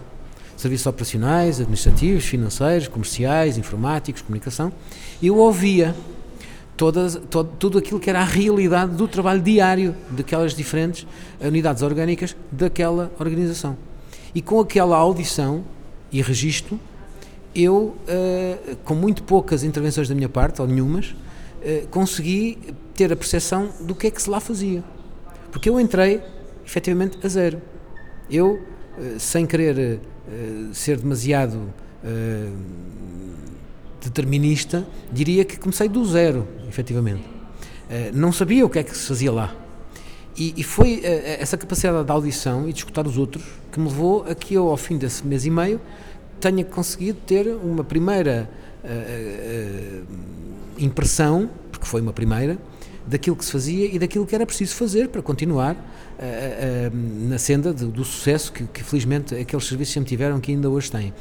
serviços 0.55 0.85
operacionais, 0.87 1.59
administrativos, 1.59 2.25
financeiros, 2.25 2.87
comerciais, 2.87 3.57
informáticos, 3.57 4.21
comunicação, 4.21 4.71
e 5.21 5.27
eu 5.27 5.37
ouvia 5.37 5.95
todas, 6.77 7.19
todo, 7.29 7.49
tudo 7.57 7.77
aquilo 7.77 7.99
que 7.99 8.09
era 8.09 8.21
a 8.21 8.25
realidade 8.25 8.95
do 8.95 9.07
trabalho 9.07 9.41
diário 9.41 9.95
daquelas 10.11 10.53
diferentes 10.53 11.07
unidades 11.41 11.81
orgânicas 11.81 12.35
daquela 12.51 13.11
organização. 13.19 13.77
E 14.33 14.41
com 14.41 14.59
aquela 14.59 14.97
audição 14.97 15.63
e 16.11 16.21
registro, 16.21 16.79
eu, 17.55 17.95
uh, 18.07 18.75
com 18.83 18.95
muito 18.95 19.23
poucas 19.23 19.63
intervenções 19.63 20.07
da 20.07 20.15
minha 20.15 20.29
parte, 20.29 20.61
ou 20.61 20.67
nenhumas, 20.67 21.07
uh, 21.09 21.87
consegui 21.89 22.57
ter 22.95 23.11
a 23.11 23.15
percepção 23.15 23.69
do 23.81 23.93
que 23.93 24.07
é 24.07 24.11
que 24.11 24.21
se 24.21 24.29
lá 24.29 24.39
fazia. 24.39 24.83
Porque 25.51 25.69
eu 25.69 25.79
entrei, 25.79 26.21
efetivamente, 26.65 27.17
a 27.23 27.27
zero. 27.27 27.61
Eu, 28.29 28.53
uh, 28.97 29.19
sem 29.19 29.45
querer 29.45 29.99
ser 30.71 30.97
demasiado 30.97 31.59
determinista, 34.01 34.87
diria 35.11 35.43
que 35.43 35.59
comecei 35.59 35.89
do 35.89 36.03
zero, 36.05 36.47
efetivamente. 36.65 37.23
não 38.13 38.31
sabia 38.31 38.65
o 38.65 38.69
que 38.69 38.79
é 38.79 38.83
que 38.83 38.97
se 38.97 39.05
fazia 39.05 39.33
lá. 39.33 39.53
E, 40.37 40.53
e 40.55 40.63
foi 40.63 41.01
essa 41.03 41.57
capacidade 41.57 42.05
de 42.05 42.11
audição 42.11 42.69
e 42.69 42.71
de 42.71 42.79
escutar 42.79 43.05
os 43.05 43.17
outros 43.17 43.43
que 43.69 43.81
me 43.81 43.89
levou 43.89 44.25
a 44.25 44.33
que 44.33 44.53
eu, 44.53 44.69
ao 44.69 44.77
fim 44.77 44.97
desse 44.97 45.27
mês 45.27 45.45
e 45.45 45.49
meio, 45.49 45.81
tenha 46.43 46.65
conseguido 46.65 47.19
ter 47.25 47.47
uma 47.47 47.85
primeira 47.85 48.49
uh, 48.83 50.01
uh, 50.03 50.05
impressão, 50.77 51.49
porque 51.71 51.85
foi 51.85 52.01
uma 52.01 52.11
primeira, 52.11 52.57
daquilo 53.07 53.35
que 53.35 53.45
se 53.45 53.51
fazia 53.51 53.85
e 53.85 53.97
daquilo 53.97 54.25
que 54.25 54.35
era 54.35 54.45
preciso 54.45 54.75
fazer 54.75 55.07
para 55.07 55.21
continuar 55.21 55.75
uh, 55.75 57.29
na 57.29 57.37
senda 57.37 57.73
de, 57.73 57.85
do 57.85 58.03
sucesso 58.03 58.51
que, 58.51 58.65
que, 58.65 58.83
felizmente 58.83 59.33
aqueles 59.33 59.65
serviços 59.65 59.93
sempre 59.93 60.09
tiveram 60.09 60.41
que 60.41 60.51
ainda 60.51 60.69
hoje 60.69 60.91
têm. 60.91 61.13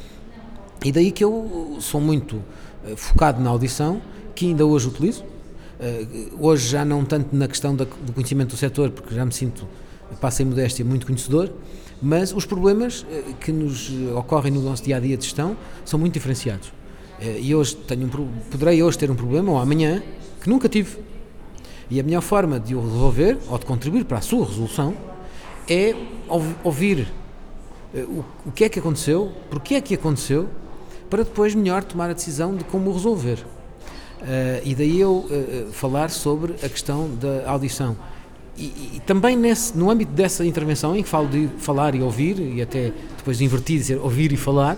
E 0.84 0.90
daí 0.90 1.12
que 1.12 1.22
eu 1.22 1.76
sou 1.78 2.00
muito 2.00 2.42
focado 2.96 3.40
na 3.40 3.50
audição, 3.50 4.02
que 4.34 4.46
ainda 4.46 4.66
hoje 4.66 4.88
utilizo. 4.88 5.24
hoje 6.40 6.68
já 6.68 6.84
não 6.84 7.04
tanto 7.04 7.36
na 7.36 7.46
questão 7.46 7.76
da, 7.76 7.84
do 7.84 8.12
conhecimento 8.12 8.50
do 8.50 8.56
setor, 8.56 8.90
porque 8.90 9.14
já 9.14 9.24
me 9.24 9.32
sinto, 9.32 9.68
passo 10.20 10.42
em 10.42 10.46
modéstia, 10.46 10.84
muito 10.84 11.06
conhecedor, 11.06 11.52
mas 12.02 12.34
os 12.34 12.44
problemas 12.44 13.06
eh, 13.08 13.22
que 13.40 13.52
nos 13.52 13.88
ocorrem 14.16 14.52
no 14.52 14.60
nosso 14.60 14.82
dia 14.82 14.96
a 14.96 15.00
dia 15.00 15.16
de 15.16 15.22
gestão 15.22 15.56
são 15.84 16.00
muito 16.00 16.14
diferenciados. 16.14 16.72
Eh, 17.20 17.38
e 17.40 17.54
hoje 17.54 17.76
tenho 17.76 18.06
um, 18.06 18.28
poderei 18.50 18.82
hoje 18.82 18.98
ter 18.98 19.08
um 19.08 19.14
problema 19.14 19.52
ou 19.52 19.58
amanhã 19.58 20.02
que 20.40 20.50
nunca 20.50 20.68
tive. 20.68 20.98
E 21.88 22.00
a 22.00 22.02
melhor 22.02 22.22
forma 22.22 22.58
de 22.58 22.74
o 22.74 22.82
resolver 22.82 23.38
ou 23.48 23.56
de 23.56 23.64
contribuir 23.64 24.04
para 24.04 24.18
a 24.18 24.20
sua 24.20 24.44
resolução 24.44 24.96
é 25.68 25.94
ouvir 26.64 27.06
eh, 27.94 28.04
o, 28.46 28.50
que 28.50 28.64
é 28.64 28.68
que 28.68 28.80
aconteceu, 28.80 29.30
porquê 29.48 29.76
é 29.76 29.80
que 29.80 29.94
aconteceu, 29.94 30.48
para 31.08 31.22
depois 31.22 31.54
melhor 31.54 31.84
tomar 31.84 32.10
a 32.10 32.14
decisão 32.14 32.56
de 32.56 32.64
como 32.64 32.90
o 32.90 32.92
resolver. 32.92 33.38
E 34.64 34.74
daí 34.74 35.00
eu 35.00 35.28
falar 35.72 36.10
sobre 36.10 36.54
a 36.64 36.68
questão 36.68 37.10
da 37.16 37.50
audição. 37.50 37.96
E, 38.56 38.96
e, 38.96 39.02
também 39.06 39.36
nesse, 39.36 39.76
no 39.76 39.90
âmbito 39.90 40.12
dessa 40.12 40.44
intervenção, 40.44 40.94
em 40.94 41.02
que 41.02 41.08
falo 41.08 41.28
de 41.28 41.48
falar 41.58 41.94
e 41.94 42.02
ouvir, 42.02 42.38
e 42.38 42.60
até 42.60 42.92
depois 43.16 43.38
de 43.38 43.44
invertir, 43.44 43.78
dizer 43.78 43.98
ouvir 43.98 44.32
e 44.32 44.36
falar, 44.36 44.76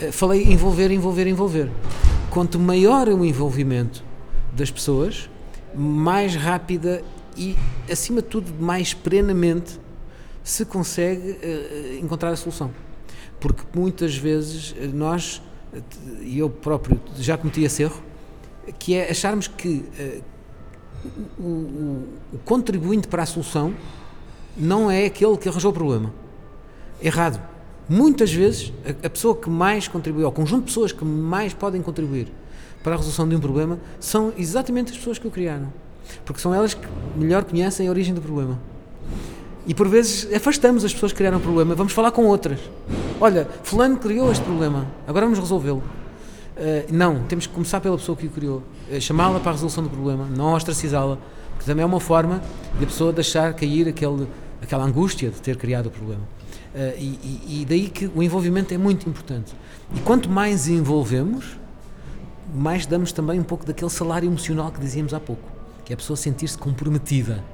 eh, 0.00 0.12
falei 0.12 0.44
envolver, 0.44 0.90
envolver, 0.90 1.26
envolver. 1.26 1.70
Quanto 2.30 2.58
maior 2.58 3.08
o 3.08 3.24
envolvimento 3.24 4.04
das 4.52 4.70
pessoas, 4.70 5.30
mais 5.74 6.34
rápida 6.34 7.02
e, 7.36 7.56
acima 7.90 8.20
de 8.20 8.28
tudo, 8.28 8.52
mais 8.60 8.92
plenamente 8.92 9.80
se 10.42 10.64
consegue 10.64 11.32
uh, 11.32 12.02
encontrar 12.02 12.30
a 12.30 12.36
solução. 12.36 12.70
Porque 13.38 13.62
muitas 13.74 14.16
vezes 14.16 14.74
nós, 14.94 15.42
e 16.22 16.38
eu 16.38 16.48
próprio 16.48 17.00
já 17.18 17.36
cometi 17.36 17.62
esse 17.62 17.82
erro, 17.82 18.02
que 18.78 18.94
é 18.94 19.10
acharmos 19.10 19.46
que 19.46 19.84
uh, 19.98 20.22
o, 21.38 21.42
o, 21.42 22.08
o 22.34 22.38
contribuinte 22.44 23.08
para 23.08 23.22
a 23.22 23.26
solução 23.26 23.74
não 24.56 24.90
é 24.90 25.06
aquele 25.06 25.36
que 25.36 25.48
arranjou 25.48 25.70
o 25.70 25.74
problema. 25.74 26.12
Errado. 27.02 27.40
Muitas 27.88 28.32
vezes, 28.32 28.72
a, 28.84 29.06
a 29.06 29.10
pessoa 29.10 29.34
que 29.34 29.48
mais 29.48 29.88
contribui, 29.88 30.22
ou 30.22 30.28
o 30.28 30.32
conjunto 30.32 30.60
de 30.60 30.66
pessoas 30.66 30.92
que 30.92 31.04
mais 31.04 31.54
podem 31.54 31.80
contribuir 31.80 32.28
para 32.82 32.94
a 32.94 32.96
resolução 32.96 33.28
de 33.28 33.34
um 33.34 33.40
problema, 33.40 33.78
são 33.98 34.32
exatamente 34.36 34.92
as 34.92 34.98
pessoas 34.98 35.18
que 35.18 35.26
o 35.26 35.30
criaram. 35.30 35.72
Porque 36.24 36.40
são 36.40 36.52
elas 36.52 36.74
que 36.74 36.86
melhor 37.16 37.44
conhecem 37.44 37.86
a 37.86 37.90
origem 37.90 38.14
do 38.14 38.20
problema. 38.20 38.58
E 39.66 39.74
por 39.74 39.88
vezes 39.88 40.32
afastamos 40.34 40.84
as 40.84 40.92
pessoas 40.92 41.12
que 41.12 41.18
criaram 41.18 41.38
o 41.38 41.40
problema, 41.40 41.74
vamos 41.74 41.92
falar 41.92 42.10
com 42.10 42.24
outras. 42.26 42.58
Olha, 43.20 43.48
Fulano 43.62 43.96
criou 43.98 44.30
este 44.32 44.44
problema, 44.44 44.86
agora 45.06 45.26
vamos 45.26 45.38
resolvê-lo. 45.38 45.82
Uh, 46.58 46.92
não, 46.92 47.22
temos 47.22 47.46
que 47.46 47.52
começar 47.52 47.80
pela 47.80 47.96
pessoa 47.96 48.16
que 48.16 48.26
o 48.26 48.30
criou, 48.30 48.64
uh, 48.90 49.00
chamá-la 49.00 49.38
para 49.38 49.50
a 49.50 49.52
resolução 49.52 49.84
do 49.84 49.88
problema, 49.88 50.26
não 50.26 50.54
ostracizá-la, 50.54 51.16
que 51.56 51.64
também 51.64 51.84
é 51.84 51.86
uma 51.86 52.00
forma 52.00 52.42
de 52.76 52.84
a 52.84 52.86
pessoa 52.86 53.12
deixar 53.12 53.54
cair 53.54 53.86
aquele, 53.86 54.26
aquela 54.60 54.84
angústia 54.84 55.30
de 55.30 55.40
ter 55.40 55.56
criado 55.56 55.86
o 55.86 55.90
problema. 55.90 56.22
Uh, 56.74 56.98
e, 56.98 57.60
e, 57.60 57.64
daí 57.64 57.88
que 57.88 58.10
o 58.12 58.24
envolvimento 58.24 58.74
é 58.74 58.78
muito 58.78 59.08
importante. 59.08 59.54
E 59.94 60.00
quanto 60.00 60.28
mais 60.28 60.66
envolvemos, 60.66 61.56
mais 62.52 62.86
damos 62.86 63.12
também 63.12 63.38
um 63.38 63.44
pouco 63.44 63.64
daquele 63.64 63.90
salário 63.90 64.28
emocional 64.28 64.72
que 64.72 64.80
dizíamos 64.80 65.14
há 65.14 65.20
pouco, 65.20 65.48
que 65.84 65.92
é 65.92 65.94
a 65.94 65.96
pessoa 65.96 66.16
sentir-se 66.16 66.58
comprometida, 66.58 67.44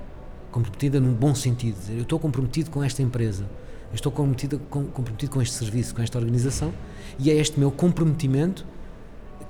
comprometida 0.50 0.98
num 0.98 1.12
bom 1.12 1.34
sentido, 1.34 1.78
dizer, 1.78 1.94
eu 1.94 2.02
estou 2.04 2.18
comprometido 2.18 2.70
com 2.70 2.82
esta 2.82 3.02
empresa, 3.02 3.44
eu 3.90 3.96
estou 3.96 4.10
comprometido 4.10 4.58
com, 4.70 4.86
comprometido 4.86 5.30
com 5.30 5.42
este 5.42 5.54
serviço, 5.56 5.94
com 5.94 6.00
esta 6.00 6.18
organização, 6.18 6.72
e 7.18 7.30
é 7.30 7.34
este 7.34 7.60
meu 7.60 7.70
comprometimento 7.70 8.64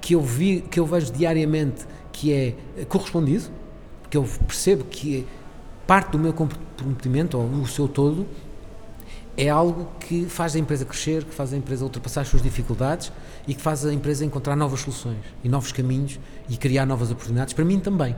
que 0.05 0.15
eu, 0.15 0.21
vi, 0.21 0.61
que 0.61 0.79
eu 0.79 0.85
vejo 0.85 1.11
diariamente 1.11 1.87
que 2.13 2.31
é 2.31 2.85
correspondido, 2.85 3.45
que 4.11 4.19
eu 4.19 4.29
percebo 4.47 4.85
que 4.85 5.27
parte 5.87 6.11
do 6.11 6.19
meu 6.19 6.35
comprometimento, 6.35 7.39
ou 7.39 7.47
o 7.47 7.67
seu 7.67 7.89
todo, 7.89 8.27
é 9.35 9.49
algo 9.49 9.89
que 9.99 10.27
faz 10.27 10.55
a 10.57 10.59
empresa 10.59 10.85
crescer, 10.85 11.25
que 11.25 11.35
faz 11.35 11.55
a 11.55 11.57
empresa 11.57 11.85
ultrapassar 11.85 12.21
as 12.21 12.29
suas 12.29 12.43
dificuldades 12.43 13.11
e 13.49 13.55
que 13.55 13.63
faz 13.63 13.87
a 13.87 13.95
empresa 13.95 14.27
encontrar 14.27 14.55
novas 14.55 14.81
soluções 14.81 15.17
e 15.43 15.49
novos 15.49 15.73
caminhos 15.73 16.21
e 16.51 16.59
criar 16.59 16.85
novas 16.85 17.11
oportunidades, 17.11 17.55
para 17.55 17.65
mim 17.65 17.81
também. 17.81 18.15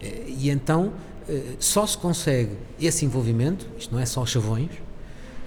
Eh, 0.00 0.26
e 0.28 0.50
então 0.50 0.92
eh, 1.28 1.56
só 1.58 1.84
se 1.84 1.98
consegue 1.98 2.56
esse 2.80 3.04
envolvimento, 3.04 3.68
isto 3.76 3.92
não 3.92 4.00
é 4.00 4.06
só 4.06 4.24
chavões, 4.24 4.70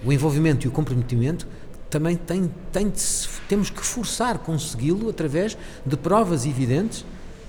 o 0.04 0.12
envolvimento 0.12 0.66
e 0.66 0.68
o 0.68 0.70
comprometimento 0.70 1.48
também 1.90 2.16
tem, 2.16 2.50
tem 2.72 2.88
de, 2.88 3.02
temos 3.48 3.70
que 3.70 3.80
forçar 3.84 4.38
consegui-lo 4.38 5.08
através 5.08 5.56
de 5.84 5.96
provas 5.96 6.46
evidentes 6.46 7.04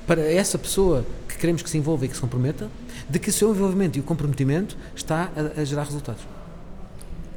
para 0.06 0.22
essa 0.22 0.58
pessoa 0.58 1.06
que 1.28 1.38
queremos 1.38 1.62
que 1.62 1.70
se 1.70 1.78
envolva 1.78 2.06
e 2.06 2.08
que 2.08 2.16
se 2.16 2.22
comprometa, 2.22 2.70
de 3.10 3.20
que 3.20 3.30
o 3.30 3.34
seu 3.34 3.50
envolvimento 3.50 3.98
e 3.98 4.02
o 4.02 4.04
comprometimento 4.04 4.78
está 4.96 5.30
a, 5.36 5.62
a 5.62 5.64
gerar 5.66 5.84
resultados. 5.84 6.22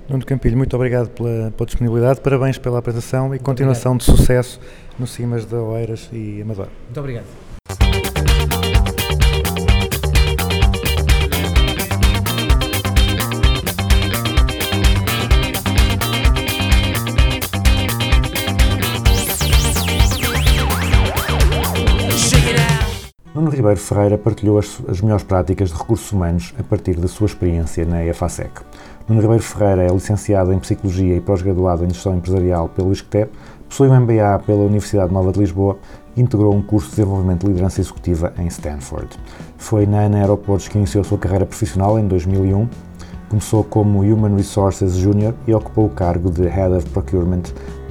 Nuno 0.09 0.25
Campilho, 0.25 0.57
muito 0.57 0.75
obrigado 0.75 1.09
pela, 1.11 1.53
pela 1.53 1.67
disponibilidade, 1.67 2.21
parabéns 2.21 2.59
pela 2.59 2.79
apresentação 2.79 3.27
e 3.27 3.29
muito 3.31 3.43
continuação 3.43 3.93
obrigado. 3.93 4.17
de 4.17 4.19
sucesso 4.19 4.61
no 4.99 5.07
Cimas 5.07 5.45
da 5.45 5.63
Oeiras 5.63 6.09
e 6.13 6.43
Amador. 6.43 6.69
Muito 6.87 6.99
obrigado. 6.99 7.50
Nuno 23.51 23.57
Ribeiro 23.57 23.81
Ferreira 23.81 24.17
partilhou 24.17 24.59
as, 24.61 24.81
as, 24.87 25.01
melhores 25.01 25.25
práticas 25.25 25.71
de 25.71 25.75
recursos 25.77 26.13
humanos 26.13 26.55
a 26.57 26.63
partir 26.63 26.95
da 26.95 27.09
sua 27.09 27.27
experiência 27.27 27.85
na 27.85 28.05
EFASEC. 28.05 28.63
Nuno 29.09 29.21
Ribeiro 29.21 29.43
Ferreira 29.43 29.83
é 29.83 29.89
licenciado 29.89 30.53
em 30.53 30.59
Psicologia 30.61 31.17
e 31.17 31.21
pós-graduado 31.21 31.85
em 31.85 31.91
Gestão 31.91 32.15
Empresarial 32.15 32.69
pelo 32.69 32.93
ISCTEP, 32.93 33.33
possui 33.69 33.89
um 33.89 34.01
MBA 34.01 34.39
pela 34.47 34.61
Universidade 34.61 35.13
Nova 35.13 35.33
de 35.33 35.41
Lisboa 35.41 35.79
e 36.17 36.21
integrou 36.21 36.55
um 36.55 36.63
curso 36.63 36.91
de 36.91 36.97
Desenvolvimento 36.97 37.41
de 37.41 37.49
Liderança 37.49 37.81
Executiva 37.81 38.33
em 38.39 38.47
Stanford. 38.47 39.19
Foi 39.59 39.85
na 39.85 40.03
ANA 40.03 40.19
Aeroportos 40.19 40.69
que 40.69 40.79
iniciou 40.79 41.03
sua 41.03 41.19
carreira 41.19 41.45
profissional 41.45 41.99
em 41.99 42.07
2001. 42.07 42.69
Começou 43.31 43.65
como 43.65 44.03
Human 44.03 44.37
Resources 44.37 44.95
Junior 44.95 45.35
e 45.49 45.53
ocupou 45.53 45.87
o 45.87 45.91
cargo 45.91 46.31
de 46.31 46.47
Head 46.47 46.73
of 46.73 46.89
Procurement 46.91 47.43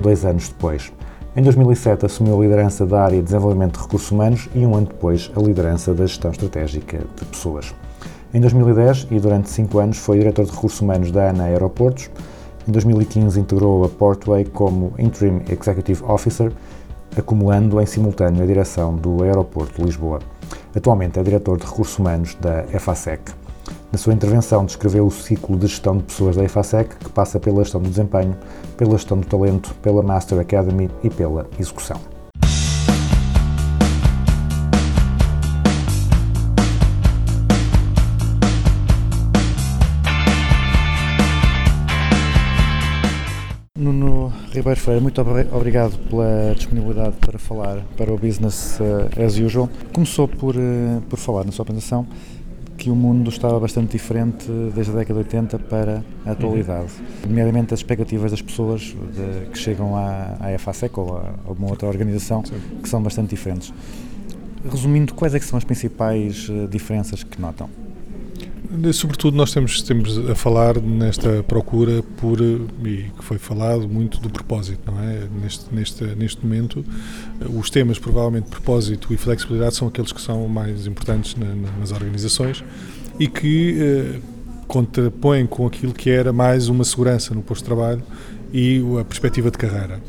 dois 0.01 0.23
anos 0.23 0.47
depois. 0.47 0.89
Em 1.35 1.43
2007 1.43 2.07
assumiu 2.07 2.39
a 2.39 2.41
liderança 2.41 2.87
da 2.87 3.03
área 3.03 3.17
de 3.17 3.23
desenvolvimento 3.23 3.77
de 3.77 3.83
recursos 3.83 4.09
humanos 4.09 4.49
e 4.55 4.65
um 4.65 4.75
ano 4.75 4.87
depois 4.87 5.29
a 5.35 5.39
liderança 5.39 5.93
da 5.93 6.07
gestão 6.07 6.31
estratégica 6.31 6.97
de 6.97 7.25
pessoas. 7.25 7.73
Em 8.33 8.41
2010 8.41 9.07
e 9.11 9.19
durante 9.19 9.47
cinco 9.47 9.77
anos 9.77 9.99
foi 9.99 10.17
diretor 10.17 10.45
de 10.45 10.51
recursos 10.51 10.81
humanos 10.81 11.11
da 11.11 11.29
ANA 11.29 11.43
Aeroportos. 11.43 12.09
Em 12.67 12.71
2015 12.71 13.39
integrou 13.39 13.83
a 13.83 13.89
Portway 13.89 14.43
como 14.45 14.91
Interim 14.97 15.43
Executive 15.47 16.03
Officer, 16.03 16.51
acumulando 17.15 17.79
em 17.79 17.85
simultâneo 17.85 18.43
a 18.43 18.47
direção 18.47 18.95
do 18.95 19.23
Aeroporto 19.23 19.79
de 19.79 19.83
Lisboa. 19.83 20.19
Atualmente 20.75 21.19
é 21.19 21.23
diretor 21.23 21.59
de 21.59 21.65
recursos 21.65 21.97
humanos 21.99 22.35
da 22.41 22.65
EFASEC. 22.73 23.48
Na 23.91 23.97
sua 23.97 24.13
intervenção 24.13 24.65
descreveu 24.65 25.07
o 25.07 25.09
ciclo 25.09 25.57
de 25.57 25.65
gestão 25.65 25.97
de 25.97 26.03
pessoas 26.03 26.35
da 26.35 26.43
EFASEC, 26.43 26.95
que 26.97 27.09
passa 27.09 27.39
pela 27.39 27.63
gestão 27.63 27.81
do 27.81 27.89
desempenho, 27.89 28.37
pela 28.77 28.91
gestão 28.91 29.17
do 29.17 29.25
talento, 29.25 29.73
pela 29.81 30.03
Master 30.03 30.37
Academy 30.39 30.91
e 31.03 31.09
pela 31.09 31.47
execução. 31.59 31.99
Nuno 43.75 44.31
Ribeiro 44.51 44.79
Freire, 44.79 45.01
muito 45.01 45.19
obrigado 45.19 45.97
pela 46.09 46.53
disponibilidade 46.53 47.15
para 47.19 47.39
falar 47.39 47.83
para 47.97 48.13
o 48.13 48.17
Business 48.19 48.79
uh, 48.79 49.25
as 49.25 49.35
Usual. 49.39 49.67
Começou 49.91 50.27
por, 50.27 50.55
uh, 50.55 51.01
por 51.09 51.17
falar 51.17 51.43
na 51.43 51.51
sua 51.51 51.63
apresentação 51.63 52.05
que 52.79 52.89
o 52.89 52.95
mundo 52.95 53.29
estava 53.29 53.59
bastante 53.59 53.91
diferente 53.91 54.49
desde 54.73 54.93
a 54.93 54.95
década 54.95 55.21
de 55.21 55.25
80 55.25 55.59
para 55.59 56.01
a 56.25 56.31
atualidade, 56.31 56.91
uhum. 56.97 57.29
nomeadamente 57.29 57.73
as 57.73 57.81
expectativas 57.81 58.31
das 58.31 58.41
pessoas 58.41 58.81
de, 58.81 59.49
que 59.51 59.57
chegam 59.57 59.97
à, 59.97 60.37
à 60.39 60.53
EFASEC 60.53 60.97
ou 60.97 61.17
a 61.17 61.33
alguma 61.45 61.69
outra 61.69 61.89
organização 61.89 62.43
Sim. 62.45 62.55
que 62.81 62.87
são 62.87 63.03
bastante 63.03 63.31
diferentes. 63.31 63.73
Resumindo, 64.71 65.13
quais 65.13 65.35
é 65.35 65.39
são 65.39 65.57
as 65.57 65.65
principais 65.65 66.47
eh, 66.49 66.67
diferenças 66.67 67.21
que 67.23 67.39
notam? 67.41 67.69
Sobretudo 68.93 69.35
nós 69.35 69.51
temos, 69.51 69.81
temos 69.81 70.29
a 70.29 70.35
falar 70.35 70.79
nesta 70.79 71.41
procura 71.43 72.03
por, 72.17 72.39
e 72.39 73.11
que 73.17 73.23
foi 73.23 73.39
falado 73.39 73.89
muito 73.89 74.19
do 74.19 74.29
propósito, 74.29 74.79
não 74.85 75.01
é? 75.01 75.27
Neste, 75.41 75.73
neste, 75.73 76.03
neste 76.03 76.45
momento, 76.45 76.85
os 77.51 77.69
temas 77.71 77.97
provavelmente 77.97 78.47
propósito 78.47 79.11
e 79.11 79.17
flexibilidade 79.17 79.75
são 79.75 79.87
aqueles 79.87 80.11
que 80.11 80.21
são 80.21 80.47
mais 80.47 80.85
importantes 80.85 81.35
na, 81.35 81.47
nas 81.79 81.91
organizações 81.91 82.63
e 83.19 83.27
que 83.27 83.75
eh, 83.81 84.19
contrapõem 84.67 85.47
com 85.47 85.65
aquilo 85.65 85.91
que 85.91 86.11
era 86.11 86.31
mais 86.31 86.69
uma 86.69 86.83
segurança 86.83 87.33
no 87.33 87.41
posto 87.41 87.61
de 87.61 87.65
trabalho 87.65 88.03
e 88.51 88.81
a 88.99 89.03
perspectiva 89.03 89.51
de 89.51 89.57
carreira. 89.57 89.99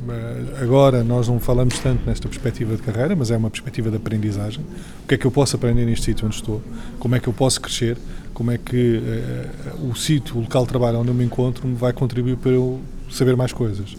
Agora 0.61 1.05
nós 1.05 1.29
não 1.29 1.39
falamos 1.39 1.79
tanto 1.79 2.07
nesta 2.07 2.29
perspectiva 2.29 2.75
de 2.75 2.83
carreira, 2.83 3.15
mas 3.15 3.31
é 3.31 3.37
uma 3.37 3.51
perspectiva 3.51 3.91
de 3.91 3.97
aprendizagem. 3.97 4.65
O 5.05 5.09
que 5.09 5.15
é 5.15 5.19
que 5.19 5.27
eu 5.27 5.31
posso 5.31 5.57
aprender 5.57 5.85
neste 5.85 6.07
sítio 6.07 6.27
onde 6.27 6.37
estou? 6.37 6.63
Como 6.99 7.15
é 7.15 7.21
que 7.21 7.29
eu 7.29 7.33
posso 7.33 7.61
crescer? 7.61 7.99
Como 8.33 8.51
é 8.51 8.57
que 8.57 8.99
uh, 8.99 9.91
o 9.91 9.95
sítio, 9.95 10.37
o 10.37 10.41
local 10.41 10.63
de 10.63 10.69
trabalho 10.69 10.99
onde 10.99 11.09
eu 11.09 11.15
me 11.15 11.25
encontro 11.25 11.67
me 11.69 11.75
vai 11.75 11.93
contribuir 11.93 12.37
para 12.37 12.53
eu 12.53 12.81
saber 13.11 13.37
mais 13.37 13.53
coisas? 13.53 13.95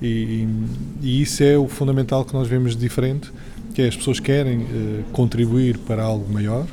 E, 0.00 0.46
e, 1.02 1.20
isso 1.20 1.42
é 1.42 1.58
o 1.58 1.68
fundamental 1.68 2.24
que 2.24 2.32
nós 2.32 2.48
vemos 2.48 2.76
diferente, 2.76 3.30
que 3.74 3.82
é 3.82 3.88
as 3.88 3.96
pessoas 3.96 4.20
querem 4.20 4.60
uh, 4.60 5.04
contribuir 5.12 5.76
para 5.78 6.02
algo 6.02 6.32
maior, 6.32 6.66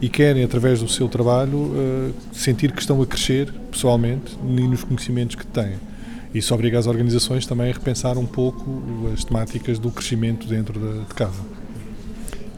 e 0.00 0.08
querem, 0.08 0.42
através 0.42 0.80
do 0.80 0.88
seu 0.88 1.08
trabalho, 1.08 1.56
uh, 1.56 2.14
sentir 2.32 2.72
que 2.72 2.80
estão 2.80 3.00
a 3.00 3.06
crescer 3.06 3.52
pessoalmente 3.70 4.36
e 4.42 4.66
nos 4.66 4.82
conhecimentos 4.82 5.36
que 5.36 5.46
têm. 5.46 5.74
Isso 6.36 6.54
obriga 6.54 6.78
as 6.78 6.86
organizações 6.86 7.46
também 7.46 7.70
a 7.70 7.72
repensar 7.72 8.18
um 8.18 8.26
pouco 8.26 9.10
as 9.14 9.24
temáticas 9.24 9.78
do 9.78 9.90
crescimento 9.90 10.46
dentro 10.46 10.78
de, 10.78 10.98
de 11.06 11.14
casa. 11.14 11.40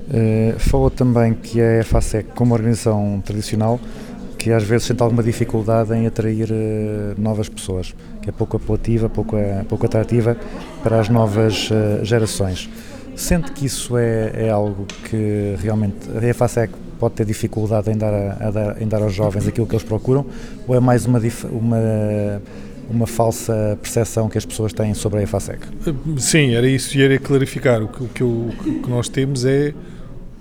Uh, 0.08 0.58
falou 0.58 0.90
também 0.90 1.32
que 1.32 1.60
a 1.60 1.84
FASEC, 1.84 2.30
como 2.34 2.54
organização 2.54 3.22
tradicional, 3.24 3.78
que 4.36 4.50
às 4.50 4.64
vezes 4.64 4.88
sente 4.88 5.00
alguma 5.00 5.22
dificuldade 5.22 5.94
em 5.94 6.08
atrair 6.08 6.50
uh, 6.50 7.20
novas 7.20 7.48
pessoas, 7.48 7.94
que 8.20 8.28
é 8.28 8.32
pouco 8.32 8.56
apelativa, 8.56 9.08
pouco, 9.08 9.36
uh, 9.36 9.64
pouco 9.68 9.86
atrativa 9.86 10.36
para 10.82 10.98
as 10.98 11.08
novas 11.08 11.70
uh, 11.70 12.04
gerações. 12.04 12.68
Sente 13.14 13.52
que 13.52 13.66
isso 13.66 13.96
é, 13.96 14.46
é, 14.46 14.50
algo 14.50 14.86
que 15.04 15.54
realmente 15.62 15.98
a 16.20 16.26
EFASEC 16.26 16.72
pode 16.98 17.14
ter 17.14 17.24
dificuldade 17.24 17.92
em 17.92 17.96
dar, 17.96 18.12
a, 18.12 18.48
a 18.48 18.50
dar, 18.50 18.82
em 18.82 18.88
dar 18.88 19.02
aos 19.02 19.14
jovens 19.14 19.46
aquilo 19.46 19.68
que 19.68 19.74
eles 19.74 19.84
procuram, 19.84 20.26
ou 20.66 20.74
é 20.74 20.80
mais 20.80 21.06
uma, 21.06 21.20
uma 21.50 22.42
uma 22.88 23.06
falsa 23.06 23.78
percepção 23.80 24.28
que 24.28 24.38
as 24.38 24.46
pessoas 24.46 24.72
têm 24.72 24.94
sobre 24.94 25.20
a 25.20 25.22
EFASEC. 25.22 25.66
Sim, 26.18 26.54
era 26.54 26.68
isso 26.68 26.96
e 26.96 27.02
era 27.02 27.18
clarificar. 27.18 27.82
O 27.82 27.88
que, 27.88 28.02
o 28.02 28.08
que, 28.08 28.24
o 28.24 28.52
que 28.82 28.90
nós 28.90 29.08
temos 29.08 29.44
é 29.44 29.74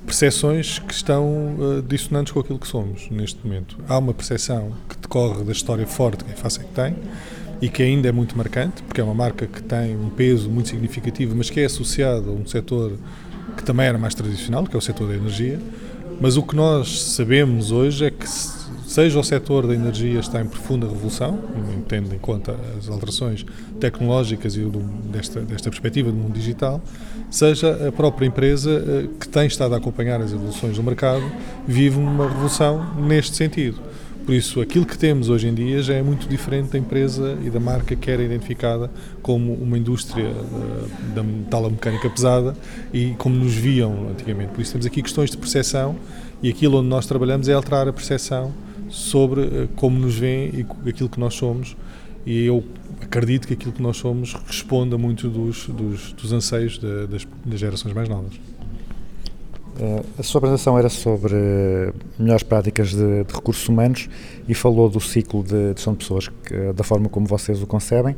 percepções 0.05 0.79
que 0.79 0.93
estão 0.93 1.55
uh, 1.59 1.81
dissonantes 1.81 2.31
com 2.31 2.39
aquilo 2.39 2.57
que 2.57 2.67
somos 2.67 3.09
neste 3.11 3.45
momento. 3.45 3.77
Há 3.89 3.97
uma 3.97 4.13
percepção 4.13 4.71
que 4.87 4.97
decorre 4.97 5.43
da 5.43 5.51
história 5.51 5.85
forte 5.85 6.23
que 6.23 6.31
a 6.31 6.33
EFASEC 6.33 6.65
tem 6.73 6.95
e 7.61 7.67
que 7.67 7.83
ainda 7.83 8.07
é 8.07 8.11
muito 8.11 8.37
marcante, 8.37 8.81
porque 8.83 9.01
é 9.01 9.03
uma 9.03 9.13
marca 9.13 9.45
que 9.45 9.61
tem 9.61 9.97
um 9.97 10.09
peso 10.09 10.49
muito 10.49 10.69
significativo, 10.69 11.35
mas 11.35 11.49
que 11.49 11.59
é 11.59 11.65
associada 11.65 12.29
a 12.29 12.31
um 12.31 12.45
setor 12.45 12.93
que 13.57 13.63
também 13.63 13.87
era 13.87 13.97
mais 13.97 14.15
tradicional, 14.15 14.63
que 14.63 14.75
é 14.75 14.79
o 14.79 14.81
setor 14.81 15.09
da 15.09 15.15
energia. 15.15 15.59
Mas 16.21 16.37
o 16.37 16.43
que 16.43 16.55
nós 16.55 17.01
sabemos 17.01 17.71
hoje 17.71 18.05
é 18.05 18.11
que 18.11 18.25
seja 18.88 19.19
o 19.19 19.23
setor 19.23 19.67
da 19.67 19.73
energia 19.73 20.19
está 20.19 20.41
em 20.41 20.47
profunda 20.47 20.88
revolução, 20.88 21.38
tendo 21.89 22.15
em 22.15 22.17
conta 22.17 22.55
as 22.77 22.88
alterações 22.88 23.45
tecnológicas 23.79 24.55
e 24.55 24.61
desta, 25.11 25.41
desta 25.41 25.69
perspectiva 25.69 26.09
do 26.09 26.15
mundo 26.15 26.33
digital, 26.33 26.81
seja 27.29 27.89
a 27.89 27.91
própria 27.91 28.25
empresa 28.25 28.71
eh, 28.71 29.07
que 29.19 29.27
tem 29.27 29.45
estado 29.45 29.75
a 29.75 29.77
acompanhar 29.77 30.21
as 30.21 30.31
evoluções 30.31 30.77
do 30.77 30.83
mercado, 30.83 31.23
vive 31.67 31.97
uma 31.97 32.29
revolução 32.29 32.95
neste 32.95 33.35
sentido. 33.35 33.77
Por 34.25 34.33
isso, 34.33 34.61
aquilo 34.61 34.85
que 34.85 34.97
temos 34.97 35.29
hoje 35.29 35.47
em 35.47 35.53
dia 35.53 35.81
já 35.81 35.93
é 35.93 36.01
muito 36.01 36.27
diferente 36.27 36.71
da 36.71 36.77
empresa 36.77 37.38
e 37.43 37.49
da 37.49 37.59
marca 37.59 37.95
que 37.95 38.09
era 38.09 38.23
identificada 38.23 38.89
como 39.21 39.53
uma 39.53 39.77
indústria 39.77 40.27
eh, 40.27 41.13
da 41.13 41.23
metalomecânica 41.23 42.09
pesada 42.09 42.55
e 42.93 43.15
como 43.17 43.35
nos 43.35 43.53
viam 43.53 44.09
antigamente. 44.09 44.53
Por 44.53 44.61
isso, 44.61 44.71
temos 44.71 44.85
aqui 44.85 45.01
questões 45.01 45.29
de 45.29 45.38
percepção 45.38 45.97
e 46.41 46.49
aquilo 46.49 46.77
onde 46.77 46.88
nós 46.88 47.05
trabalhamos 47.05 47.49
é 47.49 47.53
alterar 47.53 47.88
a 47.89 47.93
percepção 47.93 48.53
sobre 48.89 49.41
eh, 49.41 49.67
como 49.75 49.97
nos 49.97 50.15
veem 50.15 50.65
e 50.85 50.89
aquilo 50.89 51.09
que 51.09 51.19
nós 51.19 51.33
somos. 51.35 51.75
E 52.25 52.45
eu 52.45 52.63
acredito 53.01 53.47
que 53.47 53.53
aquilo 53.53 53.71
que 53.71 53.81
nós 53.81 53.97
somos 53.97 54.33
responda 54.45 54.97
muito 54.97 55.29
dos, 55.29 55.67
dos, 55.67 56.13
dos 56.13 56.33
anseios 56.33 56.77
de, 56.77 57.07
das, 57.07 57.25
das, 57.45 57.59
gerações 57.59 57.93
mais 57.93 58.09
novas. 58.09 58.33
Uh, 59.79 60.03
a 60.17 60.23
sua 60.23 60.39
apresentação 60.39 60.77
era 60.77 60.89
sobre 60.89 61.35
melhores 62.17 62.43
práticas 62.43 62.89
de, 62.89 63.23
de, 63.23 63.33
recursos 63.33 63.69
humanos 63.69 64.09
e 64.47 64.53
falou 64.55 64.89
do 64.89 64.99
ciclo 64.99 65.43
de 65.43 65.73
gestão 65.73 65.93
de 65.93 65.99
pessoas, 65.99 66.27
que, 66.27 66.73
da 66.73 66.83
forma 66.83 67.07
como 67.07 67.27
vocês 67.27 67.61
o 67.61 67.67
concebem, 67.67 68.15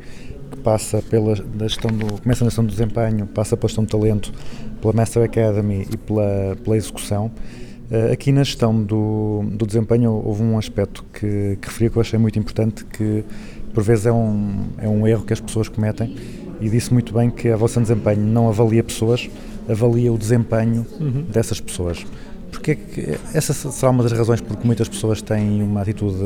que 0.49 0.57
passa 0.57 1.01
pela 1.01 1.36
gestão 1.36 1.91
do, 1.91 2.22
começa 2.22 2.45
na 2.45 2.49
gestão 2.49 2.65
do 2.65 2.72
desempenho, 2.72 3.28
passa 3.28 3.57
pela 3.57 3.67
gestão 3.67 3.84
do 3.84 3.89
talento, 3.89 4.32
pela 4.82 4.93
Master 4.93 5.24
Academy 5.24 5.86
e 5.91 5.97
pela, 5.97 6.57
pela 6.63 6.78
execução. 6.78 7.30
Uh, 7.91 8.13
aqui 8.13 8.31
na 8.31 8.43
gestão 8.43 8.83
do, 8.83 9.43
do 9.51 9.65
desempenho 9.65 10.11
houve 10.11 10.43
um 10.43 10.57
aspecto 10.57 11.03
que, 11.11 11.57
que 11.59 11.67
referi 11.67 11.89
que 11.89 11.97
eu 11.97 12.01
achei 12.01 12.19
muito 12.19 12.37
importante, 12.37 12.85
que 12.85 13.23
por 13.73 13.83
vezes 13.83 14.05
é 14.05 14.11
um, 14.11 14.67
é 14.77 14.87
um 14.87 15.07
erro 15.07 15.23
que 15.23 15.33
as 15.33 15.39
pessoas 15.39 15.67
cometem 15.67 16.15
e 16.61 16.69
disse 16.69 16.93
muito 16.93 17.13
bem 17.13 17.29
que 17.29 17.49
a 17.49 17.53
avaliação 17.53 17.81
de 17.81 17.89
desempenho 17.89 18.21
não 18.21 18.47
avalia 18.47 18.83
pessoas, 18.83 19.29
avalia 19.67 20.11
o 20.11 20.17
desempenho 20.17 20.85
uhum. 20.99 21.23
dessas 21.31 21.59
pessoas. 21.59 22.05
Porque 22.51 22.75
que, 22.75 23.17
essa 23.33 23.53
será 23.53 23.91
uma 23.91 24.03
das 24.03 24.11
razões 24.11 24.41
porque 24.41 24.65
muitas 24.65 24.89
pessoas 24.89 25.21
têm 25.21 25.61
uma 25.61 25.81
atitude 25.81 26.17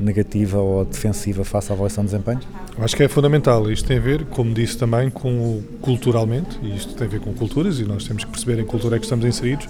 negativa 0.00 0.58
ou 0.58 0.84
defensiva 0.84 1.44
face 1.44 1.70
à 1.70 1.74
avaliação 1.74 2.04
de 2.04 2.10
desempenho? 2.10 2.40
Acho 2.78 2.96
que 2.96 3.02
é 3.02 3.08
fundamental. 3.08 3.70
Isto 3.70 3.86
tem 3.86 3.98
a 3.98 4.00
ver, 4.00 4.24
como 4.26 4.52
disse 4.52 4.76
também, 4.76 5.10
com 5.10 5.62
culturalmente, 5.80 6.58
e 6.62 6.76
isto 6.76 6.94
tem 6.94 7.06
a 7.06 7.10
ver 7.10 7.20
com 7.20 7.32
culturas, 7.34 7.78
e 7.78 7.84
nós 7.84 8.04
temos 8.04 8.24
que 8.24 8.30
perceber 8.30 8.60
em 8.60 8.64
que 8.64 8.70
cultura 8.70 8.96
é 8.96 8.98
que 8.98 9.04
estamos 9.04 9.24
inseridos, 9.24 9.68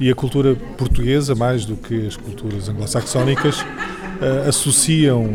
e 0.00 0.10
a 0.10 0.14
cultura 0.14 0.56
portuguesa, 0.76 1.34
mais 1.34 1.64
do 1.64 1.76
que 1.76 2.06
as 2.06 2.16
culturas 2.16 2.68
anglo-saxónicas, 2.68 3.60
uh, 3.60 4.48
associam 4.48 5.28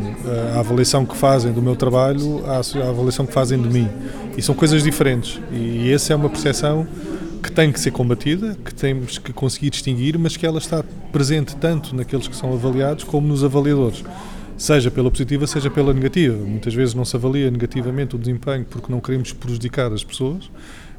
a 0.56 0.60
avaliação 0.60 1.06
que 1.06 1.16
fazem 1.16 1.52
do 1.52 1.62
meu 1.62 1.76
trabalho 1.76 2.44
à, 2.46 2.58
avaliação 2.88 3.26
que 3.26 3.34
fazem 3.34 3.62
de 3.62 3.70
mim. 3.70 3.90
E 4.38 4.42
são 4.42 4.54
coisas 4.56 4.84
diferentes. 4.84 5.40
E 5.52 5.92
essa 5.92 6.14
é 6.14 6.16
uma 6.16 6.30
percepção 6.30 6.88
que 7.42 7.52
tem 7.52 7.72
que 7.72 7.80
ser 7.80 7.92
combatida, 7.92 8.58
que 8.64 8.74
temos 8.74 9.18
que 9.18 9.32
conseguir 9.32 9.70
distinguir, 9.70 10.18
mas 10.18 10.36
que 10.36 10.46
ela 10.46 10.58
está 10.60 10.84
presente 11.12 11.56
tanto 11.56 11.96
naqueles 11.96 12.28
que 12.28 12.36
são 12.36 12.54
avaliados 12.54 13.04
como 13.06 13.28
nos 13.28 13.44
avaliadores. 13.44 14.04
Seja 14.58 14.92
pela 14.92 15.10
positiva, 15.10 15.48
seja 15.48 15.70
pela 15.70 15.94
negativa. 15.94 16.36
Muitas 16.36 16.74
vezes 16.74 16.94
não 16.94 17.06
se 17.06 17.16
avalia 17.16 17.50
negativamente 17.50 18.18
o 18.18 18.20
desempenho 18.20 18.66
porque 18.70 18.92
não 18.92 19.00
queremos 19.00 19.32
prejudicar 19.32 19.92
as 19.94 20.04
pessoas 20.04 20.50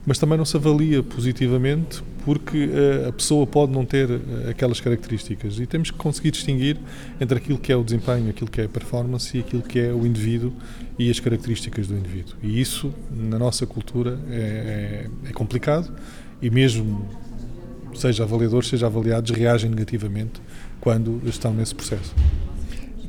mas 0.07 0.19
também 0.19 0.39
não 0.39 0.45
se 0.45 0.57
avalia 0.57 1.03
positivamente 1.03 2.03
porque 2.25 2.67
uh, 2.67 3.09
a 3.09 3.13
pessoa 3.13 3.47
pode 3.47 3.73
não 3.73 3.85
ter 3.85 4.11
uh, 4.11 4.21
aquelas 4.51 4.81
características 4.81 5.59
e 5.59 5.67
temos 5.67 5.91
que 5.91 5.97
conseguir 5.97 6.31
distinguir 6.31 6.77
entre 7.21 7.39
aquilo 7.39 7.59
que 7.59 7.73
é 7.73 7.77
o 7.77 7.83
desempenho, 7.83 8.29
aquilo 8.29 8.51
que 8.51 8.61
é 8.61 8.65
a 8.65 8.69
performance 8.69 9.37
e 9.37 9.41
aquilo 9.41 9.63
que 9.63 9.79
é 9.79 9.93
o 9.93 10.07
indivíduo 10.07 10.53
e 10.99 11.11
as 11.11 11.19
características 11.19 11.87
do 11.87 11.95
indivíduo. 11.95 12.35
E 12.43 12.61
isso, 12.61 12.93
na 13.11 13.39
nossa 13.39 13.67
cultura, 13.67 14.19
é, 14.31 15.07
é, 15.27 15.31
é 15.31 15.33
complicado 15.33 15.91
e 16.43 16.51
mesmo 16.51 17.09
seja 17.95 18.25
avaliadores, 18.25 18.69
seja 18.69 18.87
avaliados, 18.87 19.31
reagem 19.31 19.71
negativamente 19.71 20.41
quando 20.81 21.21
estão 21.27 21.53
nesse 21.53 21.75
processo. 21.75 22.15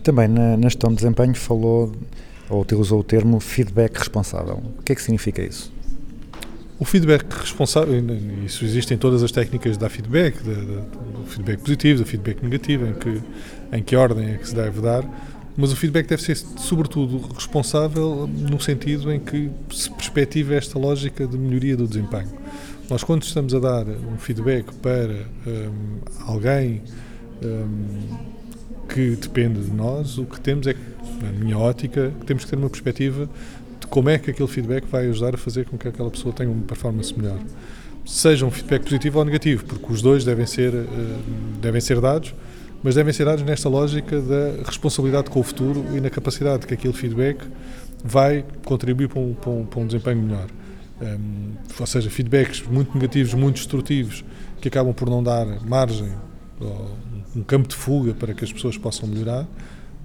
Também 0.04 0.28
na, 0.28 0.58
na 0.58 0.64
gestão 0.64 0.90
de 0.90 0.98
desempenho 0.98 1.36
falou 1.36 1.94
ou 2.50 2.62
utilizou 2.62 3.00
o 3.00 3.04
termo 3.04 3.40
feedback 3.40 3.98
responsável. 3.98 4.62
O 4.78 4.84
que 4.84 4.92
é 4.92 4.96
que 4.96 5.02
significa 5.02 5.42
isso? 5.42 5.72
O 6.82 6.84
feedback 6.84 7.32
responsável, 7.32 7.94
isso 8.44 8.66
existe 8.66 8.92
em 8.92 8.98
todas 8.98 9.22
as 9.22 9.32
técnicas 9.32 9.78
da 9.78 9.88
feedback, 9.88 10.42
do 10.42 11.24
feedback 11.28 11.60
positivo, 11.60 12.00
do 12.00 12.06
feedback 12.08 12.42
negativo, 12.42 12.88
em 12.88 12.94
que, 12.94 13.22
em 13.72 13.84
que 13.84 13.96
ordem 13.96 14.32
é 14.32 14.38
que 14.40 14.48
se 14.48 14.56
deve 14.56 14.82
dar, 14.82 15.06
mas 15.56 15.72
o 15.72 15.76
feedback 15.76 16.08
deve 16.08 16.24
ser, 16.24 16.36
sobretudo, 16.36 17.20
responsável 17.36 18.28
no 18.28 18.60
sentido 18.60 19.14
em 19.14 19.20
que 19.20 19.52
se 19.72 19.92
perspectiva 19.92 20.56
esta 20.56 20.80
lógica 20.80 21.28
de 21.28 21.38
melhoria 21.38 21.78
do 21.78 21.88
desempenho. 21.88 22.32
Nós, 22.90 23.04
quando 23.04 23.22
estamos 23.22 23.54
a 23.54 23.60
dar 23.60 23.86
um 23.86 24.18
feedback 24.18 24.74
para 24.82 25.28
um, 25.46 26.00
alguém 26.26 26.82
um, 27.44 28.18
que 28.90 29.12
depende 29.18 29.62
de 29.62 29.72
nós, 29.72 30.18
o 30.18 30.26
que 30.26 30.42
temos 30.42 30.66
é, 30.66 30.76
na 31.22 31.32
minha 31.32 31.60
ótica, 31.60 32.12
temos 32.26 32.44
que 32.44 32.50
ter 32.50 32.56
uma 32.56 32.72
perspectiva 32.72 33.30
como 33.88 34.10
é 34.10 34.18
que 34.18 34.32
aquele 34.32 34.48
feedback 34.48 34.86
vai 34.86 35.08
ajudar 35.08 35.36
a 35.36 35.38
fazer 35.38 35.66
com 35.66 35.78
que 35.78 35.88
aquela 35.88 36.10
pessoa 36.10 36.34
tenha 36.34 36.50
uma 36.50 36.64
performance 36.64 37.18
melhor. 37.18 37.40
Seja 38.06 38.46
um 38.46 38.52
feedback 38.52 38.84
positivo 38.84 39.20
ou 39.20 39.26
negativo, 39.26 39.66
porque 39.66 39.92
os 39.92 40.02
dois 40.02 40.26
devem 40.26 40.46
ser, 40.46 40.74
uh, 40.74 40.88
devem 41.62 41.80
ser 41.80 42.00
dados, 42.02 42.34
mas 42.84 42.96
devem 42.96 43.14
ser 43.14 43.26
dados 43.26 43.44
nesta 43.44 43.70
lógica 43.70 44.20
da 44.22 44.64
responsabilidade 44.66 45.30
com 45.30 45.40
o 45.40 45.44
futuro 45.44 45.86
e 45.96 46.02
na 46.02 46.10
capacidade 46.10 46.66
que 46.66 46.74
aquele 46.74 46.94
feedback 46.94 47.46
vai 48.04 48.44
contribuir 48.66 49.08
para 49.08 49.20
um, 49.20 49.34
para 49.34 49.50
um, 49.52 49.66
para 49.66 49.80
um 49.80 49.86
desempenho 49.86 50.22
melhor. 50.24 50.48
Um, 51.02 51.54
ou 51.80 51.88
seja, 51.88 52.10
feedbacks 52.10 52.64
muito 52.68 52.94
negativos, 52.94 53.34
muito 53.34 53.56
destrutivos, 53.56 54.24
que 54.60 54.68
acabam 54.68 54.94
por 54.94 55.10
não 55.10 55.22
dar 55.24 55.46
margem, 55.66 56.12
um 57.36 57.44
campo 57.44 57.68
de 57.68 57.76
fuga 57.76 58.14
para 58.14 58.34
que 58.34 58.44
as 58.44 58.52
pessoas 58.52 58.78
possam 58.78 59.08
melhorar, 59.08 59.48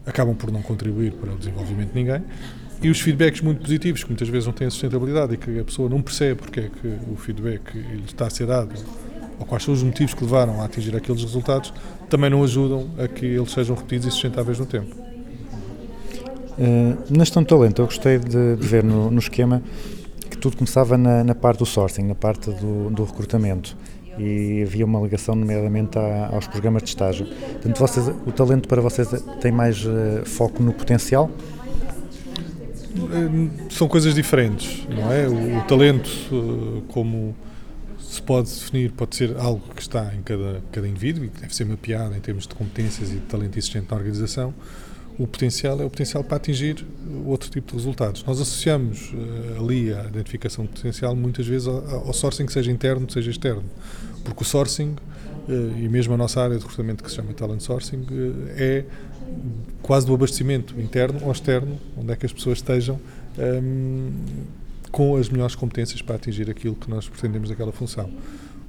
acabam 0.06 0.34
por 0.34 0.50
não 0.50 0.62
contribuir 0.62 1.12
para 1.12 1.32
o 1.32 1.36
desenvolvimento 1.36 1.92
de 1.92 1.94
ninguém. 1.94 2.22
E 2.82 2.90
os 2.90 3.00
feedbacks 3.00 3.40
muito 3.40 3.62
positivos, 3.62 4.04
que 4.04 4.10
muitas 4.10 4.28
vezes 4.28 4.46
não 4.46 4.52
têm 4.52 4.68
sustentabilidade 4.68 5.34
e 5.34 5.36
que 5.36 5.58
a 5.58 5.64
pessoa 5.64 5.88
não 5.88 6.02
percebe 6.02 6.42
porque 6.42 6.60
é 6.60 6.68
que 6.68 6.86
o 7.10 7.16
feedback 7.16 7.74
lhe 7.74 8.04
está 8.06 8.26
a 8.26 8.30
ser 8.30 8.46
dado 8.46 8.74
ou 9.38 9.46
quais 9.46 9.64
são 9.64 9.74
os 9.74 9.82
motivos 9.82 10.14
que 10.14 10.24
levaram 10.24 10.60
a 10.60 10.64
atingir 10.64 10.96
aqueles 10.96 11.22
resultados, 11.22 11.72
também 12.08 12.30
não 12.30 12.42
ajudam 12.42 12.88
a 12.98 13.06
que 13.08 13.26
eles 13.26 13.50
sejam 13.50 13.76
repetidos 13.76 14.08
e 14.08 14.10
sustentáveis 14.10 14.58
no 14.58 14.66
tempo. 14.66 14.94
Uh, 16.58 16.96
na 17.10 17.18
gestão 17.18 17.42
de 17.42 17.48
talento, 17.48 17.82
eu 17.82 17.86
gostei 17.86 18.18
de, 18.18 18.56
de 18.56 18.66
ver 18.66 18.82
no, 18.82 19.10
no, 19.10 19.18
esquema 19.18 19.62
que 20.30 20.38
tudo 20.38 20.56
começava 20.56 20.96
na, 20.96 21.22
na, 21.22 21.34
parte 21.34 21.58
do 21.58 21.66
sourcing, 21.66 22.04
na 22.04 22.14
parte 22.14 22.50
do, 22.50 22.88
do 22.88 23.04
recrutamento 23.04 23.76
e 24.18 24.62
havia 24.62 24.86
uma 24.86 24.98
ligação 25.00 25.34
nomeadamente 25.34 25.98
a, 25.98 26.30
aos 26.32 26.46
programas 26.46 26.82
de 26.82 26.88
estágio. 26.88 27.26
Portanto, 27.26 27.78
vocês, 27.78 28.08
o 28.08 28.32
talento 28.32 28.66
para 28.66 28.80
vocês 28.80 29.08
tem 29.42 29.52
mais 29.52 29.84
uh, 29.84 30.24
foco 30.24 30.62
no 30.62 30.72
potencial? 30.72 31.30
São 33.70 33.88
coisas 33.88 34.14
diferentes, 34.14 34.86
não 34.88 35.12
é? 35.12 35.28
O, 35.28 35.58
o 35.58 35.62
talento, 35.62 36.08
uh, 36.32 36.82
como 36.88 37.34
se 37.98 38.22
pode 38.22 38.48
definir, 38.48 38.92
pode 38.92 39.16
ser 39.16 39.36
algo 39.36 39.62
que 39.74 39.82
está 39.82 40.12
em 40.14 40.22
cada, 40.22 40.62
cada 40.72 40.88
indivíduo 40.88 41.24
e 41.24 41.28
que 41.28 41.40
deve 41.40 41.54
ser 41.54 41.64
mapeado 41.64 42.14
em 42.16 42.20
termos 42.20 42.46
de 42.46 42.54
competências 42.54 43.10
e 43.10 43.14
de 43.14 43.20
talento 43.20 43.56
existente 43.58 43.86
na 43.90 43.96
organização. 43.96 44.54
O 45.18 45.26
potencial 45.26 45.80
é 45.80 45.84
o 45.84 45.90
potencial 45.90 46.22
para 46.22 46.36
atingir 46.36 46.84
outro 47.24 47.48
tipo 47.50 47.68
de 47.68 47.76
resultados. 47.78 48.22
Nós 48.24 48.40
associamos 48.40 49.12
uh, 49.12 49.62
ali 49.62 49.92
a 49.92 50.04
identificação 50.04 50.64
de 50.64 50.70
potencial 50.70 51.16
muitas 51.16 51.46
vezes 51.46 51.66
ao, 51.66 52.06
ao 52.06 52.12
sourcing, 52.12 52.48
seja 52.48 52.70
interno, 52.70 53.10
seja 53.10 53.30
externo, 53.30 53.64
porque 54.24 54.42
o 54.42 54.46
sourcing 54.46 54.94
e 55.48 55.88
mesmo 55.88 56.12
a 56.12 56.16
nossa 56.16 56.42
área 56.42 56.56
de 56.56 56.62
recrutamento 56.62 57.04
que 57.04 57.10
se 57.10 57.16
chama 57.16 57.32
talent 57.32 57.60
sourcing 57.60 58.04
é 58.56 58.84
quase 59.82 60.06
do 60.06 60.14
abastecimento 60.14 60.78
interno 60.80 61.20
ou 61.22 61.32
externo, 61.32 61.78
onde 61.96 62.12
é 62.12 62.16
que 62.16 62.26
as 62.26 62.32
pessoas 62.32 62.58
estejam 62.58 62.98
um, 63.38 64.10
com 64.90 65.16
as 65.16 65.28
melhores 65.28 65.54
competências 65.54 66.02
para 66.02 66.16
atingir 66.16 66.50
aquilo 66.50 66.74
que 66.74 66.88
nós 66.90 67.08
pretendemos 67.08 67.48
daquela 67.48 67.72
função. 67.72 68.10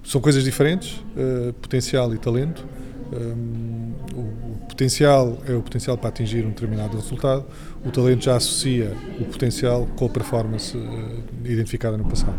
São 0.04 0.22
coisas 0.22 0.44
diferentes, 0.44 1.04
uh, 1.16 1.54
potencial 1.54 2.14
e 2.14 2.18
talento. 2.18 2.66
Um, 3.12 3.94
o 4.14 4.66
potencial 4.68 5.38
é 5.48 5.54
o 5.54 5.62
potencial 5.62 5.98
para 5.98 6.10
atingir 6.10 6.46
um 6.46 6.50
determinado 6.50 6.98
resultado, 6.98 7.46
o 7.86 7.90
talento 7.90 8.26
já 8.26 8.36
associa 8.36 8.94
o 9.20 9.26
potencial 9.26 9.88
com 9.96 10.06
a 10.06 10.10
performance 10.10 10.76
uh, 10.76 11.24
identificada 11.46 11.98
no 11.98 12.06
passado. 12.06 12.38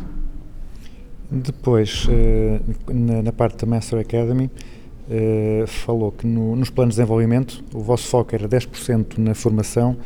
Depois, 1.31 2.07
uh, 2.07 2.93
na, 2.93 3.23
na, 3.23 3.33
parte 3.33 3.65
da 3.65 3.67
Master 3.67 3.99
Academy, 3.99 4.51
falou 5.67 6.13
que 6.13 6.27
no, 6.27 6.55
nos 6.55 6.71
planos 6.71 6.95
de 6.95 7.01
desenvolvimento 7.01 7.65
o 7.73 7.81
vosso 7.81 8.07
foco 8.09 8.35
era 8.35 8.49
10% 8.49 9.19
na 9.19 9.35
formação 9.35 9.97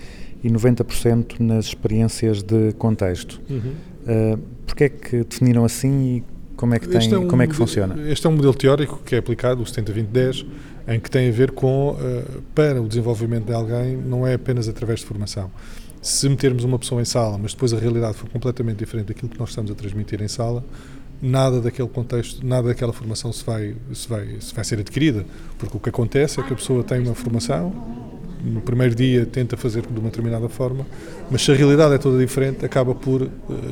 e 0.43 0.51
90% 0.51 1.41
nas 1.41 1.67
experiências 1.67 2.43
de 2.43 2.73
contexto. 2.75 3.41
Uhum. 3.49 3.73
Uh, 4.03 4.39
Porquê 4.67 4.85
é 4.85 4.89
que 4.89 5.25
definiram 5.25 5.65
assim 5.65 6.17
e 6.17 6.25
como 6.57 6.75
é 6.75 6.79
que, 6.79 6.89
tem, 6.89 7.13
é 7.13 7.19
um 7.19 7.29
como 7.29 7.43
é 7.43 7.47
que 7.47 7.55
funciona? 7.55 7.95
Este 8.11 8.27
é 8.27 8.31
um 8.31 8.33
modelo 8.33 8.55
teórico 8.55 9.01
que 9.05 9.15
é 9.15 9.19
aplicado, 9.19 9.61
o 9.61 9.65
70-20-10, 9.65 10.47
em 10.89 11.01
que 11.01 11.11
tem 11.11 11.29
a 11.29 11.33
ver 11.33 11.51
com, 11.51 11.91
uh, 11.91 12.43
para 12.55 12.81
o 12.81 12.89
desenvolvimento 12.89 13.47
de 13.47 13.53
alguém, 13.53 13.97
não 13.97 14.27
é 14.27 14.35
apenas 14.35 14.69
através 14.69 15.01
de 15.01 15.07
formação. 15.07 15.51
Se 16.01 16.29
metermos 16.29 16.65
uma 16.65 16.79
pessoa 16.79 17.03
em 17.03 17.05
sala, 17.05 17.37
mas 17.37 17.53
depois 17.53 17.73
a 17.73 17.79
realidade 17.79 18.15
for 18.15 18.29
completamente 18.29 18.79
diferente 18.79 19.07
daquilo 19.07 19.29
que 19.29 19.39
nós 19.39 19.51
estamos 19.51 19.71
a 19.71 19.75
transmitir 19.75 20.23
em 20.23 20.29
sala, 20.29 20.65
nada 21.23 21.61
daquele 21.61 21.89
contexto, 21.89 22.45
nada 22.45 22.69
daquela 22.69 22.93
formação 22.93 23.33
se 23.33 23.45
vai, 23.45 23.77
se 23.95 24.09
vai, 24.09 24.37
se 24.41 24.53
vai 24.53 24.65
ser 24.65 24.81
adquirida. 24.81 25.25
Porque 25.57 25.77
o 25.77 25.81
que 25.81 25.89
acontece 25.89 26.41
é 26.41 26.43
que 26.43 26.53
a 26.53 26.57
pessoa 26.57 26.83
tem 26.83 27.01
uma 27.01 27.15
formação, 27.15 27.73
no 28.43 28.61
primeiro 28.61 28.95
dia 28.95 29.25
tenta 29.25 29.57
fazer 29.57 29.83
de 29.83 29.99
uma 30.01 30.11
determinada 30.11 30.49
forma, 30.49 30.85
mas 31.31 31.43
se 31.43 31.53
a 31.53 31.55
realidade 31.55 31.95
é 31.95 31.99
toda 31.99 32.19
diferente, 32.19 32.65
acaba 32.65 32.95
por 32.95 33.23
uh, 33.23 33.31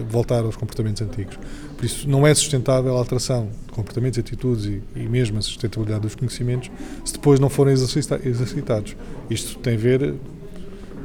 voltar 0.09 0.45
aos 0.45 0.57
comportamentos 0.57 1.03
antigos. 1.03 1.37
Por 1.77 1.85
isso, 1.85 2.09
não 2.09 2.27
é 2.27 2.33
sustentável 2.33 2.95
a 2.95 2.99
alteração 2.99 3.49
de 3.67 3.73
comportamentos, 3.73 4.19
atitudes 4.19 4.67
e, 4.67 4.83
e 4.95 5.09
mesmo 5.09 5.39
a 5.39 5.43
sustentabilidade 5.43 6.03
dos 6.03 6.15
conhecimentos 6.15 6.71
se 7.05 7.15
depois 7.15 7.41
não 7.41 7.49
forem 7.49 7.75
exercitados. 7.75 8.95
Isto 9.29 9.59
tem 9.59 9.75
a 9.75 9.79
ver, 9.79 10.15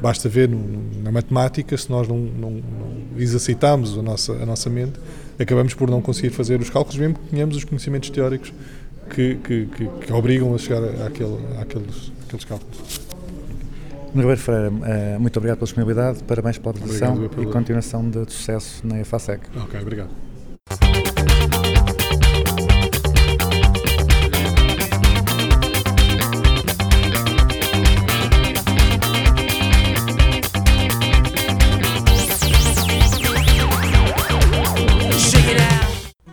basta 0.02 0.30
ver 0.30 0.50
no, 0.50 1.02
na 1.04 1.12
matemática, 1.12 1.78
se 1.78 1.90
nós 1.90 2.08
não, 2.08 2.18
não, 2.18 2.52
não 2.52 3.06
exercitarmos 3.18 3.98
a 3.98 4.02
nossa, 4.02 4.34
a 4.34 4.46
nossa 4.46 4.70
mente, 4.70 4.94
acabamos 5.40 5.74
por 5.74 5.90
não 5.90 6.02
conseguir 6.02 6.30
fazer 6.30 6.60
os 6.60 6.70
cálculos, 6.70 6.98
mesmo 6.98 7.16
que 7.16 7.30
tenhamos 7.30 7.56
os 7.56 7.64
conhecimentos 7.64 8.10
teóricos 8.10 8.54
que, 9.10 9.36
que, 9.36 9.66
que, 9.68 9.88
que 9.88 10.14
obrigam 10.14 10.54
a 10.54 10.58
chegar 10.58 10.84
àquele, 11.06 11.38
àqueles, 11.60 12.12
àqueles 12.26 12.46
cálculos. 12.46 13.06
Ribeiro 14.16 14.40
Freire, 14.40 14.74
eh, 14.86 15.18
muito 15.20 15.36
obrigado 15.38 15.58
pela 15.58 15.66
disponibilidade, 15.66 16.24
parabéns 16.24 16.58
pela 16.58 16.72
apresentação 16.72 17.30
e 17.38 17.46
continuação 17.48 18.10
de 18.10 18.32
sucesso 18.32 18.88
na 18.88 19.02
EFASEC. 19.02 19.42
Ok, 19.58 19.82
obrigado. 19.82 20.10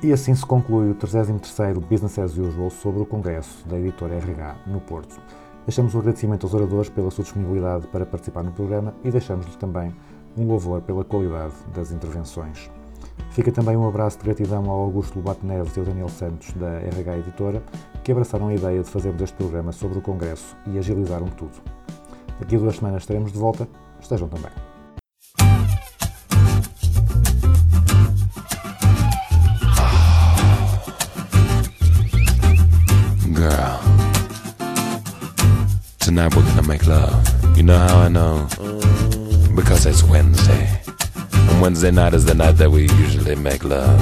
E 0.02 0.12
assim 0.12 0.34
se 0.34 0.44
conclui 0.44 0.90
o 0.90 0.96
33º 0.96 1.78
Business 1.78 2.18
as 2.18 2.36
Usual 2.36 2.70
sobre 2.70 3.02
o 3.02 3.06
Congresso 3.06 3.64
da 3.68 3.78
Editora 3.78 4.16
RH 4.16 4.56
no 4.66 4.80
Porto. 4.80 5.20
Deixamos 5.64 5.94
o 5.94 5.98
agradecimento 6.00 6.44
aos 6.44 6.54
oradores 6.54 6.90
pela 6.90 7.08
sua 7.08 7.22
disponibilidade 7.22 7.86
para 7.86 8.04
participar 8.04 8.42
no 8.42 8.50
programa 8.50 8.92
e 9.04 9.12
deixamos-lhes 9.12 9.54
também 9.54 9.94
um 10.36 10.44
louvor 10.44 10.82
pela 10.82 11.04
qualidade 11.04 11.54
das 11.72 11.92
intervenções. 11.92 12.68
Fica 13.30 13.52
também 13.52 13.76
um 13.76 13.86
abraço 13.86 14.18
de 14.18 14.24
gratidão 14.24 14.68
ao 14.68 14.80
Augusto 14.80 15.14
Lobato 15.14 15.46
Neves 15.46 15.76
e 15.76 15.78
ao 15.78 15.86
Daniel 15.86 16.08
Santos, 16.08 16.52
da 16.54 16.80
RH 16.80 17.18
Editora, 17.18 17.62
que 18.02 18.10
abraçaram 18.10 18.48
a 18.48 18.54
ideia 18.54 18.82
de 18.82 18.90
fazermos 18.90 19.22
este 19.22 19.36
programa 19.36 19.70
sobre 19.70 19.98
o 19.98 20.02
Congresso 20.02 20.56
e 20.66 20.78
agilizaram 20.78 21.28
tudo. 21.28 21.62
Daqui 22.40 22.56
a 22.56 22.58
duas 22.58 22.74
semanas 22.74 23.04
estaremos 23.04 23.30
de 23.30 23.38
volta. 23.38 23.68
Estejam 24.00 24.26
também. 24.26 24.71
Tonight 36.12 36.36
we're 36.36 36.42
gonna 36.42 36.68
make 36.68 36.86
love. 36.86 37.56
You 37.56 37.62
know 37.62 37.78
how 37.78 38.00
I 38.00 38.08
know? 38.08 38.46
Because 39.56 39.86
it's 39.86 40.02
Wednesday. 40.02 40.68
And 41.32 41.62
Wednesday 41.62 41.90
night 41.90 42.12
is 42.12 42.26
the 42.26 42.34
night 42.34 42.58
that 42.58 42.70
we 42.70 42.82
usually 42.82 43.34
make 43.34 43.64
love. 43.64 43.98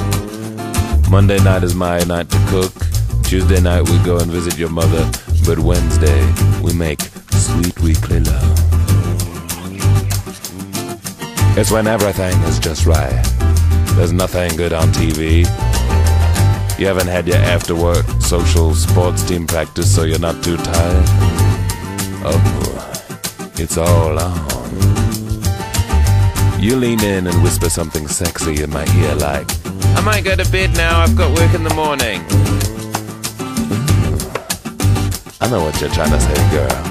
Monday 1.09 1.39
night 1.45 1.63
is 1.63 1.77
my 1.77 2.01
night 2.01 2.29
to 2.29 2.37
cook. 2.49 2.73
Tuesday 3.23 3.61
night 3.61 3.89
we 3.89 3.97
go 3.99 4.19
and 4.19 4.29
visit 4.29 4.59
your 4.59 4.71
mother. 4.71 5.09
But 5.47 5.61
Wednesday 5.61 6.21
we 6.61 6.73
make 6.73 7.01
sweet 7.31 7.79
weekly 7.79 8.19
love. 8.19 8.59
It's 11.57 11.71
when 11.71 11.87
everything 11.87 12.37
is 12.51 12.59
just 12.59 12.87
right. 12.87 13.23
There's 13.95 14.13
nothing 14.13 14.57
good 14.57 14.73
on 14.73 14.89
TV. 14.89 15.47
You 16.77 16.87
haven't 16.89 17.07
had 17.07 17.29
your 17.29 17.37
after 17.37 17.77
work 17.77 18.05
social 18.21 18.75
sports 18.75 19.23
team 19.23 19.47
practice, 19.47 19.95
so 19.95 20.03
you're 20.03 20.19
not 20.19 20.43
too 20.43 20.57
tired? 20.57 21.50
Oh, 22.23 23.53
it's 23.57 23.79
all 23.79 24.19
on. 24.19 24.51
You 26.61 26.77
lean 26.77 27.03
in 27.03 27.27
and 27.27 27.43
whisper 27.43 27.71
something 27.71 28.07
sexy 28.09 28.63
in 28.63 28.71
my 28.71 28.85
ear, 28.99 29.15
like, 29.15 29.49
I 29.97 30.03
might 30.03 30.25
go 30.25 30.37
to 30.37 30.51
bed 30.53 30.75
now, 30.75 31.01
I've 31.01 31.17
got 31.17 31.37
work 31.39 31.55
in 31.55 31.65
the 31.65 31.75
morning. 31.75 32.21
I 35.41 35.49
know 35.49 35.65
what 35.65 35.81
you're 35.81 35.91
trying 35.91 36.11
to 36.11 36.21
say, 36.21 36.51
girl. 36.51 36.85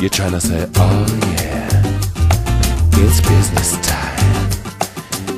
You're 0.00 0.10
trying 0.10 0.32
to 0.32 0.40
say, 0.40 0.66
oh 0.76 1.06
yeah, 1.36 1.68
it's 3.04 3.20
business 3.20 3.76
time. 3.86 4.08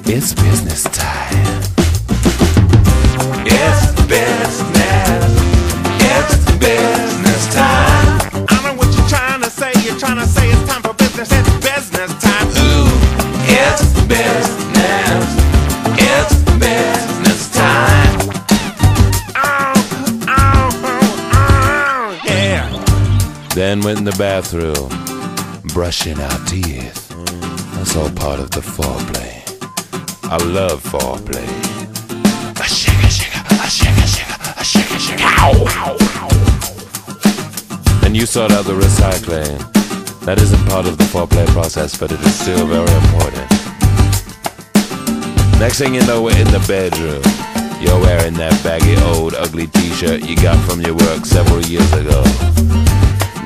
It's 0.06 0.32
business 0.34 0.84
time. 0.84 1.62
It's 3.46 3.92
business. 4.06 4.60
It's 6.02 6.58
business 6.58 7.54
time. 7.54 7.89
Trying 10.00 10.16
to 10.16 10.26
say 10.26 10.48
it's 10.48 10.66
time 10.66 10.80
for 10.82 10.94
business. 10.94 11.30
It's 11.30 11.50
business 11.56 12.10
time. 12.24 12.48
Ooh, 12.56 12.88
it's 13.44 13.84
business. 14.08 15.26
It's 16.00 16.34
business 16.58 17.50
time. 17.52 18.18
Oh, 19.36 19.74
oh, 20.26 20.70
oh, 20.82 21.34
oh, 21.34 22.20
yeah. 22.24 22.64
Then 23.54 23.82
went 23.82 23.98
in 23.98 24.04
the 24.04 24.16
bathroom, 24.16 24.88
brushing 25.74 26.18
our 26.18 26.38
teeth. 26.46 27.10
That's 27.74 27.94
all 27.94 28.08
part 28.08 28.40
of 28.40 28.50
the 28.52 28.62
foreplay. 28.62 29.42
I 30.24 30.38
love 30.38 30.82
foreplay. 30.82 31.46
A 32.58 32.64
shaka, 32.64 33.06
a 33.52 33.68
shaka 33.68 34.06
shaka, 34.06 34.60
a 34.60 34.64
shaka 34.64 34.98
shaka. 34.98 35.24
Ow, 35.24 35.66
ow, 35.68 35.96
ow. 36.16 36.28
And 38.06 38.16
you 38.16 38.24
sort 38.24 38.50
out 38.50 38.64
the 38.64 38.72
recycling. 38.72 39.79
That 40.26 40.38
isn't 40.40 40.64
part 40.68 40.86
of 40.86 40.98
the 40.98 41.04
foreplay 41.04 41.46
process, 41.48 41.96
but 41.96 42.12
it 42.12 42.20
is 42.20 42.34
still 42.38 42.66
very 42.66 42.92
important. 43.04 43.50
Next 45.58 45.78
thing 45.78 45.94
you 45.94 46.02
know, 46.06 46.22
we're 46.22 46.38
in 46.38 46.48
the 46.48 46.64
bedroom. 46.68 47.22
You're 47.80 47.98
wearing 48.00 48.34
that 48.34 48.52
baggy 48.62 48.96
old 49.12 49.34
ugly 49.34 49.66
t-shirt 49.66 50.22
you 50.22 50.36
got 50.36 50.58
from 50.68 50.80
your 50.82 50.94
work 50.94 51.24
several 51.24 51.62
years 51.62 51.90
ago. 51.92 52.22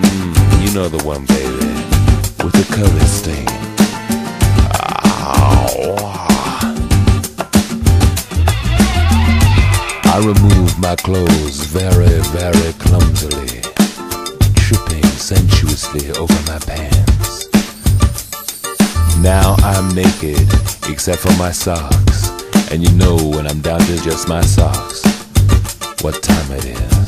Mm, 0.02 0.66
you 0.66 0.74
know 0.74 0.88
the 0.88 1.02
one, 1.04 1.24
baby, 1.26 1.74
with 2.42 2.54
the 2.54 2.66
color 2.74 3.06
stain. 3.06 3.46
Ow. 4.74 6.24
I 10.06 10.18
remove 10.18 10.78
my 10.78 10.96
clothes 10.96 11.64
very, 11.66 12.20
very 12.30 12.72
clumsily, 12.74 13.63
over 15.92 16.34
my 16.46 16.58
pants. 16.58 17.48
Now 19.18 19.54
I'm 19.58 19.94
naked, 19.94 20.40
except 20.88 21.20
for 21.20 21.32
my 21.36 21.52
socks, 21.52 22.30
and 22.70 22.82
you 22.82 22.90
know 22.96 23.16
when 23.16 23.46
I'm 23.46 23.60
down 23.60 23.80
to 23.80 23.96
just 24.02 24.26
my 24.28 24.40
socks, 24.40 25.04
what 26.02 26.22
time 26.22 26.52
it 26.52 26.64
is. 26.64 27.03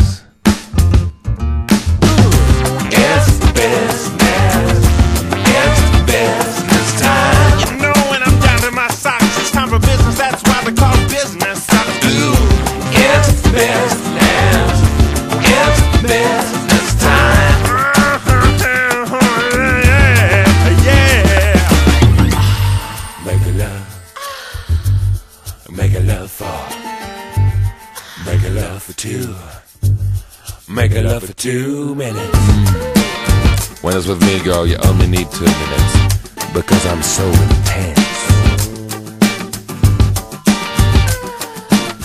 with 34.04 34.20
me, 34.20 34.38
girl, 34.44 34.66
you 34.66 34.76
only 34.84 35.06
need 35.06 35.26
two 35.30 35.46
minutes 35.46 36.52
because 36.52 36.84
I'm 36.86 37.02
so 37.02 37.24
intense. 37.24 37.96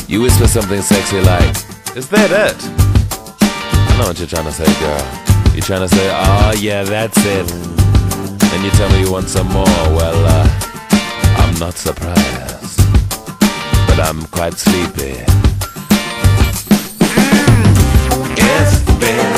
You 0.07 0.21
whisper 0.21 0.47
something 0.47 0.81
sexy 0.81 1.19
like, 1.19 1.53
Is 1.97 2.07
that 2.09 2.31
it? 2.31 2.55
I 3.91 3.97
know 3.97 4.07
what 4.07 4.17
you're 4.19 4.27
trying 4.27 4.45
to 4.45 4.53
say, 4.53 4.71
girl. 4.79 5.53
You're 5.53 5.67
trying 5.67 5.81
to 5.81 5.93
say, 5.93 6.09
Oh, 6.13 6.53
yeah, 6.57 6.83
that's 6.83 7.17
it. 7.25 7.47
Then 8.39 8.63
you 8.63 8.71
tell 8.71 8.89
me 8.91 9.01
you 9.01 9.11
want 9.11 9.27
some 9.27 9.47
more. 9.47 9.65
Well, 9.65 10.15
uh, 10.25 10.47
I'm 11.41 11.59
not 11.59 11.73
surprised, 11.73 12.77
but 13.87 13.99
I'm 13.99 14.25
quite 14.27 14.53
sleepy. 14.53 15.25
Mm. 17.11 18.37
It's 18.37 18.79
been 18.97 19.30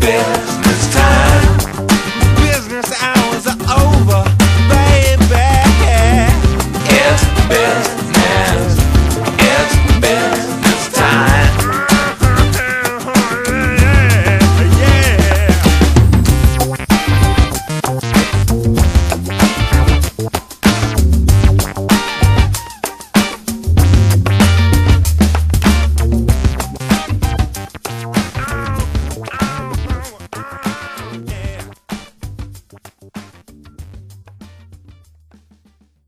bed. 0.00 0.49